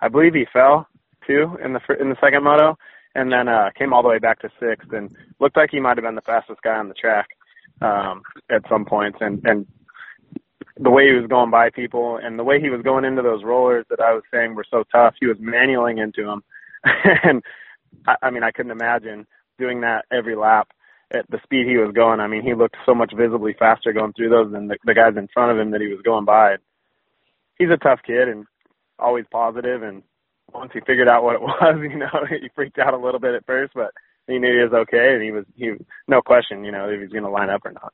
I 0.00 0.08
believe 0.08 0.34
he 0.34 0.46
fell 0.52 0.86
too 1.26 1.56
in 1.64 1.72
the 1.72 1.80
in 2.00 2.10
the 2.10 2.16
second 2.20 2.44
moto, 2.44 2.78
and 3.14 3.32
then 3.32 3.48
uh, 3.48 3.70
came 3.76 3.92
all 3.92 4.02
the 4.02 4.08
way 4.08 4.18
back 4.18 4.40
to 4.40 4.50
sixth, 4.60 4.92
and 4.92 5.14
looked 5.40 5.56
like 5.56 5.70
he 5.70 5.80
might 5.80 5.96
have 5.96 6.04
been 6.04 6.14
the 6.14 6.20
fastest 6.22 6.62
guy 6.62 6.76
on 6.76 6.88
the 6.88 6.94
track 6.94 7.28
um, 7.80 8.22
at 8.50 8.62
some 8.68 8.84
points, 8.84 9.18
and 9.20 9.44
and 9.46 9.66
the 10.78 10.90
way 10.90 11.06
he 11.06 11.12
was 11.14 11.26
going 11.26 11.50
by 11.50 11.70
people 11.70 12.18
and 12.22 12.38
the 12.38 12.44
way 12.44 12.60
he 12.60 12.70
was 12.70 12.82
going 12.82 13.04
into 13.04 13.22
those 13.22 13.42
rollers 13.44 13.86
that 13.88 14.00
I 14.00 14.12
was 14.12 14.22
saying 14.32 14.54
were 14.54 14.66
so 14.70 14.84
tough, 14.92 15.14
he 15.18 15.26
was 15.26 15.38
manualing 15.38 16.02
into 16.02 16.24
them, 16.24 16.44
and 17.24 17.42
I, 18.06 18.16
I 18.22 18.30
mean 18.30 18.42
I 18.42 18.50
couldn't 18.50 18.72
imagine 18.72 19.26
doing 19.58 19.80
that 19.82 20.04
every 20.12 20.36
lap 20.36 20.68
at 21.12 21.30
the 21.30 21.40
speed 21.44 21.66
he 21.66 21.78
was 21.78 21.92
going. 21.94 22.20
I 22.20 22.26
mean 22.26 22.42
he 22.42 22.54
looked 22.54 22.76
so 22.84 22.94
much 22.94 23.12
visibly 23.16 23.54
faster 23.58 23.92
going 23.92 24.12
through 24.12 24.30
those 24.30 24.52
than 24.52 24.68
the, 24.68 24.76
the 24.84 24.94
guys 24.94 25.16
in 25.16 25.28
front 25.32 25.52
of 25.52 25.58
him 25.58 25.70
that 25.72 25.80
he 25.80 25.88
was 25.88 26.02
going 26.04 26.24
by. 26.24 26.56
He's 27.58 27.70
a 27.70 27.78
tough 27.78 28.00
kid 28.06 28.28
and 28.28 28.44
always 28.98 29.24
positive 29.30 29.82
and 29.82 30.02
once 30.52 30.70
he 30.72 30.80
figured 30.80 31.08
out 31.08 31.24
what 31.24 31.34
it 31.34 31.40
was, 31.42 31.78
you 31.82 31.98
know, 31.98 32.26
he 32.28 32.48
freaked 32.54 32.78
out 32.78 32.94
a 32.94 32.98
little 32.98 33.20
bit 33.20 33.34
at 33.34 33.46
first, 33.46 33.72
but 33.74 33.92
he 34.26 34.38
knew 34.38 34.52
he 34.52 34.64
was 34.64 34.86
okay, 34.88 35.14
and 35.14 35.22
he 35.22 35.30
was 35.30 35.44
he 35.54 35.72
no 36.08 36.20
question, 36.22 36.64
you 36.64 36.72
know, 36.72 36.88
if 36.88 37.00
he's 37.00 37.10
going 37.10 37.24
to 37.24 37.30
line 37.30 37.50
up 37.50 37.64
or 37.64 37.72
not. 37.72 37.92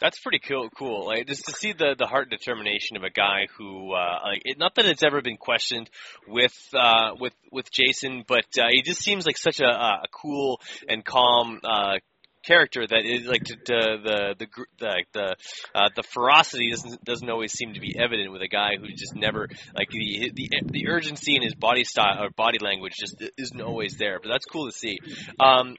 That's 0.00 0.18
pretty 0.18 0.40
cool. 0.40 0.68
Cool, 0.76 1.06
like 1.06 1.28
just 1.28 1.44
to 1.46 1.52
see 1.52 1.72
the 1.72 1.94
the 1.96 2.06
heart 2.06 2.28
and 2.28 2.38
determination 2.38 2.96
of 2.96 3.04
a 3.04 3.10
guy 3.10 3.46
who, 3.56 3.92
uh, 3.92 4.18
like, 4.24 4.42
it, 4.44 4.58
not 4.58 4.74
that 4.74 4.86
it's 4.86 5.04
ever 5.04 5.22
been 5.22 5.36
questioned 5.36 5.88
with 6.26 6.56
uh, 6.74 7.12
with 7.20 7.34
with 7.52 7.70
Jason, 7.70 8.24
but 8.26 8.46
uh, 8.58 8.66
he 8.70 8.82
just 8.82 9.00
seems 9.00 9.26
like 9.26 9.38
such 9.38 9.60
a, 9.60 9.68
a 9.68 10.06
cool 10.12 10.60
and 10.88 11.04
calm 11.04 11.60
uh, 11.62 11.98
character 12.42 12.86
that 12.86 13.04
is 13.04 13.26
like 13.26 13.44
to, 13.44 13.56
to 13.56 13.98
the 14.02 14.34
the 14.38 14.46
the 14.78 15.04
the, 15.12 15.36
uh, 15.74 15.88
the 15.94 16.02
ferocity 16.02 16.70
doesn't 16.70 17.04
doesn't 17.04 17.30
always 17.30 17.52
seem 17.52 17.74
to 17.74 17.80
be 17.80 17.94
evident 17.98 18.32
with 18.32 18.42
a 18.42 18.48
guy 18.48 18.76
who 18.80 18.88
just 18.88 19.14
never 19.14 19.48
like 19.76 19.88
the 19.90 20.30
the 20.34 20.48
the 20.66 20.88
urgency 20.88 21.36
in 21.36 21.42
his 21.42 21.54
body 21.54 21.84
style 21.84 22.24
or 22.24 22.30
body 22.30 22.58
language 22.58 22.94
just 22.98 23.22
isn't 23.38 23.60
always 23.60 23.96
there. 23.96 24.18
But 24.22 24.30
that's 24.30 24.46
cool 24.46 24.66
to 24.66 24.72
see. 24.72 24.98
Um, 25.40 25.76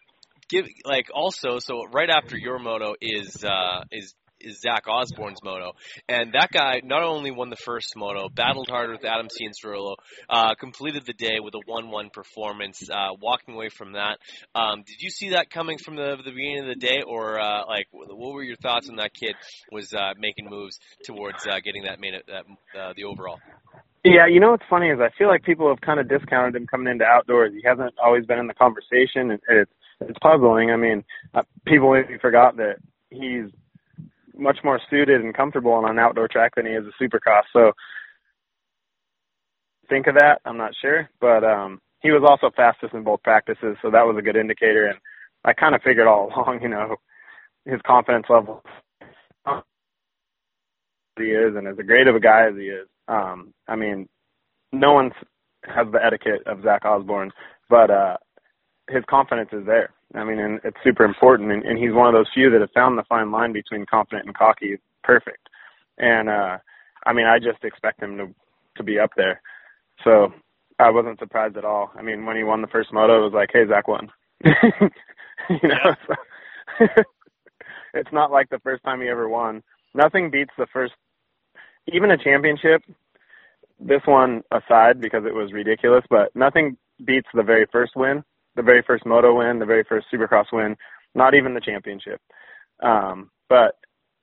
give 0.50 0.68
like 0.86 1.08
also 1.14 1.60
so 1.60 1.86
right 1.92 2.10
after 2.10 2.38
your 2.38 2.60
moto 2.60 2.96
is 3.02 3.44
uh, 3.44 3.84
is 3.92 4.14
is 4.44 4.60
Zach 4.62 4.86
Osborne's 4.88 5.44
moto, 5.44 5.74
and 6.08 6.34
that 6.34 6.52
guy 6.52 6.82
not 6.84 7.04
only 7.04 7.32
won 7.32 7.50
the 7.50 7.56
first 7.56 7.96
moto, 7.96 8.30
battled 8.30 8.68
hard 8.70 8.92
with 8.92 9.06
Adam 9.06 9.28
Cianciarulo, 9.28 9.96
uh, 10.30 10.56
completed 10.56 11.06
the 11.06 11.14
day 11.14 11.40
with 11.42 11.54
a 11.56 11.62
one-one 11.66 12.10
performance. 12.12 12.90
Uh, 12.90 13.10
walking 13.22 13.56
away 13.56 13.70
from 13.70 13.94
that, 13.94 14.18
um, 14.56 14.84
did 14.86 15.02
you 15.02 15.10
see 15.10 15.30
that 15.30 15.50
coming 15.50 15.78
from 15.78 15.96
the, 15.96 16.18
the 16.18 16.32
beginning 16.32 16.62
of 16.62 16.68
the 16.68 16.76
day, 16.76 17.02
or 17.06 17.40
uh, 17.40 17.66
like 17.68 17.88
what 17.92 18.34
were 18.34 18.44
your 18.44 18.58
thoughts 18.58 18.90
on 18.90 18.98
that 18.98 19.14
kid 19.14 19.36
was 19.72 19.94
uh, 19.94 20.14
making 20.18 20.50
moves 20.50 20.80
towards 21.04 21.46
uh, 21.48 21.60
getting 21.64 21.84
that 21.84 22.00
main 22.00 22.14
that 22.28 22.80
uh, 22.80 22.94
the 22.96 23.04
overall? 23.06 23.40
Yeah, 24.06 24.28
you 24.28 24.42
know 24.42 24.52
what's 24.52 24.64
funny 24.70 24.90
is 24.90 25.00
I 25.00 25.18
feel 25.18 25.30
like 25.30 25.44
people 25.44 25.70
have 25.70 25.80
kind 25.80 26.00
of 26.00 26.10
discounted 26.10 26.56
him 26.56 26.68
coming 26.68 26.92
into 26.92 27.06
outdoors. 27.06 27.54
He 27.54 27.62
hasn't 27.66 27.94
always 28.04 28.26
been 28.26 28.38
in 28.38 28.48
the 28.48 28.54
conversation, 28.54 29.32
and 29.32 29.40
it's 29.48 29.72
it's 30.02 30.20
puzzling. 30.22 30.72
I 30.72 30.76
mean, 30.76 31.04
uh, 31.34 31.44
people 31.66 31.94
maybe 31.94 32.18
forgot 32.20 32.58
that 32.58 32.76
he's 33.10 33.50
much 34.38 34.58
more 34.64 34.80
suited 34.90 35.22
and 35.22 35.36
comfortable 35.36 35.72
on 35.74 35.90
an 35.90 36.00
outdoor 36.00 36.28
track 36.28 36.54
than 36.56 36.66
he 36.66 36.74
is 36.74 36.86
a 36.86 37.04
supercross. 37.04 37.44
So 37.52 37.72
think 39.90 40.08
of 40.08 40.16
that. 40.16 40.40
I'm 40.46 40.58
not 40.58 40.74
sure, 40.82 41.10
but 41.22 41.44
um, 41.44 41.80
he 42.02 42.12
was 42.12 42.24
also 42.28 42.54
fastest 42.56 42.94
in 42.94 43.04
both 43.04 43.24
practices, 43.24 43.78
so 43.82 43.92
that 43.92 44.06
was 44.06 44.16
a 44.18 44.22
good 44.22 44.36
indicator. 44.36 44.88
And 44.88 45.00
I 45.46 45.54
kind 45.54 45.76
of 45.76 45.82
figured 45.82 46.08
all 46.08 46.32
along, 46.36 46.62
you 46.62 46.70
know, 46.70 46.96
his 47.66 47.80
confidence 47.86 48.26
level 48.30 48.64
he 51.18 51.26
is, 51.26 51.56
and 51.56 51.68
as 51.68 51.76
great 51.86 52.08
of 52.08 52.16
a 52.16 52.20
guy 52.20 52.48
as 52.48 52.56
he 52.56 52.64
is. 52.64 52.88
Um, 53.08 53.54
I 53.68 53.76
mean, 53.76 54.08
no 54.72 54.94
one 54.94 55.12
has 55.64 55.88
the 55.92 56.04
etiquette 56.04 56.42
of 56.46 56.64
Zach 56.64 56.86
Osborne, 56.86 57.32
but 57.70 57.92
uh, 57.92 58.18
his 58.90 59.04
confidence 59.10 59.50
is 59.54 59.66
there. 59.66 59.92
I 60.14 60.24
mean, 60.24 60.40
and 60.40 60.60
it's 60.64 60.78
super 60.84 61.04
important. 61.04 61.52
And, 61.52 61.64
and 61.64 61.78
he's 61.78 61.94
one 61.94 62.08
of 62.08 62.14
those 62.14 62.30
few 62.34 62.50
that 62.52 62.62
have 62.62 62.72
found 62.72 62.98
the 62.98 63.04
fine 63.10 63.32
line 63.32 63.54
between 63.54 63.86
confident 63.86 64.28
and 64.28 64.38
cocky 64.38 64.78
perfect. 65.04 65.50
And 65.98 66.30
uh, 66.30 66.58
I 67.06 67.14
mean, 67.14 67.26
I 67.26 67.40
just 67.40 67.64
expect 67.64 68.02
him 68.02 68.18
to 68.18 68.28
to 68.78 68.84
be 68.84 69.00
up 69.00 69.12
there. 69.16 69.42
So 70.04 70.34
I 70.80 70.90
wasn't 70.90 71.20
surprised 71.20 71.58
at 71.58 71.66
all. 71.66 71.92
I 71.96 72.02
mean, 72.02 72.26
when 72.26 72.36
he 72.38 72.44
won 72.44 72.62
the 72.62 72.68
first 72.68 72.92
moto, 72.92 73.20
it 73.20 73.24
was 73.24 73.34
like, 73.34 73.50
hey, 73.54 73.68
Zach 73.68 73.88
won. 73.88 74.10
you 74.44 75.70
know, 75.70 75.96
so 76.08 76.86
it's 77.94 78.12
not 78.12 78.32
like 78.32 78.50
the 78.50 78.60
first 78.60 78.84
time 78.84 79.02
he 79.02 79.08
ever 79.08 79.30
won. 79.30 79.62
Nothing 79.94 80.32
beats 80.32 80.54
the 80.58 80.68
first, 80.74 80.94
even 81.92 82.12
a 82.12 82.18
championship. 82.18 82.82
This 83.80 84.02
one 84.06 84.44
aside 84.52 85.00
because 85.00 85.26
it 85.26 85.34
was 85.34 85.54
ridiculous, 85.54 86.04
but 86.10 86.36
nothing 86.36 86.78
beats 87.04 87.28
the 87.34 87.44
very 87.44 87.68
first 87.72 87.94
win 87.96 88.24
the 88.56 88.62
very 88.62 88.84
first 88.86 89.06
moto 89.06 89.38
win, 89.38 89.60
the 89.60 89.66
very 89.66 89.84
first 89.84 90.08
supercross 90.14 90.46
win, 90.52 90.76
not 91.16 91.34
even 91.34 91.54
the 91.54 91.62
championship. 91.62 92.22
Um, 92.82 93.30
but 93.50 93.78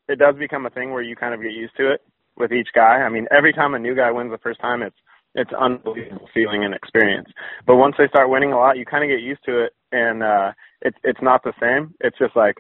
it 0.09 0.19
does 0.19 0.37
become 0.37 0.67
a 0.67 0.71
thing 0.71 0.91
where 0.91 1.03
you 1.03 1.17
kind 1.17 1.35
of 1.35 1.43
get 1.43 1.53
used 1.53 1.77
to 1.77 1.93
it 1.93 2.03
with 2.37 2.53
each 2.53 2.69
guy. 2.75 3.03
I 3.03 3.09
mean, 3.09 3.27
every 3.31 3.53
time 3.53 3.75
a 3.75 3.79
new 3.79 3.95
guy 3.95 4.11
wins 4.11 4.31
the 4.31 4.39
first 4.39 4.61
time, 4.61 4.83
it's 4.83 4.97
it's 5.35 5.53
unbelievable 5.53 6.29
feeling 6.35 6.65
and 6.65 6.75
experience. 6.75 7.29
But 7.65 7.77
once 7.77 7.95
they 7.97 8.09
start 8.09 8.31
winning 8.31 8.53
a 8.53 8.59
lot, 8.59 8.77
you 8.77 8.85
kind 8.85 9.05
of 9.05 9.17
get 9.17 9.23
used 9.23 9.45
to 9.45 9.65
it, 9.65 9.73
and 9.93 10.23
uh, 10.23 10.53
it's 10.83 10.97
it's 11.05 11.23
not 11.23 11.45
the 11.45 11.53
same. 11.61 11.95
It's 12.01 12.19
just 12.19 12.35
like, 12.35 12.57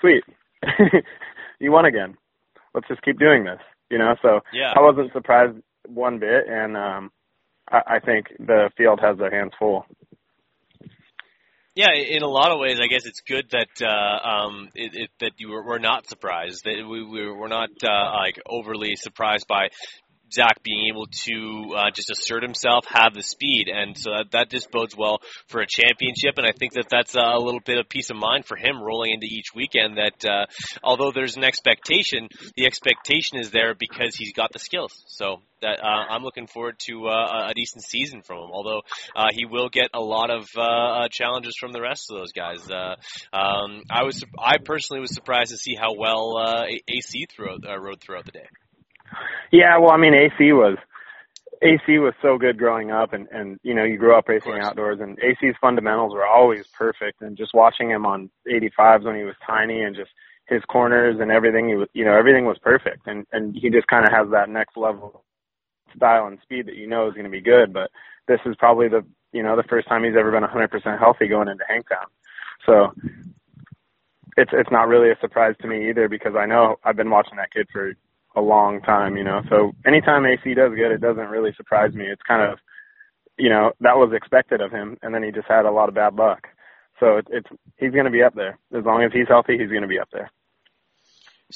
sweet, 0.00 0.22
you 1.60 1.72
won 1.72 1.86
again. 1.86 2.16
Let's 2.74 2.88
just 2.88 3.02
keep 3.02 3.18
doing 3.18 3.44
this, 3.44 3.60
you 3.90 3.98
know. 3.98 4.16
So 4.20 4.40
Yeah. 4.52 4.72
I 4.76 4.80
wasn't 4.80 5.12
surprised 5.12 5.56
one 5.86 6.18
bit, 6.18 6.46
and 6.48 6.76
um, 6.76 7.12
I, 7.70 7.80
I 7.86 7.98
think 8.00 8.26
the 8.38 8.70
field 8.76 9.00
has 9.00 9.16
their 9.16 9.30
hands 9.30 9.52
full. 9.58 9.86
Yeah, 11.76 11.92
in 11.92 12.22
a 12.22 12.28
lot 12.28 12.52
of 12.52 12.60
ways, 12.60 12.78
I 12.80 12.86
guess 12.86 13.04
it's 13.04 13.20
good 13.22 13.50
that 13.50 13.82
uh, 13.82 14.28
um, 14.28 14.68
it, 14.76 14.92
it, 14.94 15.10
that 15.18 15.32
you 15.38 15.50
were, 15.50 15.64
were 15.64 15.80
not 15.80 16.08
surprised. 16.08 16.62
That 16.64 16.86
we, 16.88 17.02
we 17.04 17.26
were 17.26 17.48
not 17.48 17.70
uh, 17.82 18.12
like 18.14 18.40
overly 18.46 18.94
surprised 18.94 19.46
by 19.48 19.70
Zach 20.34 20.62
being 20.62 20.86
able 20.90 21.06
to 21.06 21.74
uh, 21.76 21.90
just 21.94 22.10
assert 22.10 22.42
himself, 22.42 22.84
have 22.88 23.14
the 23.14 23.22
speed, 23.22 23.68
and 23.68 23.96
so 23.96 24.10
that, 24.10 24.30
that 24.32 24.50
just 24.50 24.70
bodes 24.70 24.96
well 24.96 25.20
for 25.48 25.60
a 25.60 25.66
championship. 25.66 26.34
And 26.36 26.46
I 26.46 26.52
think 26.52 26.74
that 26.74 26.88
that's 26.90 27.14
a 27.14 27.38
little 27.38 27.60
bit 27.64 27.78
of 27.78 27.88
peace 27.88 28.10
of 28.10 28.16
mind 28.16 28.46
for 28.46 28.56
him 28.56 28.82
rolling 28.82 29.12
into 29.12 29.26
each 29.26 29.54
weekend. 29.54 29.96
That 29.96 30.24
uh, 30.28 30.46
although 30.82 31.12
there's 31.12 31.36
an 31.36 31.44
expectation, 31.44 32.28
the 32.56 32.66
expectation 32.66 33.38
is 33.38 33.50
there 33.50 33.74
because 33.74 34.16
he's 34.16 34.32
got 34.32 34.52
the 34.52 34.58
skills. 34.58 34.92
So 35.06 35.40
that 35.62 35.80
uh, 35.82 36.04
I'm 36.10 36.22
looking 36.22 36.46
forward 36.46 36.78
to 36.86 37.06
uh, 37.08 37.48
a 37.50 37.54
decent 37.54 37.84
season 37.84 38.22
from 38.22 38.38
him. 38.38 38.50
Although 38.52 38.82
uh, 39.16 39.28
he 39.32 39.46
will 39.46 39.68
get 39.68 39.90
a 39.94 40.00
lot 40.00 40.30
of 40.30 40.46
uh, 40.56 40.60
uh, 40.60 41.08
challenges 41.10 41.54
from 41.58 41.72
the 41.72 41.80
rest 41.80 42.10
of 42.10 42.18
those 42.18 42.32
guys. 42.32 42.70
Uh, 42.70 42.96
um, 43.32 43.82
I 43.90 44.04
was 44.04 44.22
I 44.38 44.58
personally 44.58 45.00
was 45.00 45.14
surprised 45.14 45.50
to 45.50 45.56
see 45.56 45.74
how 45.74 45.94
well 45.94 46.36
uh, 46.36 46.64
AC 46.88 47.26
throughout, 47.34 47.60
uh, 47.66 47.78
rode 47.78 48.00
throughout 48.00 48.26
the 48.26 48.32
day. 48.32 48.46
Yeah, 49.52 49.78
well, 49.78 49.90
I 49.90 49.96
mean, 49.96 50.14
AC 50.14 50.52
was 50.52 50.76
AC 51.62 51.98
was 51.98 52.14
so 52.20 52.36
good 52.38 52.58
growing 52.58 52.90
up, 52.90 53.12
and 53.12 53.28
and 53.28 53.58
you 53.62 53.74
know, 53.74 53.84
you 53.84 53.98
grew 53.98 54.16
up 54.16 54.28
racing 54.28 54.58
outdoors, 54.60 55.00
and 55.00 55.18
AC's 55.20 55.56
fundamentals 55.60 56.12
were 56.12 56.26
always 56.26 56.64
perfect. 56.76 57.22
And 57.22 57.36
just 57.36 57.54
watching 57.54 57.90
him 57.90 58.06
on 58.06 58.30
85s 58.46 59.04
when 59.04 59.16
he 59.16 59.24
was 59.24 59.36
tiny, 59.46 59.82
and 59.82 59.96
just 59.96 60.10
his 60.46 60.62
corners 60.68 61.16
and 61.20 61.30
everything, 61.30 61.68
he 61.68 61.74
was, 61.74 61.88
you 61.94 62.04
know, 62.04 62.14
everything 62.14 62.44
was 62.44 62.58
perfect. 62.58 63.06
And 63.06 63.26
and 63.32 63.54
he 63.54 63.70
just 63.70 63.86
kind 63.86 64.06
of 64.06 64.12
has 64.12 64.28
that 64.30 64.48
next 64.48 64.76
level 64.76 65.24
style 65.96 66.26
and 66.26 66.38
speed 66.42 66.66
that 66.66 66.76
you 66.76 66.86
know 66.86 67.08
is 67.08 67.14
going 67.14 67.24
to 67.24 67.30
be 67.30 67.40
good. 67.40 67.72
But 67.72 67.90
this 68.28 68.40
is 68.46 68.56
probably 68.58 68.88
the 68.88 69.04
you 69.32 69.42
know 69.42 69.56
the 69.56 69.62
first 69.64 69.88
time 69.88 70.04
he's 70.04 70.16
ever 70.18 70.30
been 70.30 70.44
100% 70.44 70.98
healthy 70.98 71.28
going 71.28 71.48
into 71.48 71.64
Hangtown. 71.68 72.06
So 72.66 72.92
it's 74.36 74.50
it's 74.52 74.70
not 74.70 74.88
really 74.88 75.10
a 75.10 75.18
surprise 75.20 75.54
to 75.60 75.68
me 75.68 75.88
either 75.88 76.08
because 76.08 76.34
I 76.36 76.46
know 76.46 76.76
I've 76.84 76.96
been 76.96 77.10
watching 77.10 77.36
that 77.36 77.52
kid 77.52 77.68
for 77.72 77.94
a 78.36 78.40
long 78.40 78.80
time, 78.80 79.16
you 79.16 79.24
know. 79.24 79.42
So 79.48 79.72
anytime 79.86 80.26
AC 80.26 80.54
does 80.54 80.72
good, 80.74 80.92
it 80.92 81.00
doesn't 81.00 81.28
really 81.28 81.52
surprise 81.56 81.92
me. 81.94 82.04
It's 82.06 82.22
kind 82.26 82.42
of, 82.42 82.58
you 83.38 83.48
know, 83.48 83.72
that 83.80 83.96
was 83.96 84.12
expected 84.14 84.60
of 84.60 84.70
him, 84.70 84.96
and 85.02 85.14
then 85.14 85.22
he 85.22 85.30
just 85.30 85.48
had 85.48 85.66
a 85.66 85.70
lot 85.70 85.88
of 85.88 85.94
bad 85.94 86.14
luck. 86.14 86.46
So 87.00 87.18
it, 87.18 87.26
it's 87.30 87.48
he's 87.76 87.92
going 87.92 88.04
to 88.04 88.10
be 88.10 88.22
up 88.22 88.34
there 88.34 88.58
as 88.76 88.84
long 88.84 89.02
as 89.02 89.12
he's 89.12 89.28
healthy. 89.28 89.58
He's 89.58 89.70
going 89.70 89.82
to 89.82 89.88
be 89.88 89.98
up 89.98 90.08
there. 90.12 90.30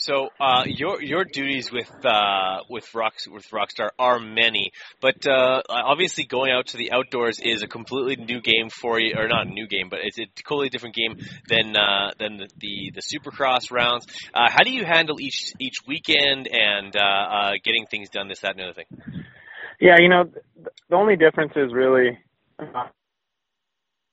So 0.01 0.29
uh, 0.41 0.63
your 0.67 1.03
your 1.03 1.25
duties 1.25 1.73
with 1.73 1.91
uh, 2.05 2.59
with 2.71 2.95
rock 2.95 3.15
with 3.29 3.51
Rockstar 3.51 3.91
are 3.99 4.21
many, 4.21 4.71
but 5.01 5.27
uh, 5.27 5.63
obviously 5.69 6.25
going 6.25 6.53
out 6.53 6.69
to 6.69 6.77
the 6.77 6.93
outdoors 6.93 7.41
is 7.41 7.63
a 7.63 7.67
completely 7.67 8.25
new 8.25 8.41
game 8.41 8.71
for 8.71 9.01
you, 9.01 9.15
or 9.17 9.27
not 9.27 9.49
a 9.49 9.51
new 9.51 9.67
game, 9.67 9.89
but 9.91 9.99
it's 10.03 10.19
a 10.19 10.27
totally 10.49 10.69
different 10.69 10.95
game 10.95 11.17
than 11.49 11.77
uh, 11.77 12.13
than 12.17 12.37
the, 12.37 12.49
the 12.59 12.93
the 12.95 13.03
Supercross 13.03 13.73
rounds. 13.73 14.07
Uh, 14.33 14.49
how 14.49 14.63
do 14.63 14.71
you 14.71 14.85
handle 14.85 15.21
each 15.21 15.53
each 15.59 15.79
weekend 15.85 16.47
and 16.47 16.95
uh, 16.97 17.01
uh, 17.01 17.53
getting 17.65 17.87
things 17.87 18.09
done, 18.09 18.29
this 18.29 18.41
that 18.41 18.53
and 18.53 18.61
the 18.61 18.65
other 18.65 18.75
thing? 18.75 19.25
Yeah, 19.81 19.97
you 19.99 20.09
know, 20.09 20.31
the 20.89 20.97
only 20.97 21.17
difference 21.17 21.53
is 21.57 21.73
really, 21.73 22.19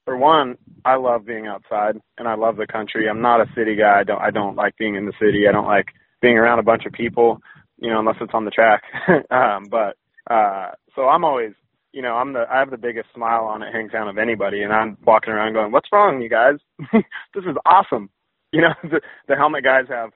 for 0.06 0.16
one, 0.16 0.58
I 0.86 0.95
love 0.95 1.26
being 1.26 1.47
outside 1.47 1.99
and 2.18 2.28
I 2.28 2.36
love 2.36 2.58
the 2.58 2.68
country. 2.68 3.10
I'm 3.10 3.22
not 3.22 3.41
a 3.41 3.51
city 3.56 3.76
guy. 3.76 3.99
I 3.99 4.03
don't 4.03 4.22
I 4.22 4.30
don't 4.30 4.56
like 4.56 4.78
being 4.78 4.95
in 4.95 5.06
the 5.06 5.14
city. 5.20 5.45
I 5.49 5.51
don't 5.51 5.66
like 5.66 5.88
being 6.22 6.38
around 6.38 6.60
a 6.60 6.64
bunch 6.64 6.86
of 6.86 6.93
people, 6.93 7.41
you 7.78 7.89
know, 7.89 7.99
unless 7.99 8.18
it's 8.22 8.34
on 8.34 8.45
the 8.45 8.51
track. 8.51 8.84
um, 9.32 9.66
but 9.70 9.97
uh 10.30 10.72
so 10.95 11.03
I'm 11.03 11.26
always 11.26 11.53
you 11.91 12.01
know, 12.01 12.14
I'm 12.14 12.34
the 12.34 12.45
I 12.49 12.60
have 12.60 12.70
the 12.70 12.78
biggest 12.78 13.08
smile 13.16 13.45
on 13.45 13.64
at 13.64 13.74
Hangtown 13.74 14.08
of 14.08 14.18
anybody 14.18 14.62
and 14.62 14.72
I'm 14.72 14.97
walking 15.06 15.34
around 15.34 15.53
going, 15.53 15.72
What's 15.72 15.89
wrong, 15.91 16.22
you 16.22 16.30
guys? 16.30 16.56
this 16.93 17.43
is 17.43 17.58
awesome. 17.66 18.10
You 18.51 18.62
know, 18.62 18.74
the, 18.84 19.01
the 19.28 19.36
helmet 19.36 19.64
guys 19.64 19.86
have 19.89 20.12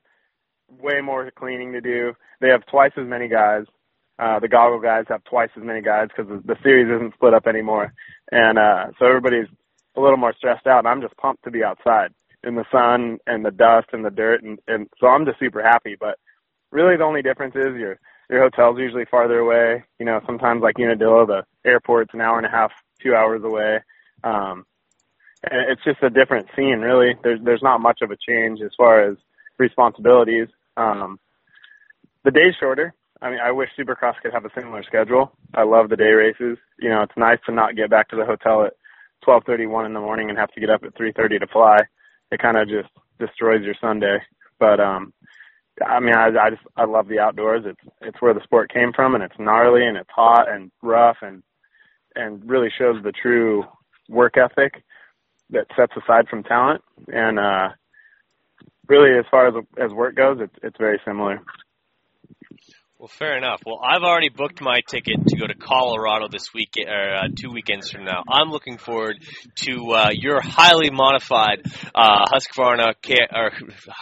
way 0.69 1.01
more 1.01 1.31
cleaning 1.31 1.73
to 1.73 1.81
do. 1.81 2.13
They 2.41 2.49
have 2.49 2.65
twice 2.67 2.91
as 2.95 3.07
many 3.07 3.27
guys. 3.27 3.63
Uh, 4.19 4.39
the 4.39 4.49
goggle 4.49 4.81
guys 4.81 5.05
have 5.07 5.23
twice 5.23 5.49
as 5.57 5.63
many 5.63 5.81
guys 5.81 6.09
because 6.09 6.29
the, 6.29 6.43
the 6.45 6.59
series 6.61 6.93
isn't 6.93 7.13
split 7.13 7.33
up 7.33 7.47
anymore, 7.47 7.93
and 8.33 8.59
uh, 8.59 8.87
so 8.99 9.05
everybody's 9.05 9.47
a 9.95 10.01
little 10.01 10.17
more 10.17 10.33
stressed 10.37 10.67
out. 10.67 10.85
I'm 10.85 11.01
just 11.01 11.17
pumped 11.17 11.43
to 11.43 11.51
be 11.51 11.63
outside 11.63 12.13
in 12.43 12.55
the 12.55 12.65
sun 12.71 13.17
and 13.27 13.43
the 13.43 13.51
dust 13.51 13.87
and 13.91 14.05
the 14.05 14.09
dirt, 14.09 14.43
and, 14.43 14.59
and 14.67 14.87
so 14.99 15.07
I'm 15.07 15.25
just 15.25 15.39
super 15.39 15.61
happy. 15.61 15.95
But 15.99 16.17
really, 16.71 16.97
the 16.97 17.03
only 17.03 17.21
difference 17.21 17.55
is 17.55 17.75
your 17.77 17.99
your 18.29 18.43
hotel's 18.43 18.77
usually 18.79 19.05
farther 19.05 19.39
away. 19.39 19.83
You 19.99 20.05
know, 20.05 20.21
sometimes 20.25 20.61
like 20.61 20.79
Unadilla, 20.79 21.25
the 21.25 21.45
airport's 21.65 22.13
an 22.13 22.21
hour 22.21 22.37
and 22.37 22.45
a 22.45 22.49
half, 22.49 22.71
two 23.01 23.15
hours 23.15 23.43
away. 23.43 23.79
Um, 24.23 24.65
and 25.49 25.71
it's 25.71 25.83
just 25.83 26.03
a 26.03 26.09
different 26.09 26.47
scene, 26.55 26.79
really. 26.79 27.15
There's 27.23 27.39
there's 27.43 27.63
not 27.63 27.81
much 27.81 27.99
of 28.01 28.11
a 28.11 28.17
change 28.17 28.61
as 28.61 28.71
far 28.77 29.01
as 29.09 29.17
responsibilities. 29.57 30.47
Um, 30.77 31.19
the 32.23 32.31
day's 32.31 32.55
shorter. 32.59 32.93
I 33.21 33.29
mean, 33.29 33.39
I 33.43 33.51
wish 33.51 33.69
Supercross 33.77 34.15
could 34.21 34.33
have 34.33 34.45
a 34.45 34.51
similar 34.55 34.83
schedule. 34.83 35.31
I 35.53 35.63
love 35.63 35.89
the 35.89 35.97
day 35.97 36.11
races. 36.11 36.57
You 36.77 36.89
know, 36.89 37.01
it's 37.01 37.17
nice 37.17 37.39
to 37.47 37.53
not 37.53 37.75
get 37.75 37.89
back 37.89 38.09
to 38.09 38.15
the 38.15 38.25
hotel 38.25 38.63
at 38.65 38.73
12:31 39.25 39.85
in 39.85 39.93
the 39.93 39.99
morning 39.99 40.29
and 40.29 40.37
have 40.37 40.51
to 40.51 40.59
get 40.59 40.69
up 40.69 40.83
at 40.83 40.95
3:30 40.95 41.39
to 41.39 41.47
fly. 41.47 41.77
It 42.31 42.39
kind 42.41 42.57
of 42.57 42.67
just 42.69 42.89
destroys 43.19 43.63
your 43.63 43.75
Sunday. 43.81 44.19
But 44.59 44.79
um 44.79 45.13
I 45.85 45.99
mean, 45.99 46.15
I, 46.15 46.27
I 46.27 46.49
just 46.49 46.63
I 46.75 46.85
love 46.85 47.07
the 47.07 47.19
outdoors. 47.19 47.63
It's 47.65 47.81
it's 48.01 48.21
where 48.21 48.33
the 48.33 48.43
sport 48.43 48.71
came 48.73 48.91
from, 48.93 49.15
and 49.15 49.23
it's 49.23 49.39
gnarly 49.39 49.85
and 49.85 49.97
it's 49.97 50.09
hot 50.09 50.49
and 50.51 50.71
rough 50.81 51.17
and 51.21 51.43
and 52.15 52.47
really 52.49 52.69
shows 52.77 53.01
the 53.03 53.11
true 53.11 53.63
work 54.09 54.37
ethic 54.37 54.83
that 55.51 55.67
sets 55.75 55.93
aside 55.97 56.27
from 56.29 56.43
talent. 56.43 56.81
And 57.13 57.39
uh 57.39 57.69
really, 58.87 59.17
as 59.17 59.25
far 59.31 59.47
as 59.47 59.53
as 59.77 59.91
work 59.93 60.15
goes, 60.15 60.39
it's 60.41 60.55
it's 60.63 60.77
very 60.77 60.99
similar. 61.05 61.41
Well, 62.99 63.07
fair 63.07 63.37
enough. 63.37 63.61
Well, 63.65 63.79
I've 63.81 64.01
already 64.01 64.27
booked 64.27 64.59
my 64.59 64.81
ticket 64.85 65.25
to 65.25 65.37
go 65.37 65.47
to 65.47 65.53
Colorado 65.53 66.27
this 66.29 66.53
week, 66.53 66.73
or 66.85 67.15
uh, 67.15 67.27
two 67.33 67.49
weekends 67.49 67.89
from 67.89 68.03
now. 68.03 68.23
I'm 68.27 68.49
looking 68.49 68.77
forward 68.77 69.23
to 69.63 69.91
uh, 69.91 70.09
your 70.11 70.41
highly 70.41 70.89
modified 70.89 71.61
uh, 71.95 72.25
Husqvarna, 72.25 72.95
or 73.33 73.51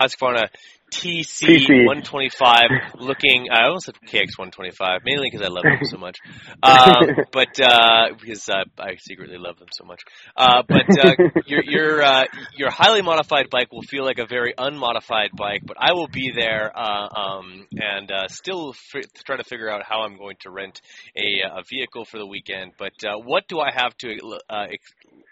Husqvarna 0.01 0.47
TC 0.91 1.85
125 1.85 2.99
looking, 2.99 3.47
I 3.51 3.65
almost 3.65 3.87
said 3.87 3.95
KX 4.05 4.37
125, 4.37 5.01
mainly 5.03 5.29
because 5.29 5.45
I 5.45 5.49
love 5.49 5.63
them 5.63 5.79
so 5.83 5.97
much. 5.97 6.17
Um, 6.63 7.25
but, 7.31 7.59
uh, 7.61 8.13
because 8.19 8.47
uh, 8.47 8.63
I 8.79 8.95
secretly 8.97 9.37
love 9.37 9.59
them 9.59 9.67
so 9.71 9.83
much. 9.83 10.01
Uh, 10.35 10.63
but, 10.67 10.89
uh, 10.97 11.11
your, 11.45 11.63
your, 11.63 12.01
uh, 12.01 12.23
your 12.55 12.69
highly 12.71 13.01
modified 13.01 13.49
bike 13.49 13.71
will 13.71 13.81
feel 13.81 14.05
like 14.05 14.17
a 14.19 14.25
very 14.25 14.53
unmodified 14.57 15.31
bike, 15.35 15.61
but 15.65 15.77
I 15.79 15.93
will 15.93 16.07
be 16.07 16.31
there, 16.33 16.71
uh, 16.75 17.07
um, 17.15 17.67
and, 17.71 18.11
uh, 18.11 18.27
still 18.27 18.73
f- 18.93 19.03
trying 19.25 19.39
to 19.39 19.43
figure 19.43 19.69
out 19.69 19.83
how 19.83 20.01
I'm 20.03 20.17
going 20.17 20.37
to 20.41 20.51
rent 20.51 20.81
a, 21.15 21.41
a 21.59 21.63
vehicle 21.69 22.05
for 22.05 22.17
the 22.17 22.27
weekend. 22.27 22.73
But, 22.77 22.93
uh, 23.03 23.17
what 23.17 23.47
do 23.47 23.59
I 23.59 23.71
have 23.75 23.95
to, 23.97 24.39
uh, 24.49 24.67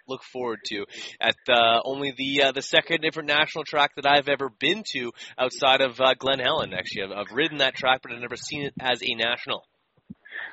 look 0.07 0.23
forward 0.23 0.59
to 0.65 0.85
at 1.19 1.35
uh, 1.49 1.81
only 1.83 2.13
the 2.17 2.43
uh, 2.43 2.51
the 2.51 2.61
second 2.61 3.01
different 3.01 3.27
national 3.27 3.63
track 3.63 3.91
that 3.95 4.05
I've 4.05 4.27
ever 4.27 4.49
been 4.49 4.83
to 4.93 5.11
outside 5.37 5.81
of 5.81 5.99
uh, 5.99 6.13
Glen 6.17 6.39
Helen. 6.39 6.73
Actually, 6.73 7.03
I've, 7.03 7.11
I've 7.11 7.35
ridden 7.35 7.57
that 7.59 7.75
track, 7.75 8.01
but 8.01 8.11
I've 8.11 8.21
never 8.21 8.37
seen 8.37 8.63
it 8.63 8.73
as 8.79 9.01
a 9.03 9.15
national. 9.15 9.63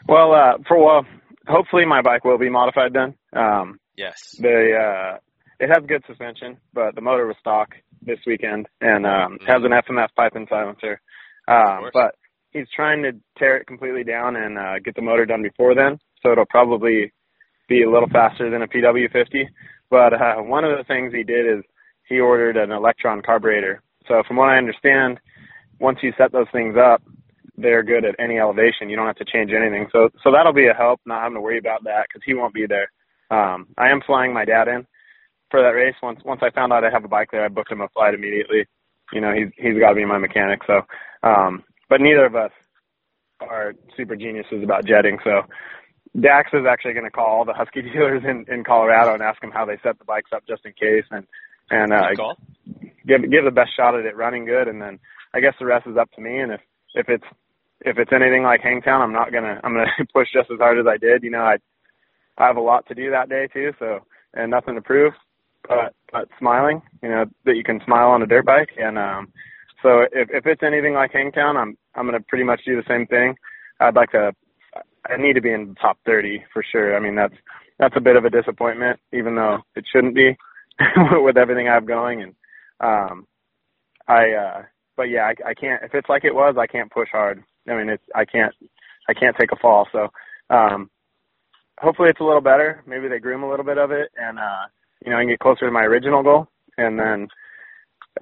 Well, 0.09 0.33
uh, 0.33 0.59
for 0.67 0.83
well, 0.85 1.07
hopefully 1.47 1.85
my 1.87 2.03
bike 2.03 2.25
will 2.25 2.39
be 2.39 2.51
modified 2.51 2.93
then. 2.93 3.15
Um, 3.33 3.79
yes. 3.97 4.37
The 4.39 5.15
uh, 5.15 5.19
it 5.61 5.69
has 5.69 5.87
good 5.87 6.03
suspension, 6.07 6.59
but 6.75 6.95
the 6.95 7.01
motor 7.01 7.27
was 7.27 7.37
stock 7.41 7.69
this 8.05 8.19
weekend 8.27 8.67
and 8.81 9.07
um, 9.07 9.39
mm-hmm. 9.39 9.47
has 9.47 9.63
an 9.63 9.71
FMF 9.71 10.09
pipe 10.17 10.33
and 10.35 10.49
silencer. 10.51 11.01
Um, 11.47 11.91
but 11.93 12.17
he's 12.51 12.67
trying 12.75 13.03
to 13.05 13.13
tear 13.39 13.59
it 13.59 13.67
completely 13.67 14.05
down 14.05 14.37
and 14.37 14.59
uh, 14.59 14.79
get 14.85 14.95
the 14.95 15.03
motor 15.03 15.25
done 15.25 15.43
before 15.43 15.75
then, 15.75 15.99
so 16.23 16.33
it'll 16.33 16.47
probably 16.47 17.13
be 17.73 17.83
a 17.83 17.91
little 17.91 18.09
faster 18.09 18.51
than 18.51 18.63
a 18.63 18.69
PW50. 18.69 19.49
But 19.91 20.13
uh, 20.13 20.37
one 20.43 20.65
of 20.65 20.77
the 20.77 20.85
things 20.85 21.13
he 21.13 21.23
did 21.23 21.47
is 21.47 21.65
he 22.09 22.21
ordered 22.21 22.57
an 22.57 22.71
Lectron 22.83 23.23
carburetor. 23.23 23.83
So 24.07 24.23
from 24.27 24.37
what 24.37 24.51
I 24.51 24.59
understand, 24.59 25.19
once 25.81 25.99
you 26.03 26.13
set 26.19 26.33
those 26.33 26.51
things 26.53 26.77
up, 26.77 27.03
they're 27.57 27.83
good 27.83 28.05
at 28.05 28.15
any 28.19 28.39
elevation. 28.39 28.89
You 28.89 28.97
don't 28.97 29.07
have 29.07 29.17
to 29.17 29.25
change 29.25 29.51
anything. 29.53 29.87
So 29.93 30.09
so 30.23 30.31
that'll 30.33 30.53
be 30.53 30.69
a 30.69 30.75
help. 30.75 31.01
Not 31.07 31.23
having 31.23 31.37
to 31.37 31.41
worry 31.41 31.59
about 31.59 31.85
that 31.85 32.07
because 32.09 32.23
he 32.25 32.35
won't 32.35 32.55
be 32.55 32.67
there. 32.67 32.91
Um, 33.31 33.69
I 33.79 33.91
am 33.91 34.01
flying 34.07 34.33
my 34.33 34.45
dad 34.45 34.69
in 34.69 34.87
for 35.51 35.61
that 35.61 35.77
race. 35.77 35.95
Once 36.03 36.21
once 36.25 36.41
I 36.43 36.51
found 36.51 36.73
out 36.73 36.85
I 36.85 36.91
have 36.91 37.05
a 37.05 37.09
bike 37.09 37.29
there, 37.31 37.45
I 37.45 37.49
booked 37.49 37.73
him 37.73 37.81
a 37.81 37.89
flight 37.89 38.15
immediately. 38.15 38.67
You 39.13 39.21
know, 39.21 39.33
he's 39.33 39.49
he's 39.57 39.79
got 39.79 39.91
to 39.91 39.95
be 39.95 40.05
my 40.05 40.19
mechanic. 40.19 40.61
So, 40.67 40.81
um, 41.23 41.63
but 41.89 42.01
neither 42.01 42.25
of 42.25 42.35
us 42.35 42.53
are 43.41 43.75
super 43.97 44.17
geniuses 44.17 44.63
about 44.63 44.87
jetting. 44.87 45.19
So 45.25 45.43
Dax 46.19 46.51
is 46.53 46.67
actually 46.69 46.93
going 46.93 47.07
to 47.07 47.11
call 47.11 47.27
all 47.27 47.45
the 47.45 47.55
Husky 47.55 47.83
dealers 47.93 48.23
in, 48.25 48.45
in 48.53 48.65
Colorado 48.65 49.15
and 49.15 49.23
ask 49.23 49.41
them 49.41 49.51
how 49.51 49.65
they 49.65 49.79
set 49.83 49.99
the 49.99 50.05
bikes 50.05 50.31
up 50.35 50.47
just 50.47 50.65
in 50.65 50.73
case 50.73 51.05
and 51.11 51.27
and 51.71 51.93
uh, 51.93 52.09
give 53.07 53.23
give 53.31 53.45
the 53.45 53.51
best 53.51 53.71
shot 53.77 53.95
at 53.95 54.05
it 54.05 54.17
running 54.17 54.45
good. 54.45 54.69
And 54.69 54.83
then 54.83 54.99
I 55.33 55.41
guess 55.41 55.55
the 55.59 55.67
rest 55.67 55.87
is 55.87 55.97
up 55.97 56.11
to 56.13 56.21
me. 56.21 56.39
And 56.39 56.53
if 56.53 56.61
if 56.95 57.09
it's 57.09 57.25
if 57.81 57.99
it's 57.99 58.13
anything 58.13 58.43
like 58.43 58.61
Hangtown, 58.61 59.01
I'm 59.01 59.13
not 59.13 59.33
gonna 59.33 59.61
I'm 59.65 59.73
gonna 59.73 59.91
push 60.13 60.29
just 60.33 60.51
as 60.51 60.59
hard 60.59 60.79
as 60.79 60.87
I 60.87 60.99
did. 60.99 61.23
You 61.23 61.31
know, 61.31 61.43
I 61.43 61.57
I 62.37 62.47
have 62.47 62.57
a 62.57 62.61
lot 62.61 62.87
to 62.89 62.95
do 62.95 63.11
that 63.11 63.29
day 63.29 63.49
too, 63.53 63.73
so 63.79 64.01
and 64.35 64.51
nothing 64.51 64.75
to 64.75 64.83
prove, 64.83 65.15
but 65.67 65.95
but 66.13 66.29
smiling. 66.39 66.83
You 67.03 67.09
know 67.09 67.25
that 67.45 67.57
you 67.57 67.65
can 67.65 67.81
smile 67.85 68.11
on 68.11 68.23
a 68.23 68.27
dirt 68.27 68.45
bike, 68.45 68.71
and 68.77 68.99
um, 68.99 69.33
so 69.83 70.03
if 70.13 70.29
if 70.31 70.47
it's 70.47 70.63
anything 70.63 70.95
like 70.95 71.13
Hangtown, 71.13 71.57
I'm 71.57 71.77
I'm 71.95 72.07
gonna 72.07 72.21
pretty 72.21 72.45
much 72.45 72.61
do 72.67 72.77
the 72.77 72.89
same 72.89 73.07
thing. 73.07 73.35
I'd 73.81 73.97
like 73.97 74.11
to 74.13 74.35
I 75.09 75.17
need 75.17 75.35
to 75.35 75.41
be 75.41 75.53
in 75.53 75.69
the 75.69 75.75
top 75.75 75.99
30 76.07 76.45
for 76.53 76.63
sure. 76.63 76.97
I 76.97 77.01
mean, 77.01 77.15
that's 77.15 77.35
that's 77.79 77.97
a 77.97 78.01
bit 78.01 78.17
of 78.17 78.25
a 78.25 78.31
disappointment, 78.31 79.01
even 79.13 79.35
though 79.35 79.59
it 79.75 79.85
shouldn't 79.91 80.15
be 80.15 80.37
with 81.13 81.37
everything 81.37 81.69
I 81.69 81.75
have 81.75 81.87
going. 81.87 82.23
And 82.23 82.35
um, 82.81 83.27
I, 84.07 84.31
uh, 84.33 84.63
but 84.97 85.05
yeah, 85.05 85.23
I, 85.23 85.51
I 85.51 85.55
can't. 85.55 85.83
If 85.83 85.95
it's 85.95 86.09
like 86.09 86.25
it 86.25 86.35
was, 86.35 86.57
I 86.59 86.67
can't 86.67 86.91
push 86.91 87.09
hard. 87.11 87.43
I 87.69 87.75
mean, 87.75 87.89
it's 87.89 88.05
I 88.15 88.25
can't 88.25 88.55
I 89.09 89.15
can't 89.15 89.37
take 89.39 89.53
a 89.53 89.57
fall. 89.57 89.89
So 89.91 90.09
um, 90.51 90.91
hopefully 91.81 92.09
it's 92.11 92.21
a 92.21 92.25
little 92.25 92.41
better. 92.41 92.83
Maybe 92.87 93.09
they 93.09 93.19
groom 93.19 93.43
a 93.43 93.51
little 93.51 93.65
bit 93.65 93.79
of 93.79 93.91
it, 93.91 94.11
and 94.17 94.39
uh, 94.39 94.67
you 95.05 95.11
know, 95.11 95.19
I 95.19 95.23
can 95.23 95.31
get 95.31 95.41
closer 95.41 95.67
to 95.67 95.73
my 95.73 95.83
original 95.83 96.23
goal. 96.23 96.49
And 96.79 96.99
then 96.99 97.29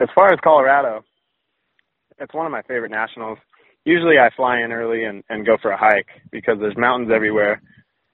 as 0.01 0.09
far 0.14 0.33
as 0.33 0.41
Colorado, 0.43 1.05
it's 2.18 2.35
one 2.35 2.47
of 2.47 2.53
my 2.53 2.62
favorite 2.62 2.91
nationals 2.91 3.39
usually 3.91 4.18
I 4.18 4.30
fly 4.34 4.61
in 4.61 4.72
early 4.72 5.05
and, 5.05 5.24
and 5.28 5.45
go 5.45 5.57
for 5.61 5.70
a 5.70 5.76
hike 5.76 6.09
because 6.30 6.57
there's 6.61 6.76
mountains 6.76 7.11
everywhere. 7.14 7.61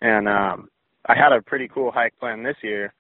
And 0.01 0.29
um, 0.29 0.69
I 1.07 1.15
had 1.15 1.33
a 1.33 1.43
pretty 1.43 1.69
cool 1.69 1.93
hike 1.93 2.19
plan 2.19 2.43
this 2.43 2.57
year 2.63 2.95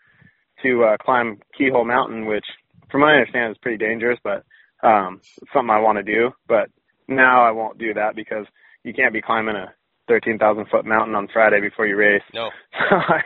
to 0.62 0.84
uh, 0.84 0.96
climb 0.98 1.38
Keyhole 1.56 1.84
Mountain, 1.84 2.26
which, 2.26 2.44
from 2.90 3.00
what 3.00 3.10
I 3.10 3.14
understand, 3.14 3.52
is 3.52 3.58
pretty 3.62 3.78
dangerous, 3.78 4.18
but 4.22 4.44
um, 4.86 5.20
something 5.52 5.70
I 5.70 5.80
want 5.80 5.98
to 5.98 6.02
do. 6.02 6.30
But 6.48 6.70
now 7.08 7.46
I 7.46 7.50
won't 7.50 7.78
do 7.78 7.94
that 7.94 8.14
because 8.14 8.46
you 8.84 8.92
can't 8.92 9.12
be 9.12 9.22
climbing 9.22 9.56
a 9.56 9.72
13,000 10.08 10.66
foot 10.70 10.84
mountain 10.84 11.14
on 11.14 11.28
Friday 11.32 11.60
before 11.60 11.86
you 11.86 11.96
race. 11.96 12.22
No. 12.32 12.50
So 12.90 12.96
I, 12.96 13.20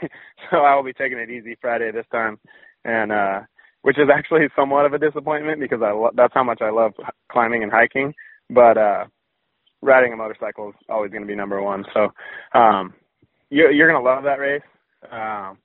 so 0.51 0.57
I 0.59 0.75
will 0.77 0.85
be 0.85 0.93
taking 0.93 1.19
it 1.19 1.29
easy 1.29 1.57
Friday 1.61 1.91
this 1.93 2.07
time, 2.13 2.39
and 2.85 3.11
uh, 3.11 3.41
which 3.83 3.99
is 3.99 4.09
actually 4.13 4.47
somewhat 4.55 4.87
of 4.87 4.93
a 4.93 4.99
disappointment 4.99 5.61
because 5.61 5.81
I 5.83 5.91
lo- 5.91 6.13
that's 6.15 6.33
how 6.35 6.45
much 6.45 6.61
I 6.63 6.71
love 6.71 6.93
climbing 7.31 7.63
and 7.65 7.73
hiking. 7.73 8.15
But 8.49 8.79
uh, 8.79 9.05
riding 9.83 10.13
a 10.13 10.17
motorcycle 10.17 10.71
is 10.71 10.75
always 10.89 11.11
going 11.11 11.23
to 11.23 11.29
be 11.29 11.37
number 11.37 11.63
one. 11.63 11.85
So 11.95 12.09
um, 12.59 12.95
you're, 13.51 13.71
you're 13.71 13.91
going 13.91 14.03
to 14.03 14.09
love 14.09 14.25
that 14.25 14.39
race. 14.39 14.63
Um, 15.11 15.59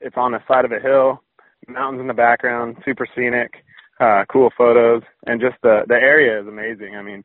it's 0.00 0.16
on 0.16 0.32
the 0.32 0.40
side 0.48 0.64
of 0.64 0.72
a 0.72 0.80
hill, 0.80 1.22
mountains 1.68 2.00
in 2.00 2.06
the 2.08 2.14
background, 2.14 2.76
super 2.84 3.06
scenic. 3.14 3.52
uh, 4.00 4.24
cool 4.30 4.50
photos, 4.56 5.02
and 5.26 5.40
just 5.40 5.56
the 5.62 5.82
the 5.88 5.94
area 5.94 6.40
is 6.40 6.46
amazing. 6.48 6.96
I 6.96 7.02
mean, 7.02 7.24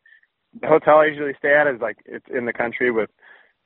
the 0.61 0.67
hotel 0.67 0.99
I 0.99 1.05
usually 1.05 1.33
stay 1.39 1.53
at 1.53 1.67
is 1.67 1.81
like 1.81 1.97
it's 2.05 2.25
in 2.29 2.45
the 2.45 2.53
country 2.53 2.91
with 2.91 3.09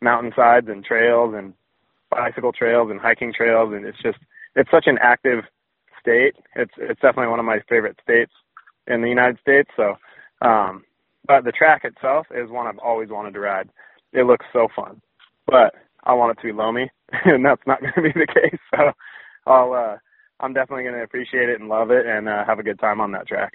mountainsides 0.02 0.68
and 0.70 0.84
trails 0.84 1.34
and 1.36 1.54
bicycle 2.10 2.52
trails 2.52 2.90
and 2.92 3.00
hiking 3.00 3.34
trails, 3.34 3.74
and 3.74 3.86
it's 3.86 4.02
just 4.02 4.20
it's 4.56 4.72
such 4.72 4.86
an 4.88 4.98
active 5.02 5.44
state. 6.00 6.36
It's 6.56 6.74
it's 6.78 7.02
definitely 7.02 7.28
one 7.30 7.40
of 7.40 7.46
my 7.46 7.60
favorite 7.68 7.98
states 8.02 8.32
in 8.88 9.02
the 9.02 9.10
United 9.10 9.40
States. 9.40 9.70
So, 9.76 9.96
um, 10.42 10.84
but 11.28 11.44
the 11.44 11.52
track 11.52 11.84
itself 11.84 12.28
is 12.32 12.50
one 12.50 12.68
I've 12.68 12.80
always 12.80 13.10
wanted 13.10 13.34
to 13.34 13.40
ride. 13.40 13.70
It 14.12 14.26
looks 14.26 14.46
so 14.54 14.68
fun, 14.76 15.02
but 15.48 15.74
I 16.04 16.14
want 16.14 16.38
it 16.38 16.42
to 16.42 16.48
be 16.48 16.54
loamy, 16.54 16.92
and 17.26 17.46
that's 17.46 17.62
not 17.66 17.82
going 17.82 17.94
to 17.96 18.02
be 18.02 18.12
the 18.14 18.28
case. 18.28 18.60
So, 18.76 18.92
I'll 19.46 19.74
uh, 19.74 19.98
I'm 20.40 20.54
definitely 20.54 20.84
going 20.84 20.96
to 20.96 21.04
appreciate 21.04 21.50
it 21.50 21.60
and 21.60 21.70
love 21.70 21.92
it 21.92 22.06
and 22.06 22.28
uh, 22.28 22.46
have 22.46 22.60
a 22.60 22.64
good 22.64 22.80
time 22.80 23.02
on 23.02 23.12
that 23.12 23.28
track. 23.28 23.54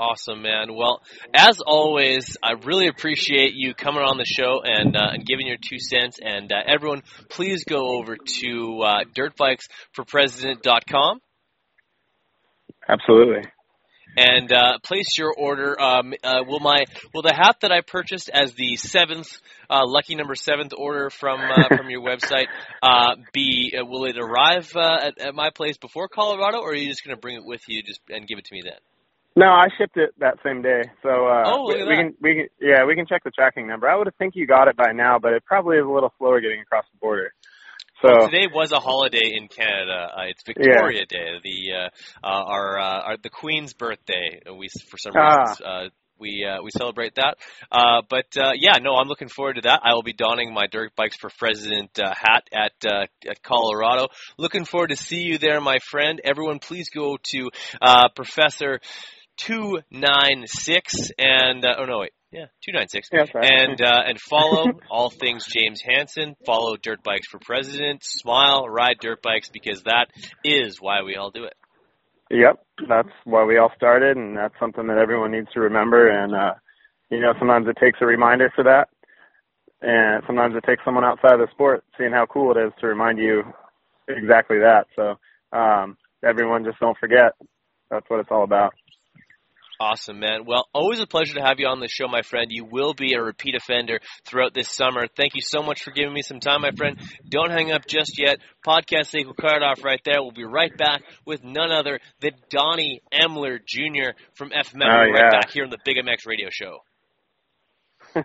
Awesome, 0.00 0.42
man. 0.42 0.74
Well, 0.74 1.02
as 1.34 1.60
always, 1.60 2.36
I 2.40 2.52
really 2.52 2.86
appreciate 2.86 3.54
you 3.54 3.74
coming 3.74 4.02
on 4.02 4.16
the 4.16 4.24
show 4.24 4.62
and 4.62 4.96
uh, 4.96 5.08
and 5.12 5.26
giving 5.26 5.48
your 5.48 5.56
two 5.56 5.80
cents. 5.80 6.20
And 6.22 6.52
uh, 6.52 6.62
everyone, 6.66 7.02
please 7.28 7.64
go 7.64 7.98
over 7.98 8.16
to 8.16 8.82
uh, 8.82 9.02
dirtbikesforpresident.com. 9.16 11.18
Absolutely. 12.88 13.42
And 14.16 14.52
uh, 14.52 14.78
place 14.82 15.16
your 15.16 15.32
order. 15.32 15.80
Um, 15.80 16.12
uh, 16.24 16.42
will 16.46 16.60
my 16.60 16.86
will 17.14 17.22
the 17.22 17.32
hat 17.32 17.56
that 17.62 17.70
I 17.70 17.82
purchased 17.82 18.28
as 18.32 18.54
the 18.54 18.76
seventh 18.76 19.28
uh, 19.70 19.82
lucky 19.86 20.16
number 20.16 20.34
seventh 20.34 20.72
order 20.76 21.10
from 21.10 21.40
uh, 21.40 21.68
from 21.76 21.88
your 21.88 22.02
website 22.02 22.46
uh, 22.82 23.14
be 23.32 23.74
uh, 23.78 23.84
will 23.84 24.06
it 24.06 24.16
arrive 24.18 24.72
uh, 24.74 24.98
at, 25.06 25.18
at 25.18 25.34
my 25.34 25.50
place 25.50 25.76
before 25.76 26.08
Colorado, 26.08 26.58
or 26.58 26.70
are 26.70 26.74
you 26.74 26.88
just 26.88 27.04
going 27.04 27.16
to 27.16 27.20
bring 27.20 27.36
it 27.36 27.44
with 27.44 27.62
you 27.68 27.82
just 27.82 28.00
and 28.08 28.26
give 28.26 28.38
it 28.38 28.46
to 28.46 28.54
me 28.54 28.62
then? 28.64 28.78
No, 29.36 29.46
I 29.46 29.68
shipped 29.78 29.96
it 29.96 30.10
that 30.18 30.38
same 30.44 30.62
day. 30.62 30.82
So 31.02 31.08
uh 31.08 31.44
Oh, 31.46 31.66
look 31.66 31.76
we, 31.76 31.82
at 31.82 31.88
we 31.88 31.94
that. 31.94 32.02
can 32.02 32.14
we 32.20 32.34
can 32.34 32.48
yeah, 32.60 32.84
we 32.86 32.96
can 32.96 33.06
check 33.06 33.22
the 33.22 33.30
tracking 33.30 33.68
number. 33.68 33.88
I 33.88 33.94
would 33.94 34.08
have 34.08 34.16
think 34.16 34.34
you 34.34 34.48
got 34.48 34.66
it 34.66 34.76
by 34.76 34.90
now, 34.92 35.20
but 35.20 35.32
it 35.32 35.44
probably 35.44 35.76
is 35.76 35.84
a 35.86 35.88
little 35.88 36.12
slower 36.18 36.40
getting 36.40 36.60
across 36.60 36.84
the 36.92 36.98
border. 36.98 37.32
So 38.00 38.26
Today 38.26 38.46
was 38.52 38.70
a 38.70 38.78
holiday 38.78 39.32
in 39.34 39.48
Canada. 39.48 40.08
Uh, 40.16 40.22
it's 40.28 40.42
Victoria 40.44 41.04
Day, 41.06 41.32
the 41.42 41.72
uh, 41.74 42.26
uh, 42.26 42.44
our, 42.44 42.78
uh, 42.78 43.00
our 43.02 43.16
the 43.16 43.28
Queen's 43.30 43.74
birthday. 43.74 44.40
We 44.56 44.68
for 44.88 44.98
some 44.98 45.12
Ah. 45.16 45.40
reasons 45.40 45.60
uh, 45.60 45.88
we 46.20 46.46
uh, 46.48 46.62
we 46.62 46.70
celebrate 46.70 47.16
that. 47.16 47.38
Uh, 47.72 48.02
but 48.08 48.26
uh, 48.36 48.52
yeah, 48.54 48.78
no, 48.80 48.94
I'm 48.94 49.08
looking 49.08 49.28
forward 49.28 49.54
to 49.54 49.62
that. 49.62 49.80
I 49.82 49.94
will 49.94 50.04
be 50.04 50.12
donning 50.12 50.54
my 50.54 50.66
Dirt 50.68 50.92
Bikes 50.96 51.16
for 51.16 51.30
President 51.38 51.98
uh, 51.98 52.14
hat 52.14 52.44
at 52.52 52.72
uh, 52.86 53.06
at 53.28 53.42
Colorado. 53.42 54.06
Looking 54.38 54.64
forward 54.64 54.90
to 54.90 54.96
see 54.96 55.22
you 55.22 55.38
there, 55.38 55.60
my 55.60 55.78
friend. 55.90 56.20
Everyone, 56.22 56.60
please 56.60 56.90
go 56.90 57.18
to 57.32 57.50
uh, 57.82 58.08
Professor 58.14 58.80
two 59.38 59.80
nine 59.90 60.44
six 60.46 61.10
and 61.18 61.64
uh, 61.64 61.74
oh 61.78 61.84
no 61.84 61.98
wait. 62.00 62.12
Yeah, 62.30 62.46
two 62.62 62.72
nine 62.72 62.88
six, 62.88 63.08
Yeah, 63.10 63.24
right. 63.34 63.50
and 63.50 63.80
uh, 63.80 64.02
and 64.06 64.20
follow 64.20 64.66
all 64.90 65.08
things 65.08 65.46
James 65.46 65.80
Hansen. 65.80 66.36
Follow 66.44 66.76
Dirt 66.76 67.02
Bikes 67.02 67.26
for 67.26 67.38
President. 67.38 68.04
Smile, 68.04 68.68
ride 68.68 68.96
dirt 69.00 69.22
bikes 69.22 69.48
because 69.48 69.84
that 69.84 70.08
is 70.44 70.76
why 70.78 71.02
we 71.02 71.16
all 71.16 71.30
do 71.30 71.44
it. 71.44 71.54
Yep, 72.30 72.62
that's 72.86 73.08
why 73.24 73.44
we 73.44 73.56
all 73.56 73.72
started, 73.76 74.18
and 74.18 74.36
that's 74.36 74.52
something 74.60 74.86
that 74.88 74.98
everyone 74.98 75.32
needs 75.32 75.48
to 75.54 75.60
remember. 75.60 76.08
And 76.08 76.34
uh, 76.34 76.54
you 77.08 77.20
know, 77.20 77.32
sometimes 77.38 77.66
it 77.66 77.78
takes 77.80 77.98
a 78.02 78.06
reminder 78.06 78.52
for 78.54 78.64
that, 78.64 78.88
and 79.80 80.22
sometimes 80.26 80.54
it 80.54 80.64
takes 80.68 80.84
someone 80.84 81.04
outside 81.04 81.32
of 81.32 81.40
the 81.40 81.48
sport 81.52 81.82
seeing 81.96 82.12
how 82.12 82.26
cool 82.26 82.54
it 82.54 82.60
is 82.60 82.72
to 82.80 82.88
remind 82.88 83.18
you 83.18 83.42
exactly 84.06 84.58
that. 84.58 84.86
So 84.94 85.14
um, 85.56 85.96
everyone, 86.22 86.64
just 86.64 86.78
don't 86.78 86.98
forget. 86.98 87.32
That's 87.90 88.04
what 88.10 88.20
it's 88.20 88.30
all 88.30 88.44
about. 88.44 88.74
Awesome, 89.80 90.18
man. 90.18 90.44
Well, 90.44 90.66
always 90.74 90.98
a 90.98 91.06
pleasure 91.06 91.34
to 91.34 91.40
have 91.40 91.60
you 91.60 91.68
on 91.68 91.78
the 91.78 91.86
show, 91.86 92.08
my 92.08 92.22
friend. 92.22 92.48
You 92.50 92.64
will 92.64 92.94
be 92.94 93.14
a 93.14 93.22
repeat 93.22 93.54
offender 93.54 94.00
throughout 94.26 94.52
this 94.52 94.74
summer. 94.74 95.06
Thank 95.06 95.36
you 95.36 95.40
so 95.40 95.62
much 95.62 95.82
for 95.84 95.92
giving 95.92 96.12
me 96.12 96.22
some 96.22 96.40
time, 96.40 96.62
my 96.62 96.72
friend. 96.72 96.98
Don't 97.28 97.52
hang 97.52 97.70
up 97.70 97.86
just 97.86 98.18
yet. 98.18 98.38
Podcast 98.66 99.14
equal 99.14 99.34
card 99.34 99.62
off 99.62 99.84
right 99.84 100.00
there. 100.04 100.20
We'll 100.20 100.32
be 100.32 100.44
right 100.44 100.76
back 100.76 101.02
with 101.24 101.44
none 101.44 101.70
other 101.70 102.00
than 102.20 102.32
Donnie 102.50 103.02
Emler 103.14 103.58
Jr. 103.64 104.18
from 104.34 104.50
FMF. 104.50 104.82
Oh, 104.82 105.02
We'll 105.04 105.12
right 105.12 105.30
back 105.30 105.50
here 105.52 105.62
on 105.62 105.70
the 105.70 105.78
Big 105.84 105.96
MX 105.96 106.26
Radio 106.26 106.48
Show. 106.50 106.78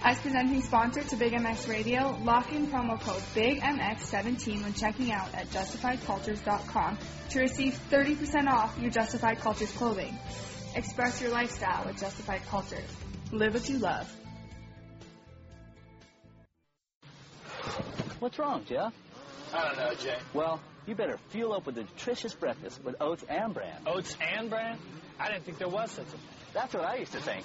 As 0.00 0.16
presenting 0.20 0.62
sponsor 0.62 1.02
to 1.02 1.16
Big 1.16 1.32
MX 1.32 1.68
Radio, 1.68 2.16
lock 2.22 2.52
in 2.52 2.68
promo 2.68 3.00
code 3.00 3.20
BIGMX17 3.34 4.62
when 4.62 4.72
checking 4.72 5.10
out 5.10 5.34
at 5.34 5.50
justifiedcultures.com 5.50 6.98
to 7.30 7.40
receive 7.40 7.78
30% 7.90 8.46
off 8.46 8.78
your 8.78 8.90
Justified 8.90 9.38
Cultures 9.40 9.72
clothing. 9.72 10.16
Express 10.76 11.20
your 11.20 11.32
lifestyle 11.32 11.84
with 11.84 11.98
Justified 11.98 12.42
Cultures. 12.46 12.88
Live 13.32 13.54
what 13.54 13.68
you 13.68 13.78
love. 13.78 14.14
What's 18.20 18.38
wrong, 18.38 18.64
Jeff? 18.68 18.92
I 19.52 19.64
don't 19.64 19.78
know, 19.78 19.94
Jay. 19.94 20.16
Well, 20.32 20.60
you 20.86 20.94
better 20.94 21.18
fuel 21.30 21.54
up 21.54 21.66
with 21.66 21.76
a 21.76 21.82
nutritious 21.82 22.34
breakfast 22.34 22.82
with 22.84 22.94
oats 23.00 23.24
and 23.28 23.52
bran. 23.52 23.82
Oats 23.86 24.16
and 24.20 24.48
bran? 24.48 24.78
I 25.18 25.28
didn't 25.28 25.44
think 25.44 25.58
there 25.58 25.68
was 25.68 25.90
such 25.90 26.06
a 26.06 26.10
thing. 26.10 26.20
That's 26.54 26.72
what 26.72 26.84
I 26.84 26.96
used 26.96 27.12
to 27.12 27.20
think. 27.20 27.44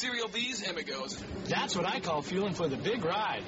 Cereal 0.00 0.28
B's 0.28 0.66
Amigos. 0.66 1.22
That's 1.44 1.76
what 1.76 1.84
I 1.84 2.00
call 2.00 2.22
fueling 2.22 2.54
for 2.54 2.66
the 2.68 2.78
big 2.78 3.04
ride. 3.04 3.42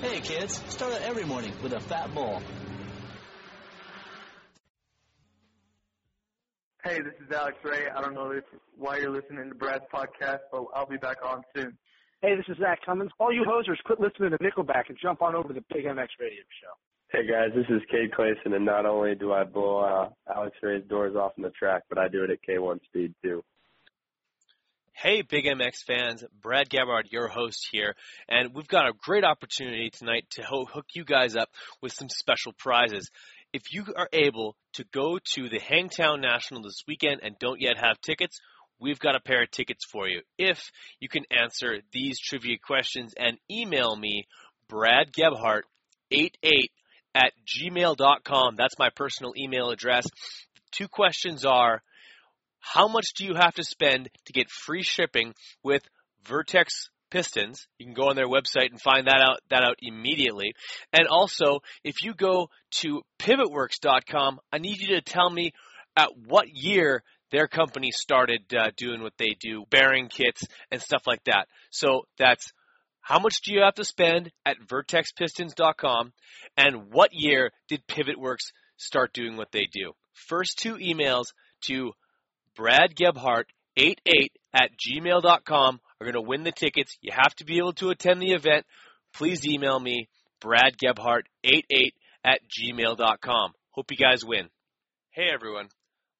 Hey, 0.00 0.20
kids, 0.20 0.62
start 0.70 0.94
out 0.94 1.02
every 1.02 1.24
morning 1.24 1.52
with 1.62 1.74
a 1.74 1.80
fat 1.80 2.14
bowl. 2.14 2.40
Hey, 6.82 7.02
this 7.02 7.12
is 7.20 7.30
Alex 7.36 7.58
Ray. 7.62 7.84
I 7.94 8.00
don't 8.00 8.14
know 8.14 8.30
if, 8.30 8.44
why 8.78 8.96
you're 8.96 9.10
listening 9.10 9.46
to 9.50 9.54
Brad's 9.54 9.84
podcast, 9.92 10.38
but 10.50 10.64
I'll 10.74 10.86
be 10.86 10.96
back 10.96 11.18
on 11.22 11.42
soon. 11.54 11.76
Hey, 12.22 12.34
this 12.34 12.46
is 12.48 12.56
Zach 12.56 12.78
Cummins. 12.86 13.10
All 13.20 13.30
you 13.30 13.44
hosers, 13.44 13.76
quit 13.84 14.00
listening 14.00 14.30
to 14.30 14.38
Nickelback 14.38 14.84
and 14.88 14.96
jump 15.02 15.20
on 15.20 15.34
over 15.34 15.48
to 15.48 15.54
the 15.54 15.64
Big 15.68 15.84
MX 15.84 16.08
Radio 16.18 16.44
Show. 16.62 16.72
Hey 17.12 17.26
guys, 17.26 17.50
this 17.54 17.66
is 17.68 17.82
Cade 17.90 18.12
Clason, 18.12 18.54
and 18.54 18.64
not 18.64 18.86
only 18.86 19.14
do 19.14 19.34
I 19.34 19.44
blow 19.44 19.80
uh, 19.80 20.08
Alex 20.34 20.56
Ray's 20.62 20.84
doors 20.88 21.14
off 21.14 21.32
in 21.36 21.42
the 21.42 21.50
track, 21.50 21.82
but 21.90 21.98
I 21.98 22.08
do 22.08 22.24
it 22.24 22.30
at 22.30 22.38
K1 22.48 22.82
speed 22.84 23.14
too. 23.22 23.44
Hey, 25.00 25.22
Big 25.22 25.44
MX 25.44 25.84
fans, 25.86 26.24
Brad 26.42 26.68
Gabbard, 26.68 27.06
your 27.12 27.28
host 27.28 27.68
here, 27.70 27.94
and 28.28 28.52
we've 28.52 28.66
got 28.66 28.88
a 28.88 28.92
great 28.92 29.22
opportunity 29.22 29.90
tonight 29.90 30.24
to 30.30 30.42
ho- 30.42 30.64
hook 30.64 30.86
you 30.92 31.04
guys 31.04 31.36
up 31.36 31.48
with 31.80 31.92
some 31.92 32.08
special 32.08 32.52
prizes. 32.58 33.08
If 33.52 33.72
you 33.72 33.84
are 33.96 34.08
able 34.12 34.56
to 34.72 34.84
go 34.92 35.20
to 35.34 35.48
the 35.48 35.60
Hangtown 35.60 36.20
National 36.20 36.62
this 36.62 36.82
weekend 36.88 37.20
and 37.22 37.38
don't 37.38 37.60
yet 37.60 37.78
have 37.78 38.00
tickets, 38.00 38.40
we've 38.80 38.98
got 38.98 39.14
a 39.14 39.20
pair 39.20 39.44
of 39.44 39.52
tickets 39.52 39.84
for 39.84 40.08
you. 40.08 40.22
If 40.36 40.68
you 40.98 41.08
can 41.08 41.22
answer 41.30 41.78
these 41.92 42.18
trivia 42.18 42.56
questions 42.58 43.14
and 43.16 43.38
email 43.48 43.94
me, 43.94 44.26
Brad 44.68 45.12
Gebhart, 45.12 45.62
88 46.10 46.72
at 47.14 47.32
gmail.com. 47.46 48.56
That's 48.56 48.80
my 48.80 48.90
personal 48.96 49.34
email 49.36 49.70
address. 49.70 50.08
Two 50.72 50.88
questions 50.88 51.44
are, 51.44 51.84
how 52.60 52.88
much 52.88 53.06
do 53.16 53.24
you 53.24 53.34
have 53.34 53.54
to 53.54 53.64
spend 53.64 54.08
to 54.26 54.32
get 54.32 54.50
free 54.50 54.82
shipping 54.82 55.34
with 55.62 55.82
Vertex 56.26 56.90
Pistons? 57.10 57.66
You 57.78 57.86
can 57.86 57.94
go 57.94 58.08
on 58.08 58.16
their 58.16 58.28
website 58.28 58.70
and 58.70 58.80
find 58.80 59.06
that 59.06 59.20
out 59.20 59.40
that 59.50 59.62
out 59.62 59.76
immediately. 59.80 60.52
And 60.92 61.06
also, 61.06 61.60
if 61.84 62.02
you 62.02 62.14
go 62.14 62.50
to 62.82 63.02
pivotworks.com, 63.18 64.40
I 64.52 64.58
need 64.58 64.80
you 64.80 64.96
to 64.96 65.00
tell 65.00 65.30
me 65.30 65.52
at 65.96 66.10
what 66.26 66.48
year 66.48 67.02
their 67.30 67.48
company 67.48 67.90
started 67.90 68.42
uh, 68.54 68.70
doing 68.76 69.02
what 69.02 69.14
they 69.18 69.36
do, 69.40 69.64
bearing 69.70 70.08
kits 70.08 70.42
and 70.70 70.80
stuff 70.80 71.02
like 71.06 71.24
that. 71.24 71.46
So 71.70 72.06
that's 72.18 72.52
how 73.00 73.18
much 73.18 73.40
do 73.42 73.54
you 73.54 73.62
have 73.62 73.74
to 73.74 73.84
spend 73.84 74.30
at 74.44 74.56
vertexpistons.com 74.60 76.12
and 76.56 76.92
what 76.92 77.10
year 77.12 77.50
did 77.68 77.86
Pivotworks 77.86 78.52
start 78.76 79.12
doing 79.12 79.36
what 79.36 79.52
they 79.52 79.66
do? 79.72 79.92
First 80.12 80.58
two 80.58 80.74
emails 80.74 81.26
to 81.62 81.92
Brad 82.58 82.96
Gebhart, 82.96 83.46
88 83.76 84.32
at 84.52 84.70
gmail.com 84.76 85.80
are 86.00 86.04
going 86.04 86.14
to 86.14 86.20
win 86.20 86.42
the 86.42 86.50
tickets. 86.50 86.98
You 87.00 87.12
have 87.14 87.32
to 87.36 87.44
be 87.44 87.58
able 87.58 87.72
to 87.74 87.90
attend 87.90 88.20
the 88.20 88.32
event. 88.32 88.66
Please 89.14 89.46
email 89.46 89.78
me, 89.78 90.08
Brad 90.40 90.76
Gebhart, 90.76 91.28
88 91.44 91.94
at 92.24 92.40
gmail.com. 92.48 93.52
Hope 93.70 93.90
you 93.92 93.96
guys 93.96 94.24
win. 94.24 94.48
Hey 95.12 95.28
everyone, 95.32 95.68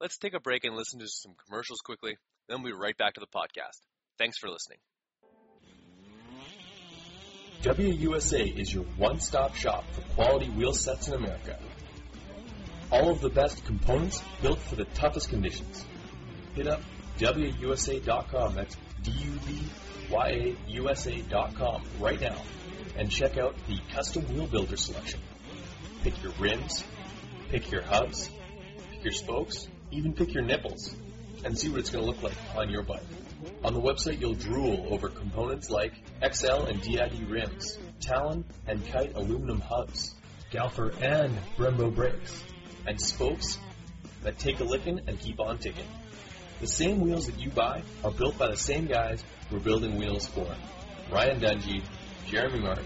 let's 0.00 0.16
take 0.16 0.34
a 0.34 0.38
break 0.38 0.62
and 0.62 0.76
listen 0.76 1.00
to 1.00 1.08
some 1.08 1.34
commercials 1.44 1.80
quickly, 1.80 2.16
then 2.48 2.62
we'll 2.62 2.72
be 2.72 2.78
right 2.78 2.96
back 2.96 3.14
to 3.14 3.20
the 3.20 3.26
podcast. 3.26 3.80
Thanks 4.16 4.38
for 4.38 4.48
listening. 4.48 4.78
WUSA 7.62 8.56
is 8.56 8.72
your 8.72 8.84
one-stop 8.96 9.56
shop 9.56 9.84
for 9.92 10.02
quality 10.14 10.48
wheel 10.50 10.72
sets 10.72 11.08
in 11.08 11.14
America. 11.14 11.58
All 12.92 13.10
of 13.10 13.20
the 13.20 13.28
best 13.28 13.64
components 13.64 14.22
built 14.40 14.60
for 14.60 14.76
the 14.76 14.84
toughest 14.84 15.30
conditions 15.30 15.84
hit 16.58 16.66
up 16.66 16.82
WUSA.com. 17.18 18.54
That's 18.56 18.76
D-U-B-Y-A-U-S-A.com 19.02 19.62
right 22.00 22.20
now 22.20 22.36
and 22.96 23.08
check 23.10 23.38
out 23.38 23.54
the 23.68 23.78
custom 23.92 24.24
wheel 24.34 24.48
builder 24.48 24.76
selection. 24.76 25.20
Pick 26.02 26.20
your 26.22 26.32
rims, 26.40 26.82
pick 27.48 27.70
your 27.70 27.82
hubs, 27.82 28.28
pick 28.90 29.04
your 29.04 29.12
spokes, 29.12 29.68
even 29.92 30.14
pick 30.14 30.34
your 30.34 30.42
nipples, 30.42 30.92
and 31.44 31.56
see 31.56 31.68
what 31.68 31.78
it's 31.78 31.90
going 31.90 32.04
to 32.04 32.10
look 32.10 32.22
like 32.24 32.34
on 32.56 32.70
your 32.70 32.82
bike. 32.82 33.04
On 33.62 33.72
the 33.72 33.80
website, 33.80 34.20
you'll 34.20 34.34
drool 34.34 34.88
over 34.90 35.08
components 35.08 35.70
like 35.70 35.92
Excel 36.20 36.66
and 36.66 36.82
DID 36.82 37.30
rims, 37.30 37.78
Talon 38.00 38.44
and 38.66 38.84
Kite 38.88 39.14
aluminum 39.14 39.60
hubs, 39.60 40.16
Galfer 40.50 40.92
and 41.00 41.38
Brembo 41.56 41.94
brakes, 41.94 42.42
and 42.84 43.00
spokes 43.00 43.58
that 44.24 44.38
take 44.38 44.58
a 44.58 44.64
licking 44.64 45.02
and 45.06 45.20
keep 45.20 45.38
on 45.38 45.58
ticking. 45.58 45.86
The 46.60 46.66
same 46.66 47.00
wheels 47.00 47.26
that 47.26 47.38
you 47.38 47.50
buy 47.50 47.82
are 48.02 48.10
built 48.10 48.36
by 48.36 48.48
the 48.48 48.56
same 48.56 48.86
guys 48.86 49.22
who 49.48 49.56
are 49.56 49.60
building 49.60 49.96
wheels 49.96 50.26
for 50.26 50.46
Ryan 51.10 51.40
Dungey, 51.40 51.82
Jeremy 52.26 52.60
Martin, 52.60 52.84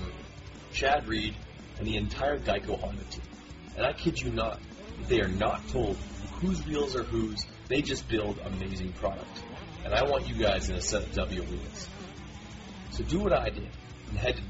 Chad 0.73 1.09
Reed, 1.09 1.35
and 1.79 1.87
the 1.87 1.97
entire 1.97 2.39
Geico 2.39 2.79
Honda 2.79 3.05
team. 3.05 3.23
And 3.77 3.87
I 3.87 3.93
kid 3.95 4.21
you 4.21 4.31
not, 4.31 4.61
they 5.09 5.21
are 5.21 5.29
not 5.29 5.67
told 5.69 5.97
whose 6.41 6.65
wheels 6.67 6.95
are 6.97 7.03
whose, 7.03 7.47
they 7.69 7.81
just 7.81 8.09
build 8.09 8.39
amazing 8.45 8.93
product. 8.93 9.43
And 9.85 9.95
I 9.95 10.05
want 10.05 10.29
you 10.29 10.35
guys 10.35 10.69
in 10.69 10.77
a 10.77 10.81
set 10.81 11.03
of 11.03 11.13
W 11.15 11.43
wheels. 11.43 11.89
So 12.91 13.05
do 13.05 13.21
what 13.21 13.33
I 13.33 13.49
did 13.49 13.71
and 14.11 14.19
head 14.19 14.37
to 14.37 14.43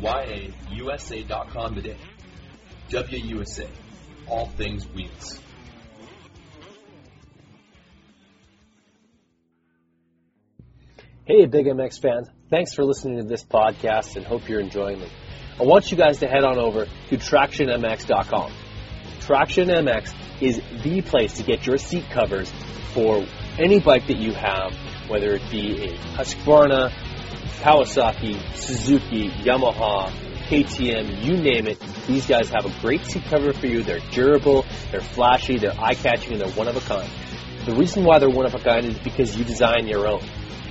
DubyaUSA.com 0.00 1.74
today. 1.76 1.98
WUSA, 2.90 3.68
all 4.28 4.46
things 4.46 4.86
wheels. 4.88 5.38
Hey, 11.24 11.46
Big 11.46 11.66
MX 11.66 12.00
fans. 12.00 12.28
Thanks 12.50 12.74
for 12.74 12.84
listening 12.84 13.18
to 13.18 13.22
this 13.22 13.44
podcast 13.44 14.16
and 14.16 14.26
hope 14.26 14.48
you're 14.48 14.58
enjoying 14.58 15.00
it. 15.00 15.08
I 15.60 15.62
want 15.62 15.92
you 15.92 15.96
guys 15.96 16.18
to 16.18 16.26
head 16.26 16.42
on 16.42 16.58
over 16.58 16.86
to 16.86 17.16
TractionMX.com. 17.16 18.52
Traction 19.20 19.68
MX 19.68 20.14
is 20.42 20.60
the 20.82 21.00
place 21.02 21.34
to 21.34 21.44
get 21.44 21.64
your 21.64 21.78
seat 21.78 22.10
covers 22.10 22.52
for 22.92 23.24
any 23.56 23.78
bike 23.78 24.08
that 24.08 24.16
you 24.16 24.32
have, 24.32 24.74
whether 25.08 25.34
it 25.34 25.48
be 25.48 25.84
a 25.84 25.96
Husqvarna, 26.16 26.90
Kawasaki, 27.60 28.56
Suzuki, 28.56 29.28
Yamaha, 29.28 30.10
KTM, 30.48 31.24
you 31.24 31.36
name 31.36 31.68
it. 31.68 31.78
These 32.08 32.26
guys 32.26 32.48
have 32.48 32.66
a 32.66 32.80
great 32.80 33.04
seat 33.04 33.22
cover 33.26 33.52
for 33.52 33.68
you. 33.68 33.84
They're 33.84 34.00
durable, 34.10 34.66
they're 34.90 35.00
flashy, 35.00 35.58
they're 35.58 35.78
eye-catching, 35.78 36.32
and 36.32 36.40
they're 36.40 36.56
one 36.56 36.66
of 36.66 36.76
a 36.76 36.80
kind. 36.80 37.08
The 37.64 37.76
reason 37.76 38.02
why 38.02 38.18
they're 38.18 38.28
one 38.28 38.44
of 38.44 38.56
a 38.56 38.58
kind 38.58 38.86
is 38.86 38.98
because 38.98 39.36
you 39.36 39.44
design 39.44 39.86
your 39.86 40.08
own. 40.08 40.22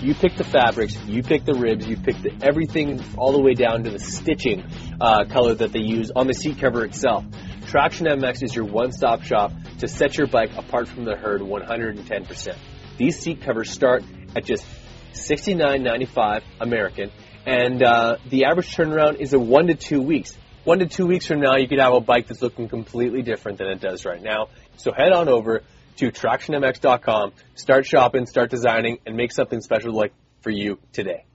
You 0.02 0.16
pick 0.16 0.36
the 0.36 0.44
fabrics, 0.44 0.98
you 1.06 1.22
pick 1.22 1.46
the 1.46 1.54
ribs, 1.54 1.86
you 1.86 1.96
pick 1.96 2.20
the, 2.24 2.32
everything 2.42 3.00
all 3.18 3.34
the 3.34 3.42
way 3.42 3.54
down 3.54 3.84
to 3.84 3.92
the 3.92 4.00
stitching 4.00 4.66
uh, 5.00 5.26
color 5.26 5.54
that 5.54 5.72
they 5.74 5.82
use 5.82 6.10
on 6.16 6.26
the 6.26 6.34
seat 6.34 6.60
cover 6.60 6.84
itself. 6.84 7.24
Traction 7.68 8.08
MX 8.08 8.42
is 8.42 8.56
your 8.56 8.66
one-stop 8.66 9.22
shop 9.22 9.52
to 9.78 9.88
set 9.88 10.18
your 10.18 10.26
bike 10.26 10.58
apart 10.58 10.88
from 10.88 11.06
the 11.06 11.16
herd 11.16 11.42
110%. 11.42 12.58
These 12.98 13.20
seat 13.20 13.44
covers 13.44 13.70
start 13.70 14.04
at 14.36 14.44
just 14.44 14.66
$69.95 15.14 16.42
American, 16.60 17.12
and 17.46 17.84
uh, 17.84 18.18
the 18.28 18.46
average 18.46 18.76
turnaround 18.76 19.20
is 19.20 19.34
a 19.34 19.40
one 19.40 19.68
to 19.68 19.76
two 19.76 20.02
weeks. 20.02 20.36
One 20.64 20.80
to 20.80 20.88
two 20.88 21.06
weeks 21.06 21.28
from 21.28 21.42
now, 21.42 21.58
you 21.58 21.68
could 21.68 21.80
have 21.80 21.94
a 21.94 22.02
bike 22.02 22.28
that's 22.28 22.42
looking 22.42 22.70
completely 22.70 23.22
different 23.22 23.60
than 23.60 23.68
it 23.68 23.80
does 23.80 24.04
right 24.04 24.22
now. 24.22 24.48
So 24.78 24.92
head 24.92 25.12
on 25.12 25.30
over 25.30 25.62
to 26.02 26.12
TractionMX.com, 26.12 27.32
start 27.54 27.86
shopping, 27.86 28.26
start 28.26 28.50
designing, 28.50 28.98
and 29.06 29.16
make 29.16 29.32
something 29.32 29.62
special 29.62 29.94
like 29.94 30.12
for 30.40 30.50
you 30.50 30.80
today. 30.94 31.26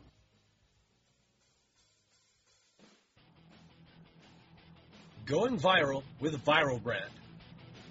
Going 5.24 5.60
viral 5.60 6.02
with 6.18 6.44
Viral 6.44 6.82
Brand. 6.82 7.10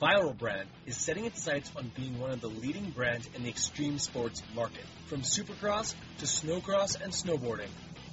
Viral 0.01 0.37
Brand 0.37 0.67
is 0.85 0.97
setting 0.97 1.23
its 1.23 1.41
sights 1.41 1.71
on 1.77 1.89
being 1.95 2.19
one 2.19 2.31
of 2.31 2.41
the 2.41 2.49
leading 2.49 2.89
brands 2.89 3.29
in 3.33 3.43
the 3.43 3.49
extreme 3.49 3.97
sports 3.97 4.43
market, 4.53 4.83
from 5.05 5.21
supercross 5.21 5.95
to 6.17 6.25
snowcross 6.25 7.01
and 7.01 7.13
snowboarding, 7.13 7.69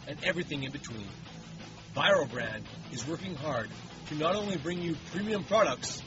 and 0.07 0.23
everything 0.23 0.63
in 0.63 0.71
between. 0.71 1.09
Viral 1.97 2.31
Brand 2.31 2.63
is 2.93 3.05
working 3.09 3.35
hard 3.35 3.71
to 4.07 4.15
not 4.15 4.37
only 4.37 4.57
bring 4.57 4.81
you 4.81 4.95
premium 5.11 5.43
products, 5.43 6.01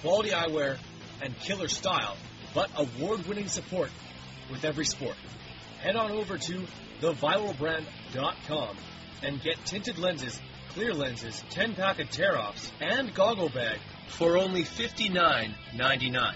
quality 0.00 0.30
eyewear, 0.30 0.78
and 1.22 1.38
killer 1.40 1.68
style, 1.68 2.16
but 2.54 2.70
award-winning 2.76 3.48
support 3.48 3.90
with 4.50 4.64
every 4.64 4.84
sport. 4.84 5.16
Head 5.82 5.96
on 5.96 6.10
over 6.10 6.38
to 6.38 6.66
theviralbrand.com 7.00 8.76
and 9.22 9.42
get 9.42 9.64
tinted 9.64 9.98
lenses, 9.98 10.38
clear 10.70 10.94
lenses, 10.94 11.42
10-pack 11.50 12.00
of 12.00 12.10
tear-offs, 12.10 12.72
and 12.80 13.14
goggle 13.14 13.48
bag 13.48 13.78
for 14.08 14.36
only 14.36 14.62
$59.99. 14.62 16.34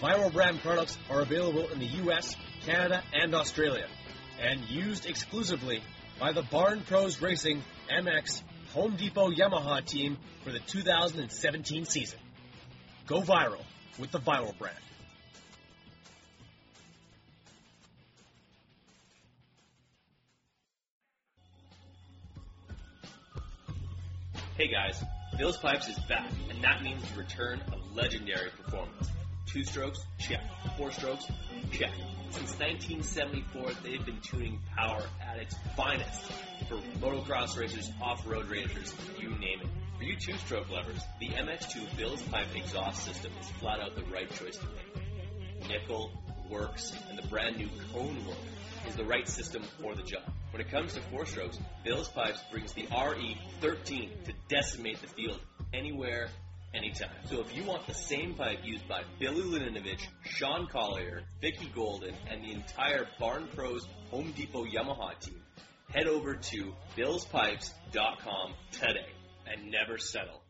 Viral 0.00 0.32
brand 0.32 0.60
products 0.60 0.98
are 1.08 1.22
available 1.22 1.68
in 1.68 1.78
the 1.78 1.86
US, 2.04 2.36
Canada, 2.64 3.02
and 3.14 3.34
Australia, 3.34 3.86
and 4.40 4.60
used 4.68 5.06
exclusively 5.06 5.82
by 6.18 6.32
the 6.32 6.42
Barn 6.42 6.82
Pros 6.82 7.22
Racing 7.22 7.62
MX 7.90 8.42
Home 8.74 8.96
Depot 8.96 9.30
Yamaha 9.30 9.84
team 9.84 10.18
for 10.44 10.52
the 10.52 10.58
2017 10.60 11.86
season. 11.86 12.18
Go 13.06 13.20
viral 13.20 13.62
with 14.00 14.10
the 14.10 14.18
Viral 14.18 14.56
brand. 14.58 14.76
Hey 24.56 24.68
guys, 24.68 25.04
Bill's 25.38 25.58
Pipes 25.58 25.86
is 25.86 25.98
back, 26.08 26.30
and 26.50 26.64
that 26.64 26.82
means 26.82 27.02
the 27.12 27.18
return 27.18 27.60
of 27.72 27.94
legendary 27.94 28.50
performance. 28.50 29.08
Two 29.46 29.64
strokes, 29.64 30.00
check. 30.18 30.42
Four 30.76 30.90
strokes, 30.90 31.26
Check. 31.72 31.92
Since 32.30 32.58
1974, 32.58 33.70
they've 33.82 34.04
been 34.04 34.20
tuning 34.20 34.60
power 34.76 35.02
at 35.24 35.38
its 35.38 35.54
finest 35.76 36.20
for 36.68 36.76
motocross 36.98 37.56
racers, 37.56 37.90
off-road 38.02 38.48
racers, 38.48 38.94
you 39.18 39.30
name 39.30 39.60
it. 39.62 39.68
For 39.96 40.04
you 40.04 40.16
two-stroke 40.16 40.68
lovers, 40.70 41.00
the 41.20 41.28
MX2 41.28 41.96
Bill's 41.96 42.22
Pipe 42.22 42.48
exhaust 42.54 43.04
system 43.04 43.32
is 43.40 43.48
flat 43.60 43.80
out 43.80 43.94
the 43.94 44.02
right 44.12 44.28
choice 44.28 44.58
to 44.58 44.66
make. 44.66 45.68
Nickel, 45.68 46.10
works, 46.50 46.92
and 47.08 47.18
the 47.18 47.26
brand 47.28 47.56
new 47.56 47.68
cone 47.92 48.18
look 48.26 48.36
is 48.86 48.96
the 48.96 49.04
right 49.04 49.26
system 49.26 49.62
for 49.80 49.94
the 49.94 50.02
job. 50.02 50.22
When 50.50 50.60
it 50.60 50.70
comes 50.70 50.94
to 50.94 51.00
four 51.02 51.24
strokes, 51.26 51.58
Bill's 51.84 52.08
Pipes 52.08 52.40
brings 52.50 52.72
the 52.72 52.86
RE13 52.86 54.24
to 54.24 54.32
decimate 54.48 55.00
the 55.00 55.08
field 55.08 55.40
anywhere, 55.72 56.28
anytime. 56.76 57.08
So 57.24 57.40
if 57.40 57.56
you 57.56 57.64
want 57.64 57.86
the 57.86 57.94
same 57.94 58.34
pipe 58.34 58.58
used 58.62 58.86
by 58.88 59.02
Billy 59.18 59.42
Laninovich, 59.42 60.06
Sean 60.24 60.66
Collier, 60.66 61.22
Vicky 61.40 61.70
Golden, 61.74 62.14
and 62.30 62.44
the 62.44 62.52
entire 62.52 63.06
Barn 63.18 63.48
Pros 63.54 63.86
Home 64.10 64.32
Depot 64.36 64.64
Yamaha 64.64 65.18
team, 65.18 65.40
head 65.92 66.06
over 66.06 66.34
to 66.34 66.74
billspipes.com 66.96 68.54
today 68.72 69.06
and 69.46 69.70
never 69.70 69.98
settle. 69.98 70.42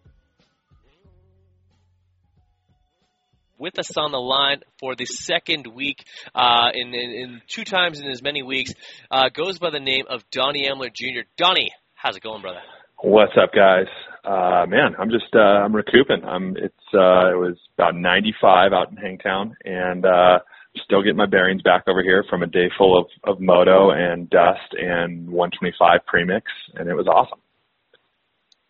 with 3.59 3.79
us 3.79 3.97
on 3.97 4.13
the 4.13 4.19
line 4.19 4.61
for 4.79 4.95
the 4.95 5.07
second 5.07 5.67
week 5.67 6.05
uh, 6.35 6.69
in, 6.75 6.89
in, 6.89 7.11
in, 7.11 7.43
two 7.49 7.65
times 7.65 8.01
in 8.01 8.07
as 8.07 8.23
many 8.23 8.43
weeks 8.43 8.73
uh, 9.11 9.31
goes 9.31 9.59
by 9.59 9.71
the 9.71 9.81
name 9.81 10.05
of 10.11 10.23
Donnie 10.31 10.69
Emler 10.69 10.93
Jr. 10.93 11.23
Donnie, 11.39 11.71
how's 11.95 12.17
it 12.17 12.23
going, 12.23 12.43
brother? 12.43 12.61
What's 13.03 13.33
up, 13.43 13.53
guys? 13.55 13.87
Uh, 14.27 14.67
man, 14.69 14.97
I'm 14.99 15.11
just 15.11 15.33
uh, 15.35 15.39
I'm 15.39 15.75
recouping. 15.75 16.25
I'm 16.25 16.57
it's 16.57 16.75
uh, 16.93 17.31
it 17.31 17.39
was 17.39 17.57
about 17.79 17.95
95 17.95 18.73
out 18.73 18.91
in 18.91 18.97
Hangtown, 18.97 19.57
and 19.65 20.05
uh, 20.05 20.41
still 20.85 21.01
getting 21.01 21.17
my 21.17 21.27
bearings 21.27 21.63
back 21.63 21.85
over 21.87 22.03
here 22.03 22.25
from 22.29 22.43
a 22.43 22.47
day 22.47 22.69
full 22.77 22.99
of 22.99 23.07
of 23.23 23.41
moto 23.41 23.93
and 23.93 24.29
dust 24.29 24.75
and 24.77 25.31
125 25.31 26.01
premix, 26.07 26.51
and 26.75 26.89
it 26.89 26.95
was 26.95 27.07
awesome. 27.07 27.39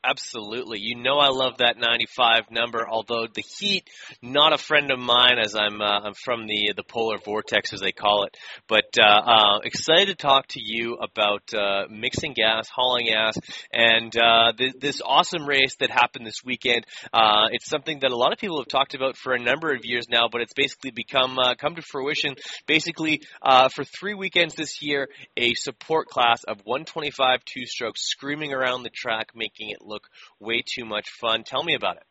Absolutely. 0.08 0.78
You 0.80 0.94
know 0.96 1.18
I 1.18 1.30
love 1.30 1.58
that 1.58 1.78
95 1.78 2.52
number, 2.52 2.86
although 2.88 3.26
the 3.26 3.42
heat, 3.58 3.88
not 4.22 4.52
a 4.52 4.58
friend 4.58 4.92
of 4.92 5.00
mine 5.00 5.38
as 5.42 5.56
I'm, 5.56 5.80
uh, 5.80 6.00
I'm 6.04 6.14
from 6.14 6.46
the, 6.46 6.74
the 6.76 6.84
polar 6.84 7.18
vortex 7.24 7.72
as 7.72 7.80
they 7.80 7.90
call 7.90 8.24
it. 8.24 8.36
But, 8.68 8.84
uh, 9.00 9.04
uh, 9.04 9.58
excited 9.64 10.06
to 10.06 10.14
talk 10.14 10.46
to 10.50 10.60
you 10.62 10.94
about, 10.94 11.42
uh, 11.52 11.86
mixing 11.90 12.34
gas, 12.34 12.68
hauling 12.72 13.06
gas, 13.06 13.36
and, 13.72 14.16
uh, 14.16 14.52
th- 14.56 14.74
this 14.78 15.00
awesome 15.04 15.44
race 15.44 15.74
that 15.80 15.90
happened 15.90 16.24
this 16.24 16.44
weekend. 16.44 16.86
Uh, 17.12 17.48
it's 17.50 17.68
something 17.68 17.98
that 18.00 18.12
a 18.12 18.16
lot 18.16 18.32
of 18.32 18.38
people 18.38 18.58
have 18.58 18.68
talked 18.68 18.94
about 18.94 19.16
for 19.16 19.32
a 19.32 19.40
number 19.40 19.74
of 19.74 19.84
years 19.84 20.06
now, 20.08 20.28
but 20.30 20.40
it's 20.40 20.54
basically 20.54 20.92
become, 20.92 21.36
uh, 21.36 21.56
come 21.56 21.74
to 21.74 21.82
fruition. 21.82 22.36
Basically, 22.68 23.22
uh, 23.42 23.68
for 23.74 23.82
three 23.82 24.14
weekends 24.14 24.54
this 24.54 24.80
year, 24.82 25.08
a 25.36 25.54
support 25.54 26.06
class 26.06 26.44
of 26.44 26.60
125 26.62 27.40
two 27.44 27.66
strokes 27.66 28.02
screaming 28.08 28.52
around 28.52 28.84
the 28.84 28.90
track, 28.90 29.30
making 29.34 29.70
it 29.70 29.78
look 29.82 29.95
look 29.96 30.08
way 30.40 30.62
too 30.62 30.84
much 30.84 31.08
fun. 31.20 31.42
Tell 31.42 31.64
me 31.64 31.74
about 31.74 31.96
it. 31.96 32.02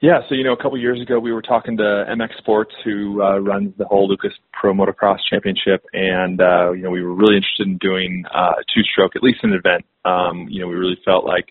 Yeah, 0.00 0.18
so 0.28 0.34
you 0.34 0.42
know, 0.42 0.52
a 0.52 0.56
couple 0.56 0.76
years 0.78 1.00
ago, 1.00 1.20
we 1.20 1.32
were 1.32 1.42
talking 1.42 1.76
to 1.76 2.04
MX 2.10 2.38
Sports, 2.38 2.72
who 2.84 3.22
uh, 3.22 3.38
runs 3.38 3.72
the 3.78 3.84
whole 3.84 4.08
Lucas 4.08 4.32
Pro 4.52 4.72
Motocross 4.72 5.18
Championship, 5.30 5.84
and 5.92 6.40
uh, 6.40 6.72
you 6.72 6.82
know, 6.82 6.90
we 6.90 7.02
were 7.02 7.14
really 7.14 7.36
interested 7.36 7.68
in 7.68 7.78
doing 7.78 8.24
uh, 8.34 8.54
a 8.58 8.64
two-stroke, 8.74 9.14
at 9.14 9.22
least 9.22 9.38
an 9.44 9.52
event. 9.52 9.84
Um, 10.04 10.48
you 10.48 10.60
know, 10.60 10.66
we 10.66 10.74
really 10.74 10.98
felt 11.04 11.24
like, 11.24 11.46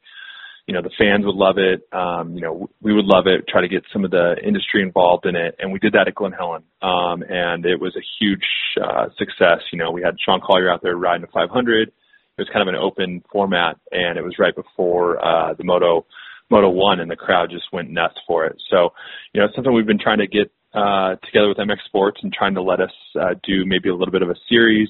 you 0.67 0.73
know, 0.73 0.81
the 0.81 0.91
fans 0.97 1.25
would 1.25 1.35
love 1.35 1.57
it. 1.57 1.87
Um, 1.93 2.35
you 2.35 2.41
know, 2.41 2.69
we 2.81 2.93
would 2.93 3.05
love 3.05 3.25
it. 3.25 3.47
Try 3.47 3.61
to 3.61 3.69
get 3.69 3.83
some 3.93 4.03
of 4.03 4.11
the 4.11 4.35
industry 4.45 4.81
involved 4.83 5.25
in 5.25 5.37
it, 5.37 5.55
and 5.59 5.71
we 5.71 5.79
did 5.79 5.93
that 5.93 6.09
at 6.09 6.15
Glen 6.15 6.33
Helen, 6.33 6.63
um, 6.81 7.23
and 7.23 7.65
it 7.65 7.79
was 7.79 7.95
a 7.95 8.03
huge 8.19 8.47
uh, 8.83 9.07
success. 9.17 9.61
You 9.71 9.79
know, 9.79 9.91
we 9.91 10.01
had 10.01 10.15
Sean 10.19 10.41
Collier 10.41 10.69
out 10.69 10.81
there 10.83 10.97
riding 10.97 11.23
a 11.23 11.31
500 11.31 11.93
it 12.37 12.41
was 12.41 12.49
kind 12.51 12.67
of 12.67 12.73
an 12.73 12.79
open 12.79 13.23
format, 13.31 13.77
and 13.91 14.17
it 14.17 14.23
was 14.23 14.35
right 14.39 14.55
before 14.55 15.23
uh, 15.23 15.53
the 15.53 15.63
Moto 15.63 16.05
Moto 16.49 16.69
One, 16.69 16.99
and 16.99 17.09
the 17.09 17.15
crowd 17.15 17.49
just 17.49 17.71
went 17.71 17.89
nuts 17.89 18.17
for 18.27 18.45
it. 18.45 18.61
So, 18.69 18.93
you 19.33 19.39
know, 19.39 19.45
it's 19.45 19.55
something 19.55 19.73
we've 19.73 19.87
been 19.87 19.99
trying 19.99 20.19
to 20.19 20.27
get 20.27 20.51
uh, 20.73 21.15
together 21.25 21.47
with 21.47 21.57
MX 21.57 21.85
Sports 21.85 22.19
and 22.23 22.31
trying 22.31 22.55
to 22.55 22.61
let 22.61 22.79
us 22.79 22.91
uh, 23.19 23.35
do 23.43 23.65
maybe 23.65 23.89
a 23.89 23.95
little 23.95 24.11
bit 24.11 24.21
of 24.21 24.29
a 24.29 24.35
series. 24.49 24.89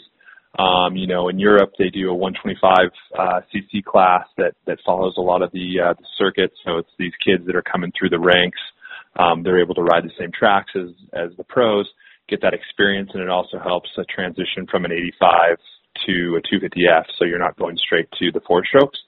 Um, 0.59 0.97
you 0.97 1.07
know, 1.07 1.29
in 1.29 1.39
Europe 1.39 1.73
they 1.79 1.89
do 1.89 2.09
a 2.09 2.15
125 2.15 2.89
uh, 3.17 3.41
cc 3.53 3.83
class 3.85 4.25
that 4.37 4.53
that 4.65 4.79
follows 4.85 5.13
a 5.17 5.21
lot 5.21 5.41
of 5.41 5.51
the 5.53 5.79
uh, 5.79 5.93
the 5.93 6.05
circuits. 6.17 6.55
So 6.65 6.77
it's 6.77 6.89
these 6.99 7.13
kids 7.23 7.45
that 7.45 7.55
are 7.55 7.63
coming 7.63 7.91
through 7.97 8.09
the 8.09 8.19
ranks. 8.19 8.59
Um, 9.17 9.43
they're 9.43 9.61
able 9.61 9.75
to 9.75 9.81
ride 9.81 10.03
the 10.03 10.11
same 10.19 10.31
tracks 10.37 10.71
as 10.75 10.89
as 11.13 11.29
the 11.37 11.45
pros, 11.45 11.87
get 12.27 12.41
that 12.41 12.53
experience, 12.53 13.11
and 13.13 13.23
it 13.23 13.29
also 13.29 13.59
helps 13.59 13.89
a 13.97 14.03
transition 14.03 14.67
from 14.69 14.83
an 14.83 14.91
85 14.91 15.57
to 16.05 16.37
a 16.37 16.41
250F, 16.41 17.05
so 17.17 17.25
you're 17.25 17.39
not 17.39 17.57
going 17.57 17.77
straight 17.77 18.09
to 18.19 18.31
the 18.31 18.41
four 18.47 18.63
strokes. 18.65 18.99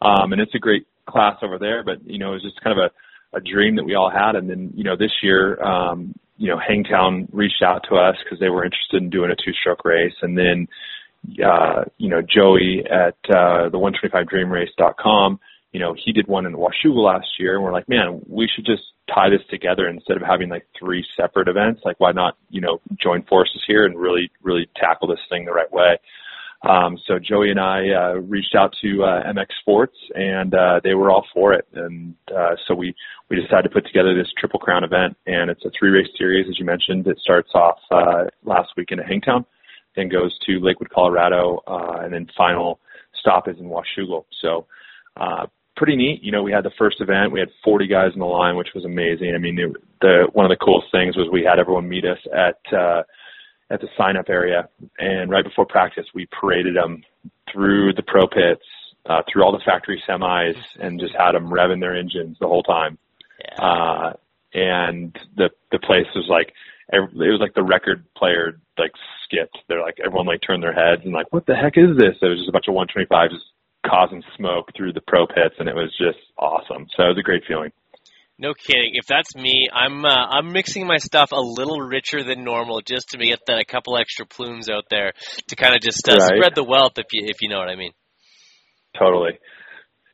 Um, 0.00 0.32
and 0.32 0.40
it's 0.40 0.54
a 0.54 0.58
great 0.58 0.86
class 1.06 1.36
over 1.42 1.58
there, 1.58 1.82
but 1.82 2.04
you 2.04 2.18
know, 2.18 2.30
it 2.30 2.34
was 2.34 2.42
just 2.42 2.60
kind 2.62 2.78
of 2.78 2.90
a, 2.90 3.36
a 3.36 3.40
dream 3.40 3.76
that 3.76 3.84
we 3.84 3.94
all 3.94 4.10
had. 4.10 4.36
And 4.36 4.48
then, 4.48 4.72
you 4.74 4.84
know, 4.84 4.96
this 4.96 5.12
year, 5.22 5.60
um, 5.62 6.14
you 6.36 6.48
know, 6.48 6.58
Hangtown 6.58 7.28
reached 7.32 7.62
out 7.62 7.84
to 7.88 7.96
us 7.96 8.16
because 8.22 8.38
they 8.38 8.48
were 8.48 8.64
interested 8.64 9.02
in 9.02 9.10
doing 9.10 9.30
a 9.30 9.36
two-stroke 9.36 9.84
race, 9.84 10.14
and 10.22 10.38
then, 10.38 10.68
uh, 11.44 11.84
you 11.96 12.08
know, 12.08 12.22
Joey 12.22 12.84
at 12.88 13.16
uh, 13.28 13.68
the 13.70 13.78
125dreamrace.com 13.78 15.40
you 15.72 15.80
know, 15.80 15.94
he 16.02 16.12
did 16.12 16.26
one 16.26 16.46
in 16.46 16.54
Washougal 16.54 17.04
last 17.04 17.28
year, 17.38 17.54
and 17.54 17.62
we're 17.64 17.72
like, 17.72 17.88
man, 17.88 18.22
we 18.26 18.48
should 18.48 18.64
just 18.64 18.82
tie 19.14 19.28
this 19.28 19.46
together 19.50 19.86
instead 19.86 20.16
of 20.16 20.22
having 20.22 20.48
like 20.48 20.66
three 20.78 21.04
separate 21.16 21.48
events. 21.48 21.82
Like, 21.84 22.00
why 22.00 22.12
not, 22.12 22.36
you 22.48 22.60
know, 22.60 22.80
join 23.00 23.22
forces 23.24 23.62
here 23.66 23.84
and 23.84 23.98
really, 23.98 24.30
really 24.42 24.68
tackle 24.76 25.08
this 25.08 25.20
thing 25.28 25.44
the 25.44 25.52
right 25.52 25.70
way? 25.70 25.98
Um, 26.62 26.98
so 27.06 27.18
Joey 27.18 27.50
and 27.50 27.60
I 27.60 27.90
uh, 27.90 28.14
reached 28.14 28.54
out 28.56 28.74
to 28.82 29.04
uh, 29.04 29.32
MX 29.32 29.46
Sports, 29.60 29.96
and 30.14 30.54
uh, 30.54 30.80
they 30.82 30.94
were 30.94 31.10
all 31.10 31.24
for 31.32 31.52
it. 31.52 31.66
And 31.72 32.14
uh, 32.36 32.56
so 32.66 32.74
we 32.74 32.94
we 33.30 33.40
decided 33.40 33.64
to 33.64 33.70
put 33.70 33.86
together 33.86 34.14
this 34.14 34.32
Triple 34.36 34.58
Crown 34.58 34.82
event, 34.82 35.16
and 35.26 35.50
it's 35.50 35.64
a 35.64 35.70
three 35.78 35.90
race 35.90 36.08
series, 36.16 36.46
as 36.48 36.58
you 36.58 36.64
mentioned. 36.64 37.06
It 37.06 37.18
starts 37.18 37.50
off 37.54 37.78
uh, 37.90 38.24
last 38.44 38.70
weekend 38.76 39.00
at 39.00 39.06
Hangtown, 39.06 39.44
then 39.94 40.08
goes 40.08 40.36
to 40.46 40.58
Lakewood, 40.60 40.90
Colorado, 40.90 41.62
uh, 41.66 42.00
and 42.02 42.12
then 42.12 42.26
final 42.36 42.80
stop 43.14 43.48
is 43.48 43.56
in 43.58 43.66
Washougal. 43.66 44.24
So 44.40 44.66
uh, 45.16 45.46
pretty 45.76 45.94
neat. 45.94 46.22
You 46.24 46.32
know, 46.32 46.42
we 46.42 46.52
had 46.52 46.64
the 46.64 46.72
first 46.76 47.00
event, 47.00 47.32
we 47.32 47.40
had 47.40 47.50
40 47.64 47.86
guys 47.86 48.10
in 48.14 48.20
the 48.20 48.26
line, 48.26 48.56
which 48.56 48.68
was 48.74 48.84
amazing. 48.84 49.32
I 49.34 49.38
mean, 49.38 49.58
it, 49.58 49.70
the 50.00 50.26
one 50.32 50.44
of 50.44 50.50
the 50.50 50.62
coolest 50.64 50.88
things 50.90 51.16
was 51.16 51.28
we 51.32 51.44
had 51.44 51.60
everyone 51.60 51.88
meet 51.88 52.04
us 52.04 52.18
at 52.34 52.58
uh, 52.76 53.02
at 53.70 53.80
the 53.80 53.88
sign 53.96 54.16
up 54.16 54.28
area, 54.28 54.68
and 54.98 55.30
right 55.30 55.44
before 55.44 55.66
practice, 55.66 56.06
we 56.14 56.26
paraded 56.26 56.76
them 56.76 57.02
through 57.52 57.92
the 57.94 58.02
pro 58.02 58.26
pits, 58.26 58.64
uh, 59.06 59.22
through 59.30 59.42
all 59.44 59.52
the 59.52 59.62
factory 59.64 60.02
semis, 60.08 60.56
and 60.80 61.00
just 61.00 61.14
had 61.14 61.32
them 61.32 61.50
revving 61.50 61.80
their 61.80 61.96
engines 61.96 62.36
the 62.40 62.46
whole 62.46 62.62
time. 62.62 62.98
Yeah. 63.40 63.64
Uh, 63.64 64.12
and 64.54 65.16
the 65.36 65.50
the 65.70 65.78
place 65.78 66.06
was 66.14 66.26
like 66.28 66.52
it 66.92 67.00
was 67.12 67.40
like 67.40 67.54
the 67.54 67.62
record 67.62 68.04
player 68.16 68.58
like 68.78 68.92
skipped. 69.24 69.58
They're 69.68 69.82
like 69.82 69.98
everyone 70.04 70.26
like 70.26 70.40
turned 70.46 70.62
their 70.62 70.72
heads 70.72 71.02
and 71.04 71.12
like 71.12 71.32
what 71.32 71.46
the 71.46 71.54
heck 71.54 71.76
is 71.76 71.96
this? 71.98 72.16
It 72.22 72.26
was 72.26 72.38
just 72.38 72.48
a 72.48 72.52
bunch 72.52 72.68
of 72.68 72.74
125 72.74 73.30
just 73.30 73.44
causing 73.86 74.22
smoke 74.36 74.70
through 74.76 74.92
the 74.92 75.00
pro 75.00 75.26
pits, 75.26 75.54
and 75.58 75.68
it 75.68 75.74
was 75.74 75.94
just 75.98 76.18
awesome. 76.38 76.86
So 76.96 77.04
it 77.04 77.08
was 77.08 77.18
a 77.18 77.22
great 77.22 77.44
feeling. 77.46 77.72
No 78.38 78.54
kidding. 78.54 78.92
If 78.94 79.06
that's 79.06 79.34
me, 79.34 79.68
I'm 79.72 80.04
uh, 80.04 80.08
I'm 80.08 80.52
mixing 80.52 80.86
my 80.86 80.98
stuff 80.98 81.32
a 81.32 81.40
little 81.40 81.80
richer 81.80 82.22
than 82.22 82.44
normal 82.44 82.80
just 82.82 83.08
to 83.10 83.18
get 83.18 83.40
that 83.48 83.58
a 83.58 83.64
couple 83.64 83.98
extra 83.98 84.26
plumes 84.26 84.70
out 84.70 84.84
there 84.90 85.12
to 85.48 85.56
kind 85.56 85.74
of 85.74 85.80
just 85.80 86.08
uh, 86.08 86.12
right. 86.14 86.36
spread 86.36 86.54
the 86.54 86.62
wealth, 86.62 86.92
if 86.98 87.06
you 87.12 87.24
if 87.26 87.42
you 87.42 87.48
know 87.48 87.58
what 87.58 87.68
I 87.68 87.74
mean. 87.74 87.92
Totally. 88.96 89.32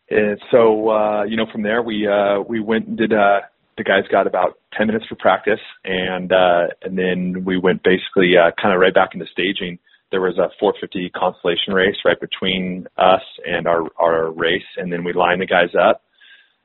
And 0.09 0.41
so 0.51 0.89
uh, 0.89 1.25
you 1.25 1.37
know, 1.37 1.47
from 1.53 1.63
there 1.63 1.83
we 1.83 2.07
uh, 2.07 2.41
we 2.41 2.61
went 2.61 2.87
and 2.89 2.97
did. 2.97 3.13
Uh, 3.13 3.41
the 3.77 3.83
guys 3.83 4.05
got 4.11 4.29
about 4.29 4.59
ten 4.73 4.87
minutes 4.87 5.05
for 5.09 5.17
practice, 5.17 5.61
and 5.85 6.33
uh, 6.33 6.69
and 6.83 6.97
then 6.97 7.45
we 7.45 7.59
went 7.59 7.83
basically 7.83 8.33
uh, 8.39 8.53
kind 8.61 8.73
of 8.73 8.81
right 8.81 8.95
back 8.95 9.11
into 9.15 9.27
staging 9.33 9.79
there 10.15 10.21
was 10.21 10.39
a 10.39 10.47
450 10.61 11.11
constellation 11.11 11.75
race 11.75 11.97
right 12.05 12.21
between 12.21 12.87
us 12.97 13.23
and 13.45 13.67
our 13.67 13.83
our 13.99 14.31
race, 14.31 14.63
and 14.77 14.93
then 14.93 15.03
we 15.03 15.13
lined 15.13 15.43
the 15.43 15.47
guys 15.47 15.75
up, 15.75 16.04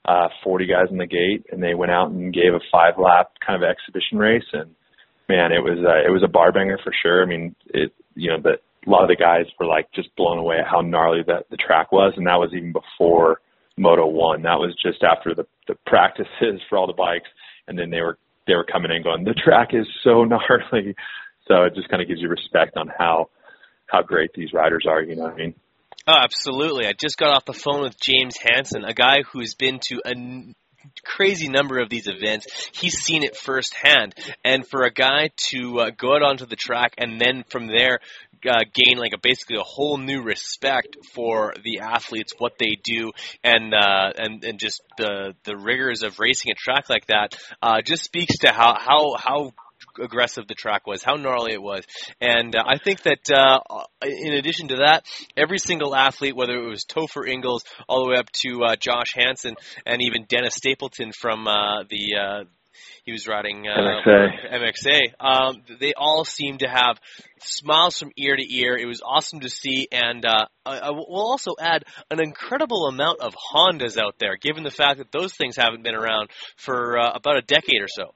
uh, 0.10 0.30
40 0.44 0.66
guys 0.66 0.88
in 0.90 0.98
the 0.98 1.06
gate, 1.06 1.46
and 1.52 1.62
they 1.62 1.76
went 1.76 1.92
out 1.92 2.10
and 2.10 2.34
gave 2.34 2.56
a 2.56 2.60
five 2.72 2.96
lap 2.98 3.32
kind 3.46 3.62
of 3.62 3.70
exhibition 3.70 4.18
race, 4.18 4.50
and 4.54 4.74
man, 5.28 5.52
it 5.52 5.62
was 5.62 5.78
uh, 5.86 6.02
it 6.06 6.12
was 6.12 6.24
a 6.24 6.28
bar 6.28 6.52
banger 6.52 6.80
for 6.84 6.92
sure. 6.92 7.22
I 7.22 7.28
mean, 7.28 7.56
it 7.68 7.94
you 8.16 8.32
know, 8.32 8.40
but 8.42 8.64
a 8.88 8.90
lot 8.90 9.04
of 9.04 9.10
the 9.10 9.16
guys 9.16 9.46
were 9.60 9.68
like 9.68 9.92
just 9.94 10.16
blown 10.16 10.40
away 10.40 10.58
at 10.58 10.68
how 10.68 10.82
gnarly 10.82 11.22
that 11.28 11.46
the 11.52 11.58
track 11.58 11.92
was, 11.92 12.14
and 12.18 12.26
that 12.26 12.40
was 12.40 12.50
even 12.54 12.74
before 12.74 13.40
Moto 13.78 14.08
One. 14.08 14.42
That 14.42 14.58
was 14.58 14.76
just 14.82 15.04
after 15.04 15.36
the 15.36 15.46
the 15.68 15.76
practices 15.86 16.60
for 16.70 16.80
all 16.80 16.88
the 16.88 16.94
bikes, 16.94 17.30
and 17.68 17.78
then 17.78 17.92
they 17.92 18.02
were 18.02 18.18
they 18.48 18.56
were 18.56 18.66
coming 18.66 18.92
in 18.92 19.04
going, 19.04 19.26
the 19.26 19.36
track 19.36 19.70
is 19.74 19.86
so 20.04 20.24
gnarly. 20.26 20.96
So 21.48 21.66
it 21.66 21.76
just 21.76 21.90
kind 21.90 22.02
of 22.02 22.08
gives 22.08 22.20
you 22.20 22.30
respect 22.30 22.78
on 22.78 22.90
how 22.98 23.30
how 23.86 24.02
great 24.02 24.32
these 24.34 24.54
riders 24.54 24.86
are. 24.90 25.04
You 25.04 25.16
know 25.16 25.24
what 25.24 25.34
I 25.34 25.38
mean? 25.38 25.54
Oh, 26.12 26.24
absolutely. 26.24 26.88
I 26.88 26.94
just 27.00 27.18
got 27.18 27.36
off 27.36 27.46
the 27.46 27.54
phone 27.54 27.82
with 27.82 28.00
James 28.02 28.36
Hansen, 28.42 28.84
a 28.84 28.96
guy 28.96 29.22
who's 29.32 29.54
been 29.54 29.80
to 29.90 30.02
a 30.04 30.16
crazy 31.06 31.50
number 31.50 31.78
of 31.78 31.88
these 31.88 32.08
events. 32.08 32.48
He's 32.74 32.98
seen 32.98 33.22
it 33.22 33.38
firsthand, 33.38 34.16
and 34.44 34.68
for 34.68 34.86
a 34.86 34.92
guy 34.92 35.30
to 35.52 35.80
uh, 35.82 35.90
go 35.96 36.16
out 36.16 36.24
onto 36.24 36.48
the 36.48 36.56
track 36.56 36.96
and 36.98 37.22
then 37.22 37.44
from 37.52 37.68
there 37.68 38.00
uh, 38.44 38.64
gain 38.74 38.98
like 38.98 39.12
a 39.14 39.20
basically 39.22 39.58
a 39.58 39.64
whole 39.64 40.00
new 40.00 40.24
respect 40.24 40.98
for 41.14 41.54
the 41.64 41.82
athletes, 41.82 42.34
what 42.40 42.54
they 42.58 42.76
do, 42.84 43.12
and 43.44 43.76
uh, 43.76 44.12
and 44.18 44.44
and 44.44 44.60
just 44.60 44.82
the 44.98 45.36
the 45.44 45.56
rigors 45.56 46.02
of 46.02 46.18
racing 46.18 46.52
a 46.52 46.56
track 46.56 46.90
like 46.90 47.06
that, 47.06 47.38
uh, 47.62 47.82
just 47.86 48.04
speaks 48.04 48.40
to 48.40 48.52
how 48.52 48.76
how 48.80 49.16
how 49.16 49.52
aggressive 50.02 50.48
the 50.48 50.56
track 50.56 50.88
was, 50.88 51.04
how 51.04 51.16
gnarly 51.16 51.54
it 51.54 51.62
was. 51.62 51.84
And 52.22 52.56
uh, 52.56 52.64
I 52.66 52.78
think 52.78 53.04
that 53.04 53.32
uh, 53.32 53.60
in 54.04 54.34
addition 54.34 54.70
to 54.70 54.78
that, 54.78 55.06
every 55.38 55.58
single 55.58 55.96
athlete, 55.96 56.36
whether 56.36 56.56
it 56.56 56.68
was 56.68 56.86
Topher 56.86 57.28
Ingalls 57.28 57.64
all 57.88 58.04
the 58.04 58.12
way 58.12 58.18
up 58.18 58.32
to 58.44 58.64
uh, 58.64 58.76
Josh 58.76 59.14
Hansen 59.16 59.56
and 59.86 60.02
even 60.02 60.26
Dennis 60.28 60.56
Stapleton 60.56 61.12
from 61.12 61.48
uh, 61.48 61.84
the 61.90 62.16
uh, 62.16 62.44
he 63.10 63.12
was 63.12 63.28
riding 63.28 63.66
uh, 63.68 63.76
MXA. 63.76 64.28
MXA. 64.54 65.00
Um, 65.20 65.64
they 65.80 65.94
all 65.96 66.26
seemed 66.26 66.60
to 66.60 66.68
have 66.68 67.00
smiles 67.40 67.98
from 67.98 68.12
ear 68.18 68.36
to 68.36 68.56
ear. 68.56 68.78
It 68.78 68.86
was 68.86 69.02
awesome 69.04 69.40
to 69.40 69.50
see, 69.50 69.88
and 69.92 70.26
uh, 70.26 70.46
I, 70.66 70.78
I 70.78 70.90
will 70.92 71.08
also 71.10 71.56
add 71.60 71.86
an 72.12 72.22
incredible 72.22 72.88
amount 72.88 73.22
of 73.22 73.34
Hondas 73.34 73.98
out 73.98 74.16
there, 74.20 74.36
given 74.38 74.64
the 74.64 74.72
fact 74.72 75.00
that 75.00 75.12
those 75.12 75.34
things 75.34 75.56
haven't 75.56 75.84
been 75.84 75.96
around 75.96 76.30
for 76.58 77.00
uh, 77.00 77.12
about 77.16 77.38
a 77.38 77.42
decade 77.42 77.82
or 77.82 77.88
so. 77.88 78.14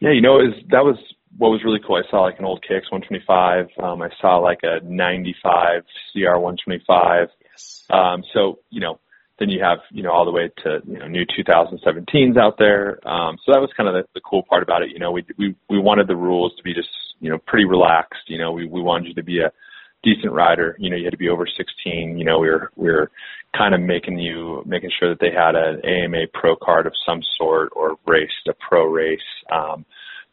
Yeah, 0.00 0.12
you 0.12 0.22
know, 0.22 0.40
it 0.40 0.48
was, 0.48 0.64
that 0.70 0.84
was 0.84 0.96
what 1.36 1.50
was 1.50 1.62
really 1.64 1.80
cool. 1.86 1.96
I 1.96 2.10
saw 2.10 2.22
like 2.22 2.38
an 2.38 2.44
old 2.44 2.64
KX 2.68 2.90
125. 2.90 3.68
Um, 3.82 4.02
I 4.02 4.08
saw 4.20 4.38
like 4.38 4.60
a 4.62 4.80
95 4.84 5.82
CR 6.12 6.38
125. 6.38 7.28
Yes. 7.50 7.84
Um, 7.90 8.24
so 8.32 8.58
you 8.70 8.80
know, 8.80 8.98
then 9.38 9.48
you 9.50 9.62
have 9.62 9.78
you 9.90 10.02
know 10.02 10.10
all 10.10 10.24
the 10.24 10.30
way 10.30 10.50
to 10.64 10.80
you 10.86 10.98
know 10.98 11.06
new 11.06 11.24
2017s 11.24 12.36
out 12.36 12.58
there. 12.58 12.98
Um, 13.06 13.36
so 13.44 13.52
that 13.52 13.60
was 13.60 13.70
kind 13.76 13.88
of 13.88 13.94
the, 13.94 14.04
the 14.14 14.20
cool 14.20 14.42
part 14.42 14.62
about 14.62 14.82
it. 14.82 14.90
You 14.90 14.98
know, 14.98 15.12
we 15.12 15.24
we 15.38 15.54
we 15.68 15.78
wanted 15.78 16.08
the 16.08 16.16
rules 16.16 16.54
to 16.56 16.62
be 16.62 16.74
just 16.74 16.88
you 17.20 17.30
know 17.30 17.38
pretty 17.38 17.66
relaxed. 17.66 18.24
You 18.28 18.38
know, 18.38 18.52
we 18.52 18.66
we 18.66 18.80
wanted 18.80 19.08
you 19.08 19.14
to 19.14 19.22
be 19.22 19.40
a 19.40 19.52
decent 20.02 20.32
rider. 20.32 20.76
You 20.78 20.90
know, 20.90 20.96
you 20.96 21.04
had 21.04 21.12
to 21.12 21.18
be 21.18 21.28
over 21.28 21.46
16. 21.46 22.18
You 22.18 22.24
know, 22.24 22.38
we 22.38 22.48
were 22.48 22.70
we 22.76 22.90
were 22.90 23.10
kind 23.56 23.74
of 23.74 23.80
making 23.80 24.18
you 24.18 24.62
making 24.66 24.90
sure 24.98 25.10
that 25.10 25.20
they 25.20 25.30
had 25.30 25.54
an 25.54 25.84
AMA 25.84 26.26
Pro 26.34 26.56
card 26.56 26.86
of 26.86 26.92
some 27.06 27.20
sort 27.36 27.70
or 27.74 27.96
raced 28.06 28.48
a 28.48 28.54
pro 28.54 28.86
race. 28.86 29.20
Um, 29.52 29.84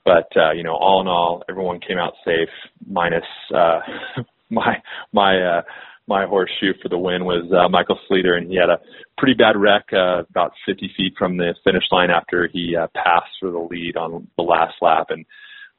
but 0.05 0.29
uh, 0.35 0.51
you 0.51 0.63
know, 0.63 0.75
all 0.75 1.01
in 1.01 1.07
all, 1.07 1.43
everyone 1.49 1.79
came 1.79 1.97
out 1.97 2.13
safe, 2.23 2.49
minus 2.87 3.25
uh, 3.53 3.79
my 4.49 4.81
my 5.11 5.41
uh, 5.41 5.61
my 6.07 6.25
horseshoe 6.25 6.73
for 6.81 6.87
the 6.89 6.97
win 6.97 7.25
was 7.25 7.51
uh, 7.51 7.67
Michael 7.67 7.99
Sleeter, 8.07 8.37
and 8.37 8.49
he 8.49 8.55
had 8.55 8.69
a 8.69 8.79
pretty 9.17 9.33
bad 9.33 9.57
wreck 9.57 9.83
uh, 9.91 10.23
about 10.29 10.53
50 10.65 10.89
feet 10.95 11.13
from 11.17 11.35
the 11.35 11.53
finish 11.63 11.83
line 11.91 12.09
after 12.09 12.47
he 12.51 12.75
uh, 12.75 12.87
passed 12.95 13.31
for 13.39 13.51
the 13.51 13.59
lead 13.59 13.97
on 13.97 14.27
the 14.37 14.43
last 14.43 14.75
lap. 14.81 15.07
And 15.09 15.25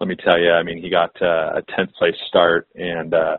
let 0.01 0.09
me 0.09 0.17
tell 0.17 0.39
you, 0.39 0.51
I 0.51 0.63
mean, 0.63 0.83
he 0.83 0.91
got 0.91 1.11
uh, 1.23 1.57
a 1.57 1.63
10th 1.63 1.95
place 1.95 2.15
start, 2.27 2.69
and 2.75 3.15
uh, 3.15 3.39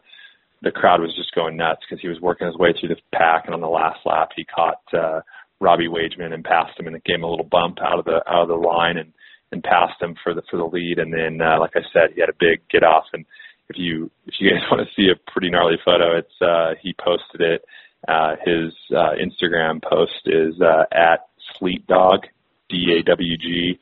the 0.62 0.72
crowd 0.72 1.02
was 1.02 1.16
just 1.16 1.34
going 1.36 1.58
nuts 1.58 1.82
because 1.88 2.02
he 2.02 2.10
was 2.10 2.20
working 2.20 2.48
his 2.48 2.58
way 2.58 2.74
through 2.74 2.90
the 2.90 2.98
pack, 3.14 3.46
and 3.46 3.54
on 3.54 3.62
the 3.62 3.68
last 3.68 4.00
lap, 4.06 4.30
he 4.36 4.46
caught 4.46 4.82
uh, 4.94 5.22
Robbie 5.60 5.88
Wageman 5.88 6.34
and 6.34 6.44
passed 6.44 6.80
him, 6.80 6.88
and 6.88 6.96
it 6.96 7.04
gave 7.04 7.16
him 7.16 7.24
a 7.24 7.30
little 7.30 7.46
bump 7.46 7.78
out 7.82 8.00
of 8.00 8.06
the 8.06 8.22
out 8.28 8.44
of 8.44 8.48
the 8.50 8.56
line, 8.56 8.98
and 8.98 9.14
and 9.52 9.64
passed 9.64 10.02
him 10.02 10.16
for 10.24 10.34
the 10.34 10.42
for 10.50 10.58
the 10.58 10.66
lead. 10.66 11.00
And 11.00 11.14
then, 11.14 11.42
uh, 11.42 11.60
like 11.60 11.76
I 11.76 11.82
said, 11.94 12.12
he 12.14 12.22
had 12.22 12.30
a 12.30 12.38
big 12.40 12.62
get 12.70 12.84
off 12.84 13.06
and 13.14 13.26
if 13.70 13.78
you 13.78 14.12
if 14.26 14.36
you 14.40 14.50
guys 14.50 14.64
want 14.72 14.88
to 14.88 14.94
see 14.96 15.10
a 15.10 15.32
pretty 15.32 15.50
gnarly 15.50 15.78
photo, 15.84 16.18
it's 16.18 16.42
uh, 16.42 16.74
he 16.82 16.94
posted 16.94 17.42
it. 17.42 17.66
Uh, 18.08 18.36
his 18.46 18.74
uh, 18.96 19.12
Instagram 19.20 19.84
post 19.84 20.22
is 20.26 20.60
uh, 20.62 20.84
at 20.92 21.28
Sleet 21.58 21.86
Dog 21.88 22.26
D 22.70 22.98
A 23.00 23.04
W 23.04 23.38
G, 23.38 23.80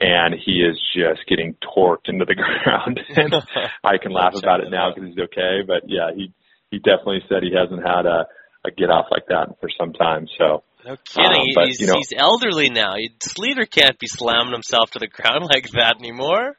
and 0.00 0.34
he 0.34 0.62
is 0.62 0.78
just 0.96 1.26
getting 1.28 1.54
torqued 1.62 2.08
into 2.08 2.24
the 2.24 2.34
ground. 2.64 3.00
and 3.16 3.34
I 3.84 3.98
can 3.98 4.12
laugh 4.12 4.34
about 4.34 4.60
it 4.60 4.70
now 4.70 4.92
because 4.94 5.10
he's 5.10 5.18
okay, 5.24 5.60
but 5.66 5.82
yeah, 5.88 6.10
he 6.14 6.32
he 6.70 6.78
definitely 6.78 7.20
said 7.28 7.42
he 7.42 7.54
hasn't 7.54 7.86
had 7.86 8.06
a 8.06 8.26
a 8.64 8.70
get 8.70 8.90
off 8.90 9.06
like 9.10 9.26
that 9.28 9.58
for 9.60 9.68
some 9.78 9.92
time. 9.92 10.26
So 10.38 10.62
no 10.84 10.96
kidding. 11.04 11.30
Um, 11.30 11.46
but, 11.54 11.66
he's, 11.66 11.80
you 11.80 11.86
know- 11.88 11.94
he's 11.96 12.12
elderly 12.16 12.70
now. 12.70 12.94
Sleeter 13.20 13.66
can't 13.68 13.98
be 13.98 14.06
slamming 14.06 14.52
himself 14.52 14.90
to 14.92 14.98
the 14.98 15.08
ground 15.08 15.44
like 15.52 15.70
that 15.72 15.96
anymore. 15.98 16.56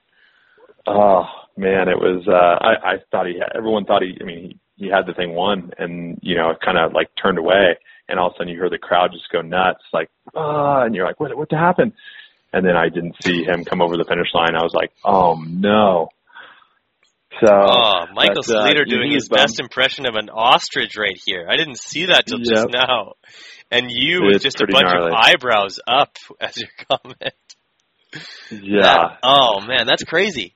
Oh 0.85 1.23
man, 1.57 1.87
it 1.87 1.97
was. 1.97 2.27
uh 2.27 2.33
I, 2.33 2.93
I 2.93 2.97
thought 3.11 3.27
he. 3.27 3.39
Had, 3.39 3.55
everyone 3.55 3.85
thought 3.85 4.01
he. 4.01 4.17
I 4.19 4.23
mean, 4.25 4.59
he, 4.75 4.85
he 4.85 4.91
had 4.91 5.05
the 5.07 5.13
thing 5.13 5.33
won, 5.33 5.71
and 5.77 6.19
you 6.21 6.35
know, 6.35 6.49
it 6.51 6.57
kind 6.63 6.77
of 6.77 6.91
like 6.93 7.07
turned 7.21 7.37
away, 7.37 7.77
and 8.09 8.19
all 8.19 8.27
of 8.27 8.33
a 8.33 8.37
sudden 8.37 8.49
you 8.49 8.59
hear 8.59 8.69
the 8.69 8.77
crowd 8.77 9.11
just 9.13 9.31
go 9.31 9.41
nuts, 9.41 9.79
like 9.93 10.09
ah, 10.35 10.83
and 10.83 10.93
you're 10.93 11.05
like, 11.05 11.19
what? 11.21 11.35
What 11.37 11.49
happened? 11.51 11.93
And 12.53 12.63
then 12.65 12.75
I 12.77 12.89
didn't 12.89 13.15
see 13.23 13.43
him 13.43 13.65
come 13.65 13.81
over 13.81 13.97
the 13.97 14.05
finish 14.05 14.27
line. 14.33 14.55
I 14.55 14.61
was 14.63 14.73
like, 14.73 14.91
oh 15.03 15.35
no. 15.45 16.09
So, 17.43 17.51
Oh, 17.51 18.05
Michael 18.13 18.43
but, 18.47 18.55
uh, 18.55 18.83
doing 18.85 19.11
his 19.11 19.27
bummed. 19.27 19.41
best 19.41 19.59
impression 19.59 20.05
of 20.05 20.13
an 20.15 20.29
ostrich 20.29 20.95
right 20.97 21.19
here. 21.25 21.47
I 21.49 21.57
didn't 21.57 21.79
see 21.79 22.05
that 22.05 22.27
till 22.27 22.37
just 22.37 22.67
now. 22.69 23.13
And 23.71 23.87
you 23.89 24.21
with 24.25 24.43
just 24.43 24.61
a 24.61 24.67
bunch 24.71 24.85
gnarly. 24.85 25.07
of 25.07 25.13
eyebrows 25.17 25.79
up 25.87 26.15
as 26.39 26.55
your 26.57 26.69
comment. 26.87 27.33
Yeah. 28.51 28.81
That- 28.83 29.17
oh 29.23 29.61
man, 29.61 29.87
that's 29.87 30.03
crazy. 30.03 30.55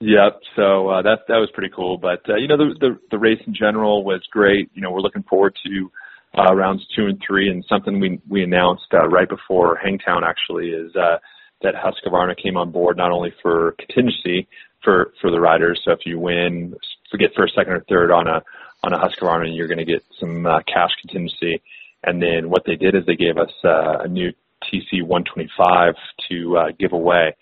Yep. 0.00 0.40
So 0.56 0.88
uh, 0.88 1.02
that 1.02 1.18
that 1.28 1.36
was 1.36 1.50
pretty 1.54 1.72
cool. 1.74 1.98
But 1.98 2.28
uh, 2.28 2.36
you 2.36 2.48
know, 2.48 2.56
the, 2.56 2.74
the 2.80 2.98
the 3.12 3.18
race 3.18 3.40
in 3.46 3.54
general 3.54 4.02
was 4.04 4.22
great. 4.32 4.70
You 4.74 4.80
know, 4.82 4.90
we're 4.90 5.00
looking 5.00 5.22
forward 5.22 5.54
to 5.66 5.92
uh, 6.38 6.54
rounds 6.54 6.86
two 6.96 7.06
and 7.06 7.20
three, 7.26 7.48
and 7.48 7.64
something 7.68 8.00
we 8.00 8.20
we 8.28 8.42
announced 8.42 8.86
uh, 8.94 9.06
right 9.08 9.28
before 9.28 9.78
Hangtown 9.82 10.24
actually 10.24 10.68
is 10.68 10.94
uh, 10.96 11.18
that 11.62 11.74
Husqvarna 11.74 12.36
came 12.36 12.56
on 12.56 12.70
board 12.70 12.96
not 12.96 13.12
only 13.12 13.32
for 13.42 13.74
contingency 13.78 14.48
for 14.82 15.12
for 15.20 15.30
the 15.30 15.40
riders. 15.40 15.80
So 15.84 15.92
if 15.92 16.00
you 16.06 16.18
win, 16.18 16.74
forget 17.10 17.30
first, 17.36 17.54
second, 17.54 17.74
or 17.74 17.84
third 17.88 18.10
on 18.10 18.26
a 18.26 18.42
on 18.82 18.92
a 18.92 18.98
Husqvarna, 18.98 19.54
you're 19.54 19.68
going 19.68 19.78
to 19.78 19.84
get 19.84 20.04
some 20.18 20.46
uh, 20.46 20.60
cash 20.62 20.90
contingency. 21.00 21.62
And 22.04 22.20
then 22.20 22.50
what 22.50 22.64
they 22.66 22.74
did 22.74 22.96
is 22.96 23.06
they 23.06 23.14
gave 23.14 23.38
us 23.38 23.52
uh, 23.64 23.98
a 24.00 24.08
new 24.08 24.32
TC 24.64 25.02
125 25.02 25.94
to 26.28 26.56
uh, 26.56 26.64
give 26.78 26.92
away. 26.92 27.36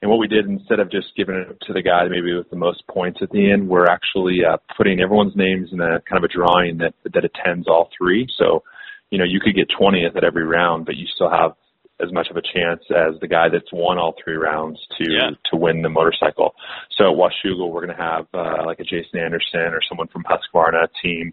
And 0.00 0.10
what 0.10 0.20
we 0.20 0.28
did 0.28 0.46
instead 0.46 0.78
of 0.78 0.90
just 0.90 1.08
giving 1.16 1.34
it 1.36 1.58
to 1.66 1.72
the 1.72 1.82
guy 1.82 2.06
maybe 2.08 2.32
with 2.34 2.48
the 2.50 2.56
most 2.56 2.86
points 2.86 3.18
at 3.20 3.30
the 3.30 3.50
end, 3.50 3.68
we're 3.68 3.86
actually 3.86 4.38
uh, 4.48 4.58
putting 4.76 5.00
everyone's 5.00 5.34
names 5.34 5.70
in 5.72 5.80
a 5.80 6.00
kind 6.08 6.22
of 6.22 6.24
a 6.24 6.28
drawing 6.32 6.78
that 6.78 6.94
that 7.12 7.24
attends 7.24 7.66
all 7.66 7.90
three. 7.98 8.28
So, 8.38 8.62
you 9.10 9.18
know, 9.18 9.24
you 9.24 9.40
could 9.40 9.56
get 9.56 9.68
20th 9.70 10.16
at 10.16 10.22
every 10.22 10.44
round, 10.44 10.86
but 10.86 10.96
you 10.96 11.06
still 11.12 11.30
have 11.30 11.52
as 12.00 12.12
much 12.12 12.28
of 12.30 12.36
a 12.36 12.42
chance 12.42 12.80
as 12.94 13.18
the 13.20 13.26
guy 13.26 13.48
that's 13.48 13.72
won 13.72 13.98
all 13.98 14.14
three 14.22 14.36
rounds 14.36 14.78
to 14.98 15.10
Yeah. 15.10 15.30
to 15.50 15.56
win 15.56 15.82
the 15.82 15.88
motorcycle. 15.88 16.54
So 16.96 17.10
at 17.10 17.16
Washougal, 17.18 17.72
we're 17.72 17.84
going 17.84 17.96
to 17.96 18.02
have 18.02 18.26
uh, 18.32 18.64
like 18.66 18.78
a 18.78 18.84
Jason 18.84 19.18
Anderson 19.18 19.72
or 19.74 19.80
someone 19.88 20.06
from 20.08 20.22
Husqvarna 20.22 20.86
team 21.02 21.32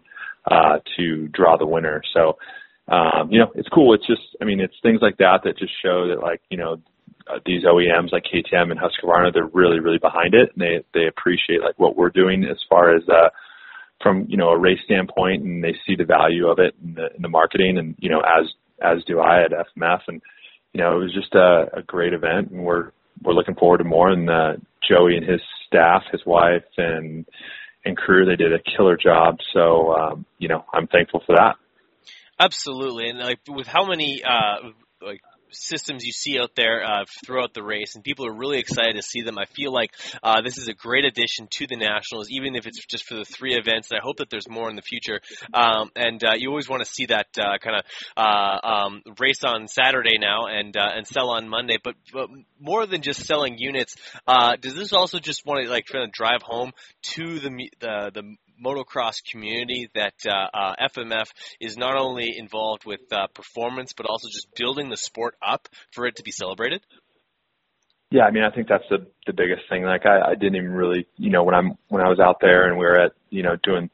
uh, 0.50 0.78
to 0.96 1.28
draw 1.28 1.56
the 1.56 1.66
winner. 1.66 2.02
So, 2.12 2.36
um, 2.88 3.30
you 3.30 3.38
know, 3.38 3.52
it's 3.54 3.68
cool. 3.68 3.94
It's 3.94 4.06
just, 4.08 4.22
I 4.42 4.44
mean, 4.44 4.58
it's 4.58 4.74
things 4.82 5.00
like 5.02 5.18
that 5.18 5.42
that 5.44 5.56
just 5.56 5.72
show 5.84 6.08
that 6.08 6.20
like, 6.20 6.40
you 6.50 6.56
know, 6.56 6.80
these 7.44 7.64
OEMs 7.64 8.12
like 8.12 8.24
KTM 8.24 8.70
and 8.70 8.80
Husqvarna, 8.80 9.32
they're 9.32 9.46
really, 9.46 9.80
really 9.80 9.98
behind 9.98 10.34
it, 10.34 10.52
and 10.52 10.60
they 10.62 10.84
they 10.94 11.06
appreciate 11.06 11.60
like 11.62 11.78
what 11.78 11.96
we're 11.96 12.10
doing 12.10 12.44
as 12.44 12.58
far 12.68 12.94
as 12.94 13.02
uh, 13.08 13.30
from 14.02 14.26
you 14.28 14.36
know 14.36 14.48
a 14.48 14.58
race 14.58 14.78
standpoint, 14.84 15.42
and 15.42 15.62
they 15.62 15.74
see 15.86 15.96
the 15.96 16.04
value 16.04 16.48
of 16.48 16.58
it 16.58 16.74
in 16.82 16.94
the, 16.94 17.14
in 17.14 17.22
the 17.22 17.28
marketing, 17.28 17.78
and 17.78 17.94
you 17.98 18.10
know 18.10 18.20
as 18.20 18.46
as 18.80 19.04
do 19.04 19.20
I 19.20 19.42
at 19.42 19.50
FMF, 19.50 20.00
and 20.08 20.22
you 20.72 20.80
know 20.80 20.96
it 20.96 21.04
was 21.04 21.14
just 21.14 21.34
a, 21.34 21.78
a 21.78 21.82
great 21.82 22.12
event, 22.12 22.50
and 22.50 22.64
we're 22.64 22.90
we're 23.22 23.34
looking 23.34 23.54
forward 23.54 23.78
to 23.78 23.84
more. 23.84 24.08
And 24.10 24.30
uh, 24.30 24.52
Joey 24.88 25.16
and 25.16 25.28
his 25.28 25.40
staff, 25.66 26.02
his 26.12 26.24
wife, 26.24 26.64
and 26.76 27.26
and 27.84 27.96
crew, 27.96 28.26
they 28.26 28.36
did 28.36 28.52
a 28.52 28.58
killer 28.76 28.96
job. 28.96 29.38
So 29.52 29.94
um, 29.94 30.26
you 30.38 30.48
know 30.48 30.64
I'm 30.72 30.86
thankful 30.86 31.22
for 31.26 31.36
that. 31.36 31.56
Absolutely, 32.38 33.08
and 33.08 33.18
like 33.18 33.40
with 33.48 33.66
how 33.66 33.86
many 33.86 34.22
uh, 34.22 34.70
like 35.00 35.22
systems 35.50 36.04
you 36.04 36.12
see 36.12 36.38
out 36.38 36.50
there 36.56 36.82
uh, 36.84 37.04
throughout 37.24 37.54
the 37.54 37.62
race, 37.62 37.94
and 37.94 38.04
people 38.04 38.26
are 38.26 38.32
really 38.32 38.58
excited 38.58 38.96
to 38.96 39.02
see 39.02 39.22
them. 39.22 39.38
I 39.38 39.44
feel 39.44 39.72
like 39.72 39.90
uh, 40.22 40.42
this 40.42 40.58
is 40.58 40.68
a 40.68 40.74
great 40.74 41.04
addition 41.04 41.48
to 41.50 41.66
the 41.66 41.76
nationals, 41.76 42.28
even 42.30 42.54
if 42.54 42.66
it's 42.66 42.84
just 42.86 43.04
for 43.04 43.16
the 43.16 43.24
three 43.24 43.54
events. 43.54 43.90
I 43.92 44.00
hope 44.02 44.18
that 44.18 44.30
there's 44.30 44.48
more 44.48 44.68
in 44.70 44.76
the 44.76 44.82
future. 44.82 45.20
Um, 45.52 45.90
and 45.96 46.22
uh, 46.22 46.32
you 46.36 46.50
always 46.50 46.68
want 46.68 46.82
to 46.82 46.90
see 46.90 47.06
that 47.06 47.26
uh, 47.38 47.58
kind 47.58 47.76
of 47.76 47.84
uh, 48.16 48.66
um, 48.66 49.02
race 49.18 49.44
on 49.44 49.68
Saturday 49.68 50.18
now 50.18 50.46
and 50.46 50.76
uh, 50.76 50.90
and 50.94 51.06
sell 51.06 51.30
on 51.30 51.48
Monday. 51.48 51.78
But, 51.82 51.94
but 52.12 52.28
more 52.60 52.86
than 52.86 53.02
just 53.02 53.24
selling 53.26 53.58
units, 53.58 53.96
does 54.26 54.74
this 54.74 54.92
also 54.92 55.18
just 55.18 55.46
want 55.46 55.64
to 55.64 55.70
like 55.70 55.86
kind 55.86 56.04
of 56.04 56.12
drive 56.12 56.42
home 56.42 56.72
to 57.14 57.38
the 57.38 57.50
the 57.80 58.10
the 58.14 58.36
motocross 58.62 59.22
community 59.30 59.88
that 59.94 60.14
uh, 60.26 60.48
uh, 60.52 60.74
FMF 60.94 61.26
is 61.60 61.76
not 61.76 61.96
only 61.96 62.34
involved 62.36 62.84
with 62.84 63.00
uh, 63.12 63.26
performance 63.34 63.92
but 63.92 64.06
also 64.06 64.28
just 64.28 64.48
building 64.56 64.88
the 64.88 64.96
sport 64.96 65.34
up 65.46 65.68
for 65.92 66.06
it 66.06 66.16
to 66.16 66.22
be 66.22 66.30
celebrated? 66.30 66.80
Yeah, 68.10 68.22
I 68.22 68.30
mean, 68.30 68.44
I 68.44 68.50
think 68.50 68.68
that's 68.68 68.84
the 68.88 69.06
the 69.26 69.32
biggest 69.32 69.62
thing. 69.68 69.82
Like, 69.82 70.06
I, 70.06 70.30
I 70.30 70.34
didn't 70.34 70.56
even 70.56 70.70
really, 70.70 71.06
you 71.16 71.30
know, 71.30 71.42
when 71.42 71.54
I'm 71.54 71.72
when 71.88 72.02
I 72.02 72.08
was 72.08 72.20
out 72.20 72.36
there 72.40 72.68
and 72.68 72.78
we 72.78 72.84
were 72.84 73.00
at, 73.00 73.12
you 73.30 73.42
know, 73.42 73.56
doing 73.62 73.90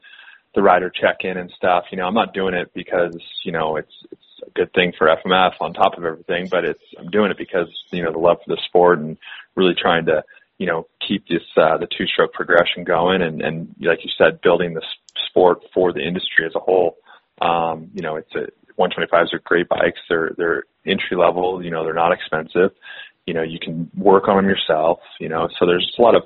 the 0.55 0.61
rider 0.61 0.89
check 0.89 1.17
in 1.21 1.37
and 1.37 1.51
stuff. 1.57 1.85
You 1.91 1.97
know, 1.97 2.05
I'm 2.05 2.13
not 2.13 2.33
doing 2.33 2.53
it 2.53 2.71
because 2.73 3.15
you 3.43 3.51
know 3.51 3.77
it's 3.77 3.93
it's 4.11 4.21
a 4.45 4.51
good 4.51 4.71
thing 4.73 4.93
for 4.97 5.07
FMF 5.07 5.53
on 5.59 5.73
top 5.73 5.97
of 5.97 6.05
everything, 6.05 6.47
but 6.49 6.63
it's 6.63 6.83
I'm 6.99 7.09
doing 7.09 7.31
it 7.31 7.37
because 7.37 7.67
you 7.91 8.03
know 8.03 8.11
the 8.11 8.19
love 8.19 8.37
for 8.45 8.55
the 8.55 8.61
sport 8.67 8.99
and 8.99 9.17
really 9.55 9.73
trying 9.79 10.05
to 10.05 10.23
you 10.57 10.67
know 10.67 10.87
keep 11.05 11.27
this 11.27 11.43
uh, 11.57 11.77
the 11.77 11.87
two 11.97 12.05
stroke 12.05 12.33
progression 12.33 12.83
going 12.83 13.21
and 13.21 13.41
and 13.41 13.75
like 13.81 14.03
you 14.03 14.11
said 14.17 14.41
building 14.41 14.73
the 14.73 14.83
sport 15.33 15.59
for 15.73 15.91
the 15.91 16.01
industry 16.01 16.45
as 16.45 16.53
a 16.55 16.59
whole. 16.59 16.97
Um, 17.41 17.89
you 17.93 18.01
know, 18.01 18.15
it's 18.15 18.33
a 18.35 18.47
125s 18.79 19.33
are 19.33 19.41
great 19.43 19.67
bikes. 19.67 19.99
They're 20.09 20.31
they're 20.37 20.63
entry 20.85 21.17
level. 21.17 21.63
You 21.63 21.71
know, 21.71 21.83
they're 21.83 21.93
not 21.93 22.11
expensive. 22.11 22.71
You 23.25 23.33
know, 23.33 23.43
you 23.43 23.59
can 23.59 23.89
work 23.95 24.27
on 24.27 24.37
them 24.37 24.47
yourself. 24.47 24.99
You 25.19 25.29
know, 25.29 25.49
so 25.59 25.65
there's 25.65 25.91
a 25.97 26.01
lot 26.01 26.15
of 26.15 26.23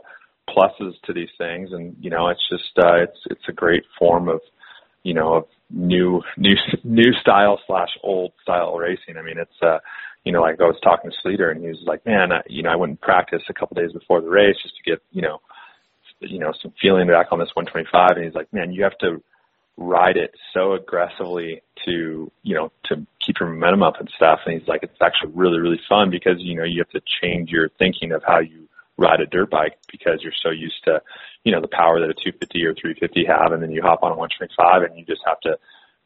pluses 0.49 0.93
to 1.05 1.13
these 1.13 1.29
things, 1.37 1.71
and 1.71 1.95
you 1.99 2.09
know, 2.09 2.27
it's 2.29 2.47
just 2.49 2.77
uh, 2.77 2.95
it's 2.97 3.19
it's 3.29 3.47
a 3.47 3.53
great 3.53 3.83
form 3.97 4.27
of 4.27 4.41
you 5.03 5.13
know 5.13 5.35
of 5.35 5.45
new 5.69 6.21
new 6.37 6.55
new 6.83 7.13
style 7.21 7.59
slash 7.67 7.89
old 8.03 8.33
style 8.41 8.75
racing. 8.75 9.17
I 9.17 9.21
mean, 9.21 9.37
it's 9.37 9.61
uh, 9.61 9.79
you 10.27 10.33
know, 10.33 10.41
like 10.41 10.59
I 10.59 10.65
was 10.65 10.79
talking 10.83 11.09
to 11.09 11.17
Sleeter, 11.23 11.49
and 11.49 11.61
he 11.61 11.69
was 11.69 11.81
like, 11.85 12.05
man, 12.05 12.33
I, 12.33 12.41
you 12.47 12.61
know, 12.61 12.69
I 12.69 12.75
wouldn't 12.75 12.99
practice 12.99 13.43
a 13.47 13.53
couple 13.53 13.75
days 13.75 13.93
before 13.93 14.19
the 14.19 14.29
race 14.29 14.57
just 14.61 14.75
to 14.75 14.83
get 14.83 15.01
you 15.11 15.21
know, 15.21 15.39
you 16.19 16.37
know, 16.37 16.51
some 16.61 16.73
feeling 16.81 17.07
back 17.07 17.27
on 17.31 17.39
this 17.39 17.55
125, 17.55 18.17
and 18.17 18.25
he's 18.25 18.35
like, 18.35 18.51
man, 18.51 18.73
you 18.73 18.83
have 18.83 18.97
to 18.97 19.23
ride 19.77 20.17
it 20.17 20.31
so 20.53 20.73
aggressively 20.73 21.61
to 21.85 22.29
you 22.43 22.55
know 22.55 22.73
to 22.83 23.07
keep 23.25 23.39
your 23.39 23.47
momentum 23.47 23.83
up 23.83 24.01
and 24.01 24.11
stuff. 24.17 24.39
And 24.45 24.59
he's 24.59 24.67
like 24.67 24.83
it's 24.83 25.01
actually 25.01 25.31
really 25.33 25.59
really 25.59 25.79
fun 25.87 26.09
because 26.09 26.39
you 26.39 26.55
know 26.55 26.65
you 26.65 26.81
have 26.81 26.89
to 26.89 27.01
change 27.21 27.49
your 27.49 27.69
thinking 27.79 28.11
of 28.11 28.21
how 28.27 28.39
you 28.39 28.67
ride 28.97 29.21
a 29.21 29.27
dirt 29.27 29.49
bike 29.49 29.77
because 29.89 30.19
you're 30.23 30.33
so 30.43 30.49
used 30.49 30.83
to 30.83 31.01
you 31.45 31.53
know 31.53 31.61
the 31.61 31.69
power 31.69 32.01
that 32.01 32.09
a 32.09 32.13
250 32.13 32.65
or 32.65 32.73
350 32.73 33.25
have 33.25 33.53
and 33.53 33.63
then 33.63 33.71
you 33.71 33.81
hop 33.81 34.03
on 34.03 34.11
a 34.11 34.17
125 34.17 34.81
and 34.81 34.99
you 34.99 35.05
just 35.05 35.21
have 35.25 35.39
to 35.41 35.57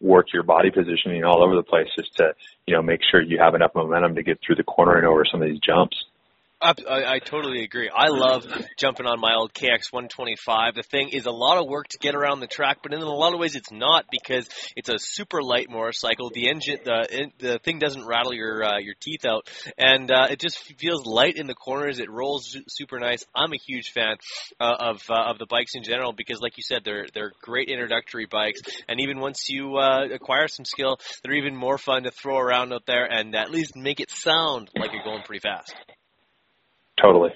work 0.02 0.34
your 0.34 0.44
body 0.44 0.72
positioning 0.72 1.24
all 1.24 1.44
over 1.44 1.56
the 1.56 1.64
place 1.64 1.88
just 1.96 2.16
to 2.18 2.34
you 2.68 2.74
know 2.74 2.82
make 2.82 3.02
sure 3.10 3.22
you 3.22 3.38
have 3.38 3.56
enough 3.56 3.72
momentum 3.76 4.16
to 4.16 4.24
get 4.24 4.40
through 4.46 4.56
the 4.56 4.64
corner 4.64 4.98
and 4.98 5.06
over 5.06 5.24
some 5.26 5.42
of 5.42 5.48
these 5.48 5.60
jumps 5.60 6.06
I, 6.62 6.74
I, 7.16 7.20
totally 7.20 7.64
agree. 7.64 7.90
I 7.90 8.10
love 8.10 8.46
jumping 8.78 9.08
on 9.08 9.20
my 9.20 9.34
old 9.36 9.54
KX 9.54 9.92
125. 9.92 10.76
The 10.76 10.84
thing 10.84 11.10
is 11.10 11.26
a 11.26 11.32
lot 11.32 11.58
of 11.58 11.68
work 11.68 11.88
to 11.90 11.98
get 11.98 12.14
around 12.14 12.40
the 12.40 12.48
track, 12.48 12.80
but 12.84 12.94
in 12.94 13.02
a 13.02 13.06
lot 13.06 13.34
of 13.34 13.40
ways 13.40 13.56
it's 13.56 13.72
not 13.72 14.06
because 14.12 14.48
it's 14.76 14.90
a 14.90 15.00
super 15.00 15.42
light 15.42 15.70
motorcycle. 15.70 16.30
The 16.30 16.50
engine, 16.50 16.80
the 16.84 17.32
the 17.40 17.60
thing 17.60 17.80
doesn't 17.80 18.06
rattle 18.06 18.34
your 18.34 18.64
uh, 18.64 18.78
your 18.80 18.94
teeth 19.00 19.26
out, 19.26 19.50
and 19.78 20.12
uh, 20.12 20.28
it 20.30 20.40
just 20.40 20.60
feels 20.80 21.06
light 21.06 21.36
in 21.36 21.48
the 21.48 21.56
corners. 21.56 22.00
It 22.00 22.12
rolls 22.12 22.56
super 22.68 23.00
nice. 23.00 23.26
I'm 23.34 23.54
a 23.54 23.58
huge 23.58 23.90
fan 23.92 24.18
uh, 24.60 24.76
of 24.80 25.02
uh, 25.10 25.32
of 25.32 25.40
the 25.40 25.48
bikes 25.48 25.74
in 25.74 25.84
general 25.84 26.14
because, 26.14 26.42
like 26.42 26.58
you 26.58 26.64
said, 26.64 26.84
they're 26.86 27.08
they're 27.14 27.32
great 27.42 27.70
introductory 27.70 28.28
bikes, 28.28 28.62
and 28.88 29.00
even 29.02 29.20
once 29.20 29.50
you 29.50 29.78
uh, 29.78 30.06
acquire 30.14 30.48
some 30.48 30.66
skill, 30.66 31.00
they're 31.24 31.34
even 31.34 31.56
more 31.56 31.78
fun 31.78 32.04
to 32.04 32.12
throw 32.12 32.38
around 32.38 32.72
out 32.72 32.86
there 32.86 33.06
and 33.06 33.36
at 33.36 33.50
least 33.50 33.76
make 33.76 34.00
it 34.00 34.12
sound 34.12 34.70
like 34.76 34.92
you're 34.94 35.04
going 35.04 35.24
pretty 35.24 35.42
fast. 35.42 35.74
Totally. 37.02 37.32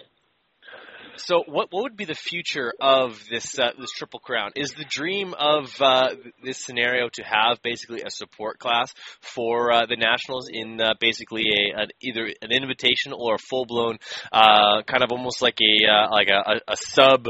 So, 1.18 1.44
what 1.48 1.72
what 1.72 1.84
would 1.84 1.98
be 1.98 2.06
the 2.06 2.14
future 2.14 2.74
of 2.80 3.24
this 3.30 3.58
uh, 3.58 3.72
this 3.80 3.92
triple 3.92 4.20
crown? 4.20 4.52
Is 4.56 4.72
the 4.72 4.84
dream 4.84 5.34
of 5.34 5.74
uh, 5.80 6.10
this 6.44 6.58
scenario 6.58 7.10
to 7.14 7.24
have 7.24 7.62
basically 7.64 8.02
a 8.02 8.10
support 8.10 8.60
class 8.60 8.94
for 9.22 9.72
uh, 9.72 9.86
the 9.86 9.96
nationals 9.96 10.50
in 10.52 10.80
uh, 10.82 10.94
basically 11.00 11.44
a 11.44 11.82
an, 11.82 11.88
either 12.02 12.26
an 12.42 12.52
invitation 12.52 13.14
or 13.14 13.36
a 13.36 13.38
full 13.38 13.66
blown 13.66 13.98
uh, 14.32 14.82
kind 14.84 15.04
of 15.04 15.12
almost 15.12 15.42
like 15.42 15.58
a 15.62 15.90
uh, 15.90 16.12
like 16.12 16.28
a, 16.28 16.60
a 16.68 16.76
sub 16.76 17.28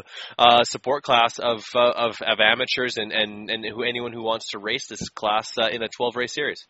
support 0.64 1.04
class 1.04 1.38
of, 1.38 1.64
of 1.76 2.16
of 2.22 2.40
amateurs 2.40 2.98
and 2.98 3.12
and 3.12 3.52
and 3.52 3.64
who 3.66 3.84
anyone 3.84 4.14
who 4.14 4.24
wants 4.24 4.50
to 4.50 4.60
race 4.60 4.88
this 4.88 5.10
class 5.10 5.52
in 5.72 5.84
a 5.84 5.88
twelve 5.96 6.16
race 6.16 6.34
series? 6.34 6.66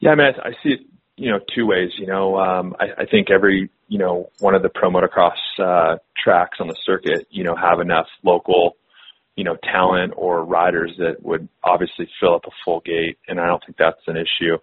Yeah, 0.00 0.10
I 0.10 0.14
mean, 0.16 0.26
I, 0.26 0.48
I 0.48 0.52
see 0.62 0.70
it 0.70 0.80
you 1.16 1.30
know 1.30 1.38
two 1.54 1.66
ways. 1.66 1.90
You 1.96 2.06
know, 2.06 2.36
um, 2.38 2.74
I, 2.80 3.02
I 3.02 3.04
think 3.06 3.30
every 3.30 3.70
you 3.90 3.98
know 3.98 4.30
one 4.38 4.54
of 4.54 4.62
the 4.62 4.70
pro 4.70 4.88
motocross 4.88 5.36
uh, 5.58 5.98
tracks 6.16 6.58
on 6.60 6.68
the 6.68 6.76
circuit, 6.84 7.26
you 7.30 7.44
know, 7.44 7.54
have 7.54 7.80
enough 7.80 8.06
local 8.22 8.76
you 9.36 9.44
know 9.44 9.56
talent 9.62 10.14
or 10.16 10.44
riders 10.44 10.94
that 10.98 11.22
would 11.22 11.48
obviously 11.62 12.08
fill 12.18 12.34
up 12.34 12.44
a 12.46 12.50
full 12.64 12.80
gate, 12.80 13.18
and 13.28 13.38
I 13.38 13.46
don't 13.46 13.62
think 13.66 13.76
that's 13.76 14.00
an 14.06 14.16
issue. 14.16 14.56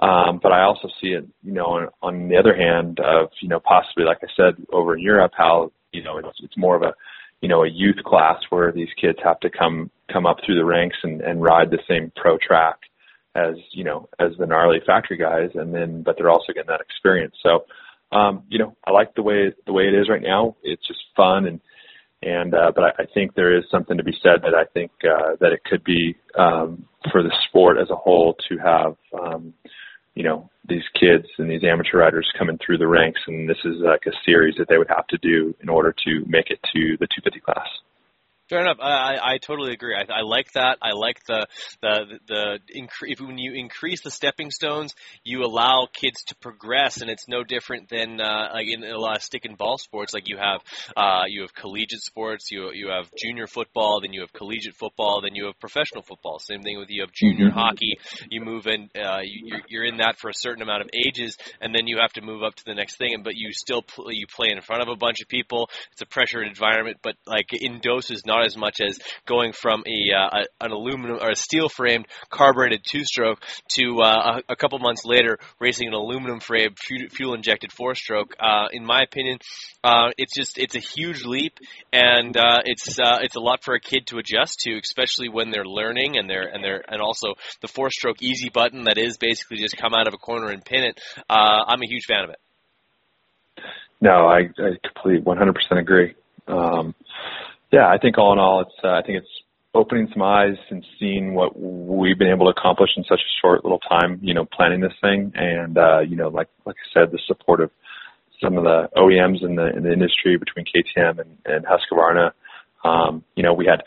Um, 0.00 0.40
but 0.42 0.52
I 0.52 0.62
also 0.62 0.88
see 1.00 1.08
it, 1.08 1.28
you 1.44 1.52
know, 1.52 1.66
on, 1.66 1.88
on 2.02 2.28
the 2.28 2.36
other 2.36 2.56
hand 2.56 2.98
of, 2.98 3.28
you 3.40 3.48
know, 3.48 3.60
possibly, 3.60 4.04
like 4.04 4.18
I 4.22 4.26
said, 4.34 4.54
over 4.72 4.96
in 4.96 5.02
Europe, 5.02 5.32
how, 5.36 5.70
you 5.92 6.02
know, 6.02 6.16
it's, 6.16 6.40
it's 6.42 6.56
more 6.56 6.74
of 6.74 6.82
a, 6.82 6.94
you 7.42 7.48
know, 7.48 7.62
a 7.62 7.68
youth 7.68 8.02
class 8.04 8.38
where 8.48 8.72
these 8.72 8.88
kids 8.98 9.18
have 9.22 9.38
to 9.40 9.50
come, 9.50 9.90
come 10.10 10.24
up 10.24 10.38
through 10.44 10.56
the 10.56 10.64
ranks 10.64 10.96
and, 11.02 11.20
and 11.20 11.42
ride 11.42 11.70
the 11.70 11.78
same 11.86 12.10
pro 12.16 12.38
track 12.38 12.78
as 13.34 13.54
you 13.72 13.84
know 13.84 14.08
as 14.18 14.32
the 14.38 14.46
gnarly 14.46 14.80
factory 14.84 15.16
guys, 15.16 15.50
and 15.54 15.74
then 15.74 16.02
but 16.02 16.16
they're 16.16 16.30
also 16.30 16.52
getting 16.52 16.68
that 16.68 16.80
experience. 16.80 17.34
So 17.42 17.64
um, 18.12 18.44
you 18.48 18.58
know 18.58 18.76
I 18.86 18.90
like 18.92 19.14
the 19.14 19.22
way 19.22 19.52
the 19.66 19.72
way 19.72 19.84
it 19.84 19.94
is 19.94 20.08
right 20.08 20.22
now. 20.22 20.56
It's 20.62 20.86
just 20.86 21.00
fun 21.16 21.46
and 21.46 21.60
and 22.22 22.54
uh, 22.54 22.70
but 22.74 22.84
I, 22.84 23.02
I 23.02 23.06
think 23.12 23.34
there 23.34 23.56
is 23.56 23.64
something 23.70 23.96
to 23.96 24.04
be 24.04 24.16
said 24.22 24.42
that 24.42 24.54
I 24.54 24.64
think 24.72 24.92
uh, 25.04 25.36
that 25.40 25.52
it 25.52 25.64
could 25.64 25.82
be 25.82 26.16
um, 26.38 26.84
for 27.10 27.22
the 27.22 27.34
sport 27.48 27.78
as 27.78 27.90
a 27.90 27.96
whole 27.96 28.36
to 28.48 28.58
have 28.58 28.96
um, 29.12 29.54
you 30.14 30.22
know 30.22 30.48
these 30.68 30.84
kids 30.98 31.26
and 31.38 31.50
these 31.50 31.64
amateur 31.64 31.98
riders 31.98 32.30
coming 32.38 32.58
through 32.64 32.78
the 32.78 32.86
ranks, 32.86 33.20
and 33.26 33.48
this 33.48 33.58
is 33.64 33.76
like 33.80 34.06
a 34.06 34.16
series 34.24 34.54
that 34.58 34.68
they 34.68 34.78
would 34.78 34.88
have 34.88 35.06
to 35.08 35.18
do 35.18 35.54
in 35.60 35.68
order 35.68 35.94
to 36.04 36.24
make 36.26 36.50
it 36.50 36.60
to 36.72 36.96
the 37.00 37.08
250 37.08 37.40
class. 37.40 37.68
Fair 38.52 38.60
enough. 38.60 38.80
I, 38.82 39.16
I 39.22 39.38
totally 39.38 39.72
agree. 39.72 39.96
I, 39.96 40.04
I 40.12 40.20
like 40.20 40.52
that. 40.52 40.76
I 40.82 40.92
like 40.92 41.24
the 41.24 41.46
the 41.80 42.18
the 42.28 42.58
increase 42.68 43.18
when 43.18 43.38
you 43.38 43.54
increase 43.54 44.02
the 44.02 44.10
stepping 44.10 44.50
stones, 44.50 44.94
you 45.24 45.42
allow 45.42 45.88
kids 45.90 46.22
to 46.24 46.34
progress, 46.36 47.00
and 47.00 47.08
it's 47.08 47.26
no 47.26 47.44
different 47.44 47.88
than 47.88 48.20
uh, 48.20 48.50
like 48.52 48.66
in, 48.66 48.84
in 48.84 48.92
a 48.92 48.98
lot 48.98 49.16
of 49.16 49.22
stick 49.22 49.46
and 49.46 49.56
ball 49.56 49.78
sports. 49.78 50.12
Like 50.12 50.28
you 50.28 50.36
have 50.36 50.60
uh, 50.94 51.22
you 51.28 51.40
have 51.40 51.54
collegiate 51.54 52.02
sports, 52.02 52.50
you 52.50 52.72
you 52.74 52.88
have 52.88 53.10
junior 53.16 53.46
football, 53.46 54.02
then 54.02 54.12
you 54.12 54.20
have 54.20 54.34
collegiate 54.34 54.74
football, 54.74 55.22
then 55.22 55.34
you 55.34 55.46
have 55.46 55.58
professional 55.58 56.02
football. 56.02 56.38
Same 56.38 56.60
thing 56.60 56.78
with 56.78 56.90
you 56.90 57.00
have 57.00 57.12
junior 57.12 57.48
mm-hmm. 57.48 57.58
hockey. 57.58 57.96
You 58.28 58.42
move 58.42 58.66
in, 58.66 58.90
uh, 59.02 59.20
you, 59.24 59.46
you're, 59.46 59.62
you're 59.68 59.84
in 59.86 59.96
that 59.96 60.18
for 60.18 60.28
a 60.28 60.34
certain 60.34 60.60
amount 60.60 60.82
of 60.82 60.90
ages, 60.92 61.38
and 61.62 61.74
then 61.74 61.86
you 61.86 62.00
have 62.02 62.12
to 62.12 62.20
move 62.20 62.42
up 62.42 62.54
to 62.56 62.64
the 62.66 62.74
next 62.74 62.98
thing. 62.98 63.14
And 63.14 63.24
But 63.24 63.34
you 63.34 63.48
still 63.52 63.80
pl- 63.80 64.12
you 64.12 64.26
play 64.26 64.48
in 64.50 64.60
front 64.60 64.82
of 64.82 64.88
a 64.88 64.96
bunch 64.96 65.22
of 65.22 65.28
people. 65.28 65.70
It's 65.92 66.02
a 66.02 66.06
pressured 66.06 66.46
environment, 66.46 66.98
but 67.02 67.14
like 67.26 67.48
in 67.52 67.80
doses, 67.80 68.26
not 68.26 68.41
as 68.44 68.56
much 68.56 68.80
as 68.80 68.98
going 69.26 69.52
from 69.52 69.84
a, 69.86 70.14
uh, 70.14 70.42
an 70.60 70.72
aluminum 70.72 71.18
or 71.20 71.30
a 71.30 71.36
steel 71.36 71.68
framed 71.68 72.06
carbureted 72.30 72.82
two 72.88 73.04
stroke 73.04 73.42
to 73.68 74.00
uh, 74.02 74.40
a, 74.48 74.52
a, 74.52 74.56
couple 74.56 74.78
months 74.78 75.04
later 75.04 75.38
racing 75.60 75.88
an 75.88 75.94
aluminum 75.94 76.40
framed 76.40 76.76
fuel 76.78 77.34
injected 77.34 77.72
four 77.72 77.94
stroke. 77.94 78.34
Uh, 78.38 78.68
in 78.72 78.84
my 78.84 79.02
opinion, 79.02 79.38
uh, 79.84 80.10
it's 80.16 80.34
just 80.34 80.58
it's 80.58 80.76
a 80.76 80.80
huge 80.80 81.24
leap, 81.24 81.58
and 81.92 82.36
uh, 82.36 82.58
it's 82.64 82.98
uh, 82.98 83.18
it's 83.22 83.36
a 83.36 83.40
lot 83.40 83.64
for 83.64 83.74
a 83.74 83.80
kid 83.80 84.06
to 84.06 84.18
adjust 84.18 84.60
to, 84.60 84.78
especially 84.78 85.28
when 85.28 85.50
they're 85.50 85.64
learning 85.64 86.16
and 86.16 86.28
they're 86.28 86.48
and 86.48 86.62
they're 86.62 86.82
and 86.88 87.00
also 87.00 87.34
the 87.60 87.68
four 87.68 87.90
stroke 87.90 88.22
easy 88.22 88.48
button 88.48 88.84
that 88.84 88.98
is 88.98 89.16
basically 89.18 89.56
just 89.56 89.76
come 89.76 89.94
out 89.94 90.06
of 90.06 90.14
a 90.14 90.18
corner 90.18 90.48
and 90.48 90.64
pin 90.64 90.84
it. 90.84 91.00
I'm 91.28 91.82
a 91.82 91.86
huge 91.86 92.04
fan 92.06 92.24
of 92.24 92.30
it. 92.30 92.36
No, 94.02 94.26
I, 94.26 94.40
I 94.58 94.70
completely 94.82 95.22
100% 95.24 95.54
agree. 95.78 96.14
Um, 96.48 96.92
yeah, 97.72 97.88
I 97.88 97.98
think 97.98 98.18
all 98.18 98.32
in 98.32 98.38
all, 98.38 98.60
it's 98.60 98.84
uh, 98.84 98.90
I 98.90 99.02
think 99.02 99.18
it's 99.18 99.42
opening 99.74 100.08
some 100.12 100.22
eyes 100.22 100.56
and 100.70 100.84
seeing 101.00 101.34
what 101.34 101.58
we've 101.58 102.18
been 102.18 102.28
able 102.28 102.44
to 102.44 102.58
accomplish 102.58 102.90
in 102.96 103.04
such 103.04 103.20
a 103.20 103.32
short 103.40 103.64
little 103.64 103.78
time. 103.78 104.20
You 104.22 104.34
know, 104.34 104.44
planning 104.44 104.80
this 104.80 104.92
thing, 105.00 105.32
and 105.34 105.78
uh, 105.78 106.00
you 106.00 106.16
know, 106.16 106.28
like 106.28 106.48
like 106.66 106.76
I 106.76 107.00
said, 107.00 107.12
the 107.12 107.18
support 107.26 107.60
of 107.60 107.70
some 108.42 108.58
of 108.58 108.64
the 108.64 108.90
OEMs 108.96 109.42
in 109.42 109.56
the 109.56 109.74
in 109.74 109.84
the 109.84 109.92
industry 109.92 110.36
between 110.36 110.66
KTM 110.66 111.18
and, 111.18 111.38
and 111.46 111.64
Husqvarna. 111.64 112.32
Um, 112.84 113.24
you 113.36 113.42
know, 113.42 113.54
we 113.54 113.64
had 113.64 113.82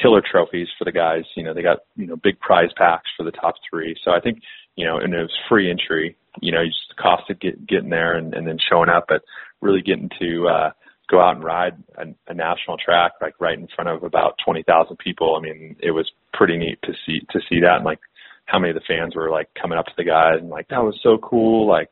killer 0.00 0.22
trophies 0.22 0.68
for 0.78 0.84
the 0.84 0.92
guys. 0.92 1.24
You 1.36 1.44
know, 1.44 1.52
they 1.52 1.62
got 1.62 1.80
you 1.96 2.06
know 2.06 2.16
big 2.16 2.40
prize 2.40 2.70
packs 2.76 3.10
for 3.16 3.24
the 3.24 3.32
top 3.32 3.56
three. 3.68 3.96
So 4.02 4.12
I 4.12 4.20
think 4.20 4.40
you 4.76 4.86
know, 4.86 4.96
and 4.96 5.12
it 5.12 5.18
was 5.18 5.38
free 5.48 5.70
entry. 5.70 6.16
You 6.40 6.52
know, 6.52 6.64
just 6.64 6.78
the 6.96 7.02
cost 7.02 7.28
of 7.28 7.40
get, 7.40 7.66
getting 7.66 7.90
there 7.90 8.16
and, 8.16 8.32
and 8.34 8.46
then 8.46 8.56
showing 8.70 8.88
up, 8.88 9.06
but 9.08 9.22
really 9.60 9.82
getting 9.82 10.08
to 10.20 10.48
uh, 10.48 10.70
go 11.10 11.20
out 11.20 11.36
and 11.36 11.44
ride 11.44 11.74
a, 11.96 12.04
a 12.30 12.34
national 12.34 12.76
track 12.76 13.12
like 13.20 13.34
right 13.40 13.58
in 13.58 13.68
front 13.74 13.90
of 13.90 14.02
about 14.02 14.34
20,000 14.44 14.96
people. 14.98 15.36
I 15.36 15.42
mean, 15.42 15.76
it 15.80 15.90
was 15.90 16.10
pretty 16.32 16.56
neat 16.56 16.78
to 16.84 16.92
see 17.04 17.20
to 17.30 17.40
see 17.48 17.60
that 17.60 17.76
and 17.76 17.84
like 17.84 18.00
how 18.46 18.58
many 18.58 18.70
of 18.70 18.76
the 18.76 18.86
fans 18.86 19.14
were 19.14 19.30
like 19.30 19.48
coming 19.60 19.78
up 19.78 19.86
to 19.86 19.92
the 19.96 20.04
guys 20.04 20.38
and 20.40 20.48
like 20.48 20.68
that 20.68 20.82
was 20.82 20.98
so 21.02 21.18
cool, 21.18 21.68
like 21.68 21.88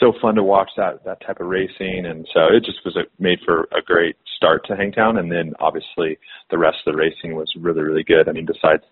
so 0.00 0.12
fun 0.22 0.36
to 0.36 0.42
watch 0.42 0.70
that 0.76 1.04
that 1.04 1.20
type 1.26 1.40
of 1.40 1.48
racing 1.48 2.06
and 2.06 2.26
so 2.32 2.40
it 2.54 2.64
just 2.64 2.78
was 2.84 2.96
a, 2.96 3.02
made 3.20 3.38
for 3.44 3.68
a 3.76 3.82
great 3.84 4.16
start 4.36 4.64
to 4.66 4.76
Hangtown 4.76 5.18
and 5.18 5.30
then 5.30 5.54
obviously 5.58 6.18
the 6.50 6.58
rest 6.58 6.78
of 6.86 6.92
the 6.92 6.98
racing 6.98 7.34
was 7.34 7.52
really 7.58 7.82
really 7.82 8.04
good. 8.04 8.28
I 8.28 8.32
mean, 8.32 8.46
besides 8.46 8.82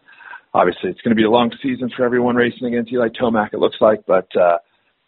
obviously 0.53 0.91
it's 0.91 1.01
going 1.03 1.15
to 1.15 1.21
be 1.21 1.25
a 1.25 1.31
long 1.31 1.53
season 1.63 1.91
for 1.97 2.05
everyone 2.05 2.35
racing 2.35 2.67
against 2.67 2.93
Eli 2.93 3.09
Tomac 3.09 3.53
it 3.53 3.61
looks 3.61 3.81
like, 3.81 4.05
but 4.07 4.29
uh 4.37 4.59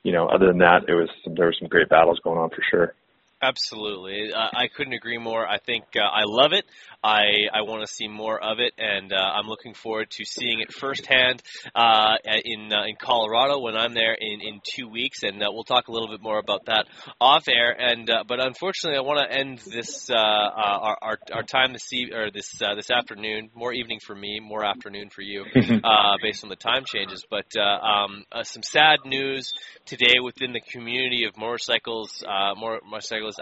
you 0.05 0.13
know, 0.13 0.27
other 0.29 0.47
than 0.47 0.59
that, 0.59 0.89
it 0.89 0.95
was 0.95 1.09
some, 1.25 1.35
there 1.35 1.47
were 1.47 1.55
some 1.59 1.69
great 1.69 1.89
battles 1.89 2.21
going 2.23 2.39
on 2.39 2.51
for 2.51 2.63
sure. 2.71 2.95
Absolutely, 3.41 4.33
uh, 4.33 4.49
I 4.53 4.67
couldn't 4.67 4.95
agree 4.95 5.19
more. 5.19 5.47
I 5.47 5.59
think 5.59 5.85
uh, 5.97 6.01
I 6.01 6.23
love 6.25 6.53
it. 6.53 6.65
I 7.05 7.47
I 7.53 7.63
want 7.63 7.87
to 7.87 7.87
see 7.87 8.09
more 8.09 8.43
of 8.43 8.59
it, 8.59 8.73
and 8.77 9.13
uh, 9.13 9.17
I'm 9.17 9.47
looking 9.47 9.75
forward 9.75 10.11
to 10.11 10.25
seeing 10.25 10.59
it 10.59 10.73
firsthand 10.73 11.41
uh, 11.73 12.17
in 12.25 12.73
uh, 12.73 12.83
in 12.87 12.97
Colorado 13.01 13.61
when 13.61 13.77
I'm 13.77 13.95
there 13.95 14.15
in, 14.15 14.41
in 14.41 14.61
two 14.65 14.89
weeks, 14.89 15.23
and 15.23 15.41
uh, 15.41 15.51
we'll 15.53 15.63
talk 15.63 15.87
a 15.87 15.93
little 15.93 16.09
bit 16.09 16.21
more 16.21 16.41
about 16.41 16.67
that 16.67 16.87
off 17.21 17.47
air. 17.47 17.71
And 17.79 18.11
uh, 18.11 18.25
but 18.27 18.41
unfortunately, 18.45 18.99
I 18.99 19.03
want 19.03 19.21
to 19.21 19.33
end 19.33 19.59
this 19.59 20.11
our, 20.11 20.97
our 21.01 21.19
our 21.33 21.43
time 21.45 21.73
this 21.73 21.93
e- 21.93 22.11
or 22.13 22.33
this 22.33 22.61
uh, 22.61 22.75
this 22.75 22.91
afternoon, 22.91 23.51
more 23.55 23.73
evening 23.73 24.01
for 24.05 24.17
me, 24.17 24.41
more 24.41 24.65
afternoon 24.65 25.11
for 25.11 25.23
you, 25.23 25.45
uh, 25.85 26.17
based 26.21 26.43
on 26.43 26.51
the 26.51 26.57
time 26.57 26.83
changes. 26.85 27.25
But 27.31 27.47
uh, 27.57 27.63
um, 27.63 28.25
uh, 28.33 28.43
some 28.43 28.65
sad 28.65 28.99
news 29.05 29.53
today 29.87 30.15
within 30.23 30.53
the 30.53 30.61
community 30.61 31.25
of 31.25 31.37
motorcycles. 31.37 32.25
Uh, 32.27 32.55
more 32.57 32.81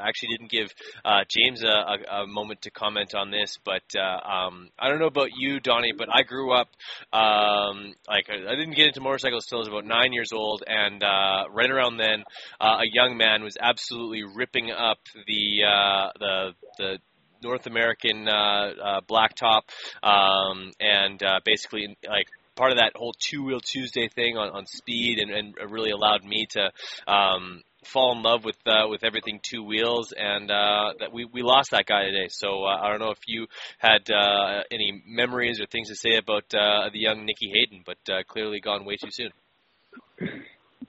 I 0.00 0.08
actually 0.08 0.36
didn't 0.36 0.50
give 0.50 0.74
uh, 1.04 1.24
James 1.28 1.62
a, 1.62 1.68
a, 1.68 2.22
a 2.22 2.26
moment 2.26 2.62
to 2.62 2.70
comment 2.70 3.14
on 3.14 3.30
this, 3.30 3.58
but 3.64 3.82
uh, 3.96 4.28
um, 4.28 4.68
I 4.78 4.88
don't 4.88 4.98
know 4.98 5.06
about 5.06 5.30
you, 5.36 5.60
Donnie, 5.60 5.92
but 5.96 6.08
I 6.12 6.22
grew 6.22 6.52
up 6.52 6.68
um, 7.12 7.94
like 8.08 8.28
I 8.30 8.54
didn't 8.54 8.74
get 8.74 8.88
into 8.88 9.00
motorcycles 9.00 9.46
till 9.46 9.58
I 9.58 9.60
was 9.60 9.68
about 9.68 9.84
nine 9.84 10.12
years 10.12 10.32
old, 10.32 10.62
and 10.66 11.02
uh, 11.02 11.44
right 11.50 11.70
around 11.70 11.98
then, 11.98 12.24
uh, 12.60 12.78
a 12.80 12.86
young 12.90 13.16
man 13.16 13.42
was 13.42 13.56
absolutely 13.60 14.22
ripping 14.24 14.70
up 14.70 14.98
the 15.26 15.64
uh, 15.64 16.10
the 16.18 16.52
the 16.78 16.98
North 17.42 17.66
American 17.66 18.26
blacktop, 18.26 19.62
um, 20.02 20.72
and 20.80 21.22
basically 21.44 21.96
like 22.08 22.26
part 22.56 22.72
of 22.72 22.78
that 22.78 22.92
whole 22.96 23.14
two 23.18 23.44
wheel 23.44 23.60
Tuesday 23.60 24.08
thing 24.08 24.36
on, 24.36 24.50
on 24.50 24.66
speed, 24.66 25.18
and, 25.20 25.30
and 25.30 25.70
really 25.70 25.90
allowed 25.90 26.24
me 26.24 26.46
to. 26.50 26.72
Um, 27.06 27.62
fall 27.86 28.16
in 28.16 28.22
love 28.22 28.44
with 28.44 28.56
uh, 28.66 28.86
with 28.88 29.04
everything 29.04 29.40
two 29.42 29.62
wheels, 29.62 30.12
and 30.12 30.50
uh, 30.50 30.92
that 31.00 31.12
we 31.12 31.24
we 31.24 31.42
lost 31.42 31.70
that 31.70 31.86
guy 31.86 32.04
today. 32.04 32.28
So 32.28 32.64
uh, 32.64 32.76
I 32.82 32.90
don't 32.90 33.00
know 33.00 33.10
if 33.10 33.20
you 33.26 33.46
had 33.78 34.10
uh, 34.10 34.62
any 34.70 35.02
memories 35.06 35.60
or 35.60 35.66
things 35.66 35.88
to 35.88 35.96
say 35.96 36.16
about 36.16 36.44
uh, 36.54 36.90
the 36.92 36.98
young 36.98 37.24
Nicky 37.24 37.52
Hayden, 37.54 37.82
but 37.84 37.98
uh, 38.12 38.22
clearly 38.26 38.60
gone 38.60 38.84
way 38.84 38.96
too 38.96 39.10
soon. 39.10 39.30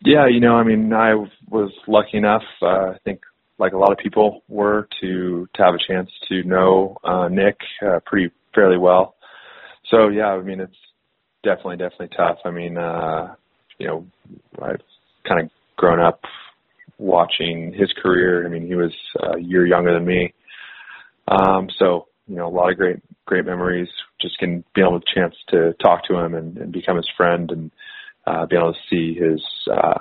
Yeah, 0.06 0.28
you 0.28 0.40
know, 0.40 0.56
I 0.56 0.64
mean, 0.64 0.94
I 0.94 1.16
was 1.50 1.72
lucky 1.88 2.18
enough, 2.18 2.44
uh, 2.62 2.92
I 2.92 2.98
think 3.04 3.22
like 3.60 3.74
a 3.74 3.78
lot 3.78 3.92
of 3.92 3.98
people 3.98 4.44
were 4.48 4.88
to 5.02 5.48
to 5.56 5.64
have 5.64 5.74
a 5.74 5.92
chance 5.92 6.10
to 6.30 6.44
know 6.44 6.98
uh 7.04 7.28
Nick 7.28 7.58
uh, 7.86 8.00
pretty 8.06 8.32
fairly 8.54 8.78
well. 8.78 9.16
So 9.90 10.10
yeah, 10.10 10.28
I 10.28 10.42
mean 10.42 10.60
it's 10.60 10.76
definitely 11.44 11.78
definitely 11.78 12.10
tough. 12.16 12.38
I 12.46 12.52
mean, 12.52 12.78
uh 12.78 13.36
you 13.80 13.88
know, 13.88 14.08
I've 14.62 14.82
kind 15.28 15.42
of 15.42 15.50
grown 15.76 16.00
up 16.00 16.22
watching 16.98 17.74
his 17.74 17.92
career. 18.02 18.46
I 18.46 18.50
mean, 18.50 18.66
he 18.66 18.76
was 18.76 18.94
a 19.22 19.40
year 19.40 19.66
younger 19.66 19.94
than 19.94 20.06
me. 20.06 20.34
Um 21.28 21.70
so, 21.78 22.08
you 22.28 22.36
know, 22.36 22.48
a 22.48 22.50
lot 22.50 22.72
of 22.72 22.78
great 22.78 22.98
great 23.26 23.46
memories 23.46 23.90
just 24.22 24.38
can 24.40 24.64
be 24.74 24.82
able 24.82 25.00
to 25.00 25.06
chance 25.14 25.36
to 25.50 25.74
talk 25.84 26.06
to 26.06 26.16
him 26.16 26.34
and, 26.34 26.58
and 26.58 26.72
become 26.72 26.98
his 26.98 27.10
friend 27.16 27.52
and 27.52 27.72
uh 28.26 28.46
be 28.46 28.56
able 28.56 28.74
to 28.74 28.80
see 28.90 29.14
his 29.14 29.42
uh 29.72 30.00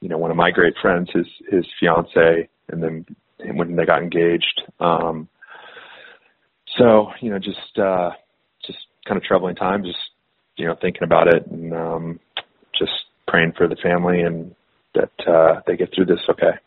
you 0.00 0.08
know, 0.08 0.18
one 0.18 0.30
of 0.30 0.36
my 0.36 0.50
great 0.50 0.74
friends, 0.80 1.10
his 1.12 1.26
his 1.50 1.66
fiance, 1.78 2.48
and 2.68 2.82
then 2.82 3.04
when 3.54 3.76
they 3.76 3.84
got 3.84 4.02
engaged. 4.02 4.62
Um, 4.80 5.28
so 6.78 7.08
you 7.20 7.30
know, 7.30 7.38
just 7.38 7.78
uh, 7.78 8.10
just 8.66 8.78
kind 9.06 9.18
of 9.18 9.22
troubling 9.22 9.56
time. 9.56 9.84
Just 9.84 9.98
you 10.56 10.66
know, 10.66 10.76
thinking 10.80 11.02
about 11.02 11.32
it 11.32 11.46
and 11.46 11.72
um, 11.74 12.20
just 12.78 12.92
praying 13.28 13.52
for 13.56 13.68
the 13.68 13.76
family 13.76 14.20
and 14.22 14.54
that 14.94 15.12
uh, 15.26 15.60
they 15.66 15.76
get 15.76 15.94
through 15.94 16.06
this 16.06 16.20
okay. 16.28 16.58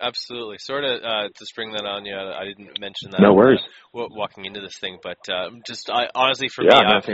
Absolutely. 0.00 0.56
Sort 0.58 0.84
of 0.84 1.02
uh, 1.02 1.28
to 1.34 1.46
spring 1.46 1.72
that 1.72 1.84
on 1.84 2.06
you, 2.06 2.16
I 2.16 2.44
didn't 2.44 2.80
mention 2.80 3.10
that. 3.10 3.20
No 3.20 3.34
worries. 3.34 3.60
Uh, 3.94 4.06
walking 4.10 4.46
into 4.46 4.60
this 4.60 4.78
thing, 4.80 4.98
but 5.02 5.18
uh, 5.28 5.50
just 5.66 5.90
I, 5.90 6.08
honestly, 6.14 6.48
for 6.48 6.64
Yeah, 6.64 6.78
me, 6.78 6.84
I've 6.86 7.04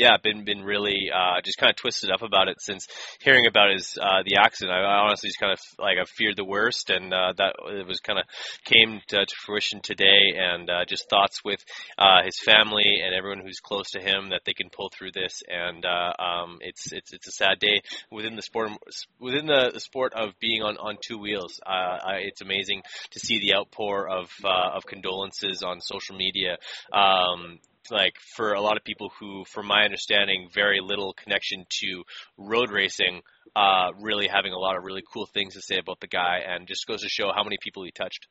yeah, 0.00 0.16
been 0.22 0.44
been 0.44 0.62
really 0.64 1.10
uh, 1.14 1.42
just 1.44 1.58
kind 1.58 1.68
of 1.68 1.76
twisted 1.76 2.10
up 2.10 2.22
about 2.22 2.48
it 2.48 2.56
since 2.58 2.88
hearing 3.20 3.46
about 3.46 3.70
his 3.70 3.98
uh, 4.00 4.22
the 4.24 4.36
accident. 4.40 4.72
I, 4.72 4.80
I 4.80 4.96
honestly 5.04 5.28
just 5.28 5.38
kind 5.38 5.52
of 5.52 5.60
like 5.78 5.98
I 6.00 6.04
feared 6.06 6.36
the 6.36 6.44
worst, 6.44 6.88
and 6.88 7.12
uh, 7.12 7.34
that 7.36 7.54
it 7.66 7.86
was 7.86 8.00
kind 8.00 8.18
of 8.18 8.24
came 8.64 9.02
to, 9.08 9.26
to 9.26 9.34
fruition 9.44 9.80
today. 9.82 10.32
And 10.36 10.70
uh, 10.70 10.86
just 10.88 11.10
thoughts 11.10 11.44
with 11.44 11.60
uh, 11.98 12.22
his 12.24 12.40
family 12.40 13.02
and 13.04 13.14
everyone 13.14 13.44
who's 13.44 13.60
close 13.60 13.90
to 13.90 14.00
him 14.00 14.30
that 14.30 14.40
they 14.46 14.54
can 14.54 14.70
pull 14.70 14.88
through 14.88 15.12
this. 15.12 15.42
And 15.46 15.84
uh, 15.84 16.12
um, 16.18 16.58
it's 16.62 16.92
it's 16.92 17.12
it's 17.12 17.28
a 17.28 17.32
sad 17.32 17.58
day 17.60 17.82
within 18.10 18.36
the 18.36 18.42
sport 18.42 18.70
within 19.18 19.46
the, 19.46 19.78
sport 19.80 20.14
of 20.14 20.32
being 20.40 20.62
on 20.62 20.78
on 20.78 20.96
two 21.06 21.18
wheels. 21.18 21.60
Uh, 21.64 21.98
it's 22.20 22.40
amazing 22.40 22.82
to 23.10 23.20
see 23.20 23.38
the 23.40 23.54
outpour 23.54 24.08
of 24.08 24.30
uh, 24.44 24.70
of 24.76 24.86
condolences 24.86 25.62
on 25.62 25.80
social 25.82 26.16
media. 26.16 26.56
Um, 26.90 27.58
like 27.90 28.14
for 28.36 28.52
a 28.52 28.60
lot 28.60 28.76
of 28.76 28.84
people 28.84 29.10
who, 29.18 29.44
from 29.44 29.66
my 29.66 29.84
understanding, 29.84 30.48
very 30.54 30.80
little 30.80 31.14
connection 31.14 31.64
to 31.80 32.02
road 32.36 32.70
racing, 32.70 33.20
uh, 33.56 33.88
really 34.00 34.28
having 34.28 34.52
a 34.52 34.58
lot 34.58 34.76
of 34.76 34.84
really 34.84 35.02
cool 35.12 35.26
things 35.26 35.54
to 35.54 35.60
say 35.62 35.78
about 35.78 36.00
the 36.00 36.08
guy, 36.08 36.40
and 36.46 36.66
just 36.66 36.86
goes 36.86 37.02
to 37.02 37.08
show 37.08 37.32
how 37.34 37.44
many 37.44 37.56
people 37.62 37.84
he 37.84 37.90
touched. 37.90 38.26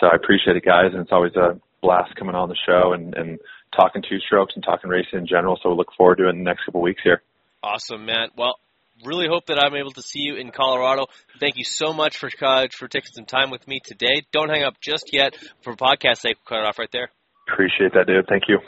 So 0.00 0.06
I 0.06 0.16
appreciate 0.16 0.56
it, 0.56 0.64
guys, 0.64 0.92
and 0.92 1.02
it's 1.02 1.12
always 1.12 1.34
a 1.36 1.60
blast 1.82 2.14
coming 2.16 2.34
on 2.34 2.48
the 2.48 2.56
show 2.66 2.92
and, 2.94 3.14
and 3.14 3.38
talking 3.76 4.02
two 4.08 4.18
strokes 4.20 4.54
and 4.54 4.64
talking 4.64 4.88
racing 4.88 5.18
in 5.18 5.26
general. 5.26 5.58
So 5.62 5.70
we 5.70 5.76
look 5.76 5.92
forward 5.96 6.16
to 6.16 6.26
it 6.26 6.30
in 6.30 6.38
the 6.38 6.44
next 6.44 6.64
couple 6.64 6.80
of 6.80 6.84
weeks 6.84 7.02
here. 7.04 7.22
Awesome, 7.62 8.06
man. 8.06 8.28
Well, 8.36 8.56
really 9.04 9.26
hope 9.28 9.46
that 9.46 9.58
I'm 9.58 9.74
able 9.74 9.92
to 9.92 10.02
see 10.02 10.20
you 10.20 10.36
in 10.36 10.50
Colorado. 10.50 11.06
Thank 11.40 11.56
you 11.56 11.64
so 11.64 11.92
much 11.92 12.16
for 12.16 12.30
uh, 12.42 12.66
for 12.72 12.88
taking 12.88 13.12
some 13.12 13.26
time 13.26 13.50
with 13.50 13.66
me 13.66 13.80
today. 13.84 14.22
Don't 14.32 14.48
hang 14.48 14.62
up 14.62 14.74
just 14.80 15.10
yet. 15.12 15.34
For 15.62 15.74
podcast 15.74 16.18
sake, 16.18 16.36
we'll 16.38 16.58
cut 16.58 16.64
it 16.64 16.68
off 16.68 16.78
right 16.78 16.90
there. 16.92 17.10
Appreciate 17.52 17.92
that, 17.94 18.06
dude. 18.06 18.26
Thank 18.28 18.44
you. 18.48 18.58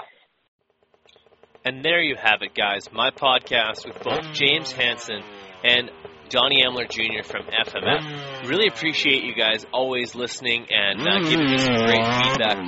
And 1.67 1.85
there 1.85 2.01
you 2.01 2.15
have 2.15 2.43
it, 2.43 2.55
guys. 2.55 2.83
My 2.93 3.11
podcast 3.11 3.85
with 3.85 4.01
both 4.05 4.33
James 4.33 4.71
Hansen 4.71 5.21
and 5.65 5.91
Donnie 6.29 6.63
Emler 6.63 6.89
Jr. 6.89 7.23
from 7.23 7.43
FMF. 7.47 8.49
Really 8.49 8.69
appreciate 8.69 9.25
you 9.25 9.35
guys 9.35 9.65
always 9.73 10.15
listening 10.15 10.67
and 10.71 11.01
uh, 11.01 11.29
giving 11.29 11.51
me 11.51 11.59
some 11.59 11.77
great 11.77 12.05
feedback. 12.05 12.59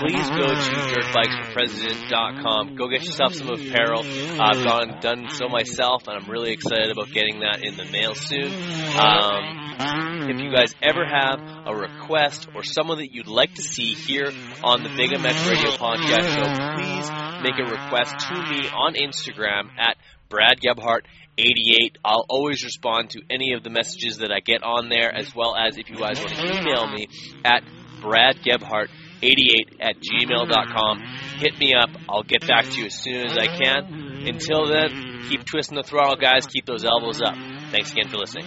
Please 0.00 0.28
go 0.30 0.46
to 0.46 0.76
dirtbikesforpresident.com. 0.94 2.76
Go 2.76 2.88
get 2.88 3.04
yourself 3.04 3.34
some 3.34 3.48
apparel. 3.48 4.02
I've 4.40 4.64
gone 4.64 4.98
done 5.00 5.28
so 5.30 5.48
myself, 5.48 6.06
and 6.08 6.22
I'm 6.22 6.30
really 6.30 6.52
excited 6.52 6.90
about 6.90 7.10
getting 7.12 7.40
that 7.40 7.62
in 7.62 7.76
the 7.76 7.84
mail 7.84 8.14
soon. 8.14 8.52
Um, 8.98 9.66
if 9.78 10.40
you 10.40 10.50
guys 10.52 10.74
ever 10.82 11.04
have 11.04 11.40
a 11.66 11.74
request 11.74 12.48
or 12.54 12.62
someone 12.62 12.98
that 12.98 13.12
you'd 13.12 13.28
like 13.28 13.54
to 13.54 13.62
see 13.62 13.94
here 13.94 14.32
on 14.64 14.82
the 14.82 14.88
Big 14.96 15.10
MX 15.10 15.50
Radio 15.50 15.70
Podcast 15.72 16.28
Show, 16.34 16.48
please 16.76 17.10
make 17.42 17.58
a 17.58 17.70
request 17.70 18.18
to 18.28 18.34
me 18.34 18.68
on 18.68 18.94
Instagram 18.94 19.68
at 19.78 19.96
Brad 20.28 20.60
Gebhart 20.60 21.06
88. 21.38 21.98
I'll 22.04 22.26
always 22.28 22.64
respond 22.64 23.10
to 23.10 23.22
any 23.30 23.52
of 23.52 23.62
the 23.62 23.70
messages 23.70 24.18
that 24.18 24.32
I 24.32 24.40
get 24.40 24.62
on 24.62 24.88
there, 24.88 25.14
as 25.14 25.34
well 25.34 25.54
as 25.56 25.76
if 25.76 25.90
you 25.90 25.96
guys 25.96 26.18
want 26.18 26.34
to 26.34 26.58
email 26.58 26.86
me 26.88 27.08
at 27.44 27.62
bradgebhart88 28.00 29.80
at 29.80 29.96
gmail.com. 30.00 31.02
Hit 31.38 31.58
me 31.58 31.74
up. 31.74 31.90
I'll 32.08 32.22
get 32.22 32.46
back 32.46 32.64
to 32.64 32.80
you 32.80 32.86
as 32.86 32.94
soon 32.94 33.26
as 33.26 33.36
I 33.36 33.46
can. 33.46 34.26
Until 34.26 34.66
then, 34.66 35.26
keep 35.28 35.44
twisting 35.44 35.76
the 35.76 35.82
throttle, 35.82 36.16
guys. 36.16 36.46
Keep 36.46 36.66
those 36.66 36.84
elbows 36.84 37.20
up. 37.22 37.34
Thanks 37.70 37.92
again 37.92 38.08
for 38.08 38.16
listening. 38.16 38.46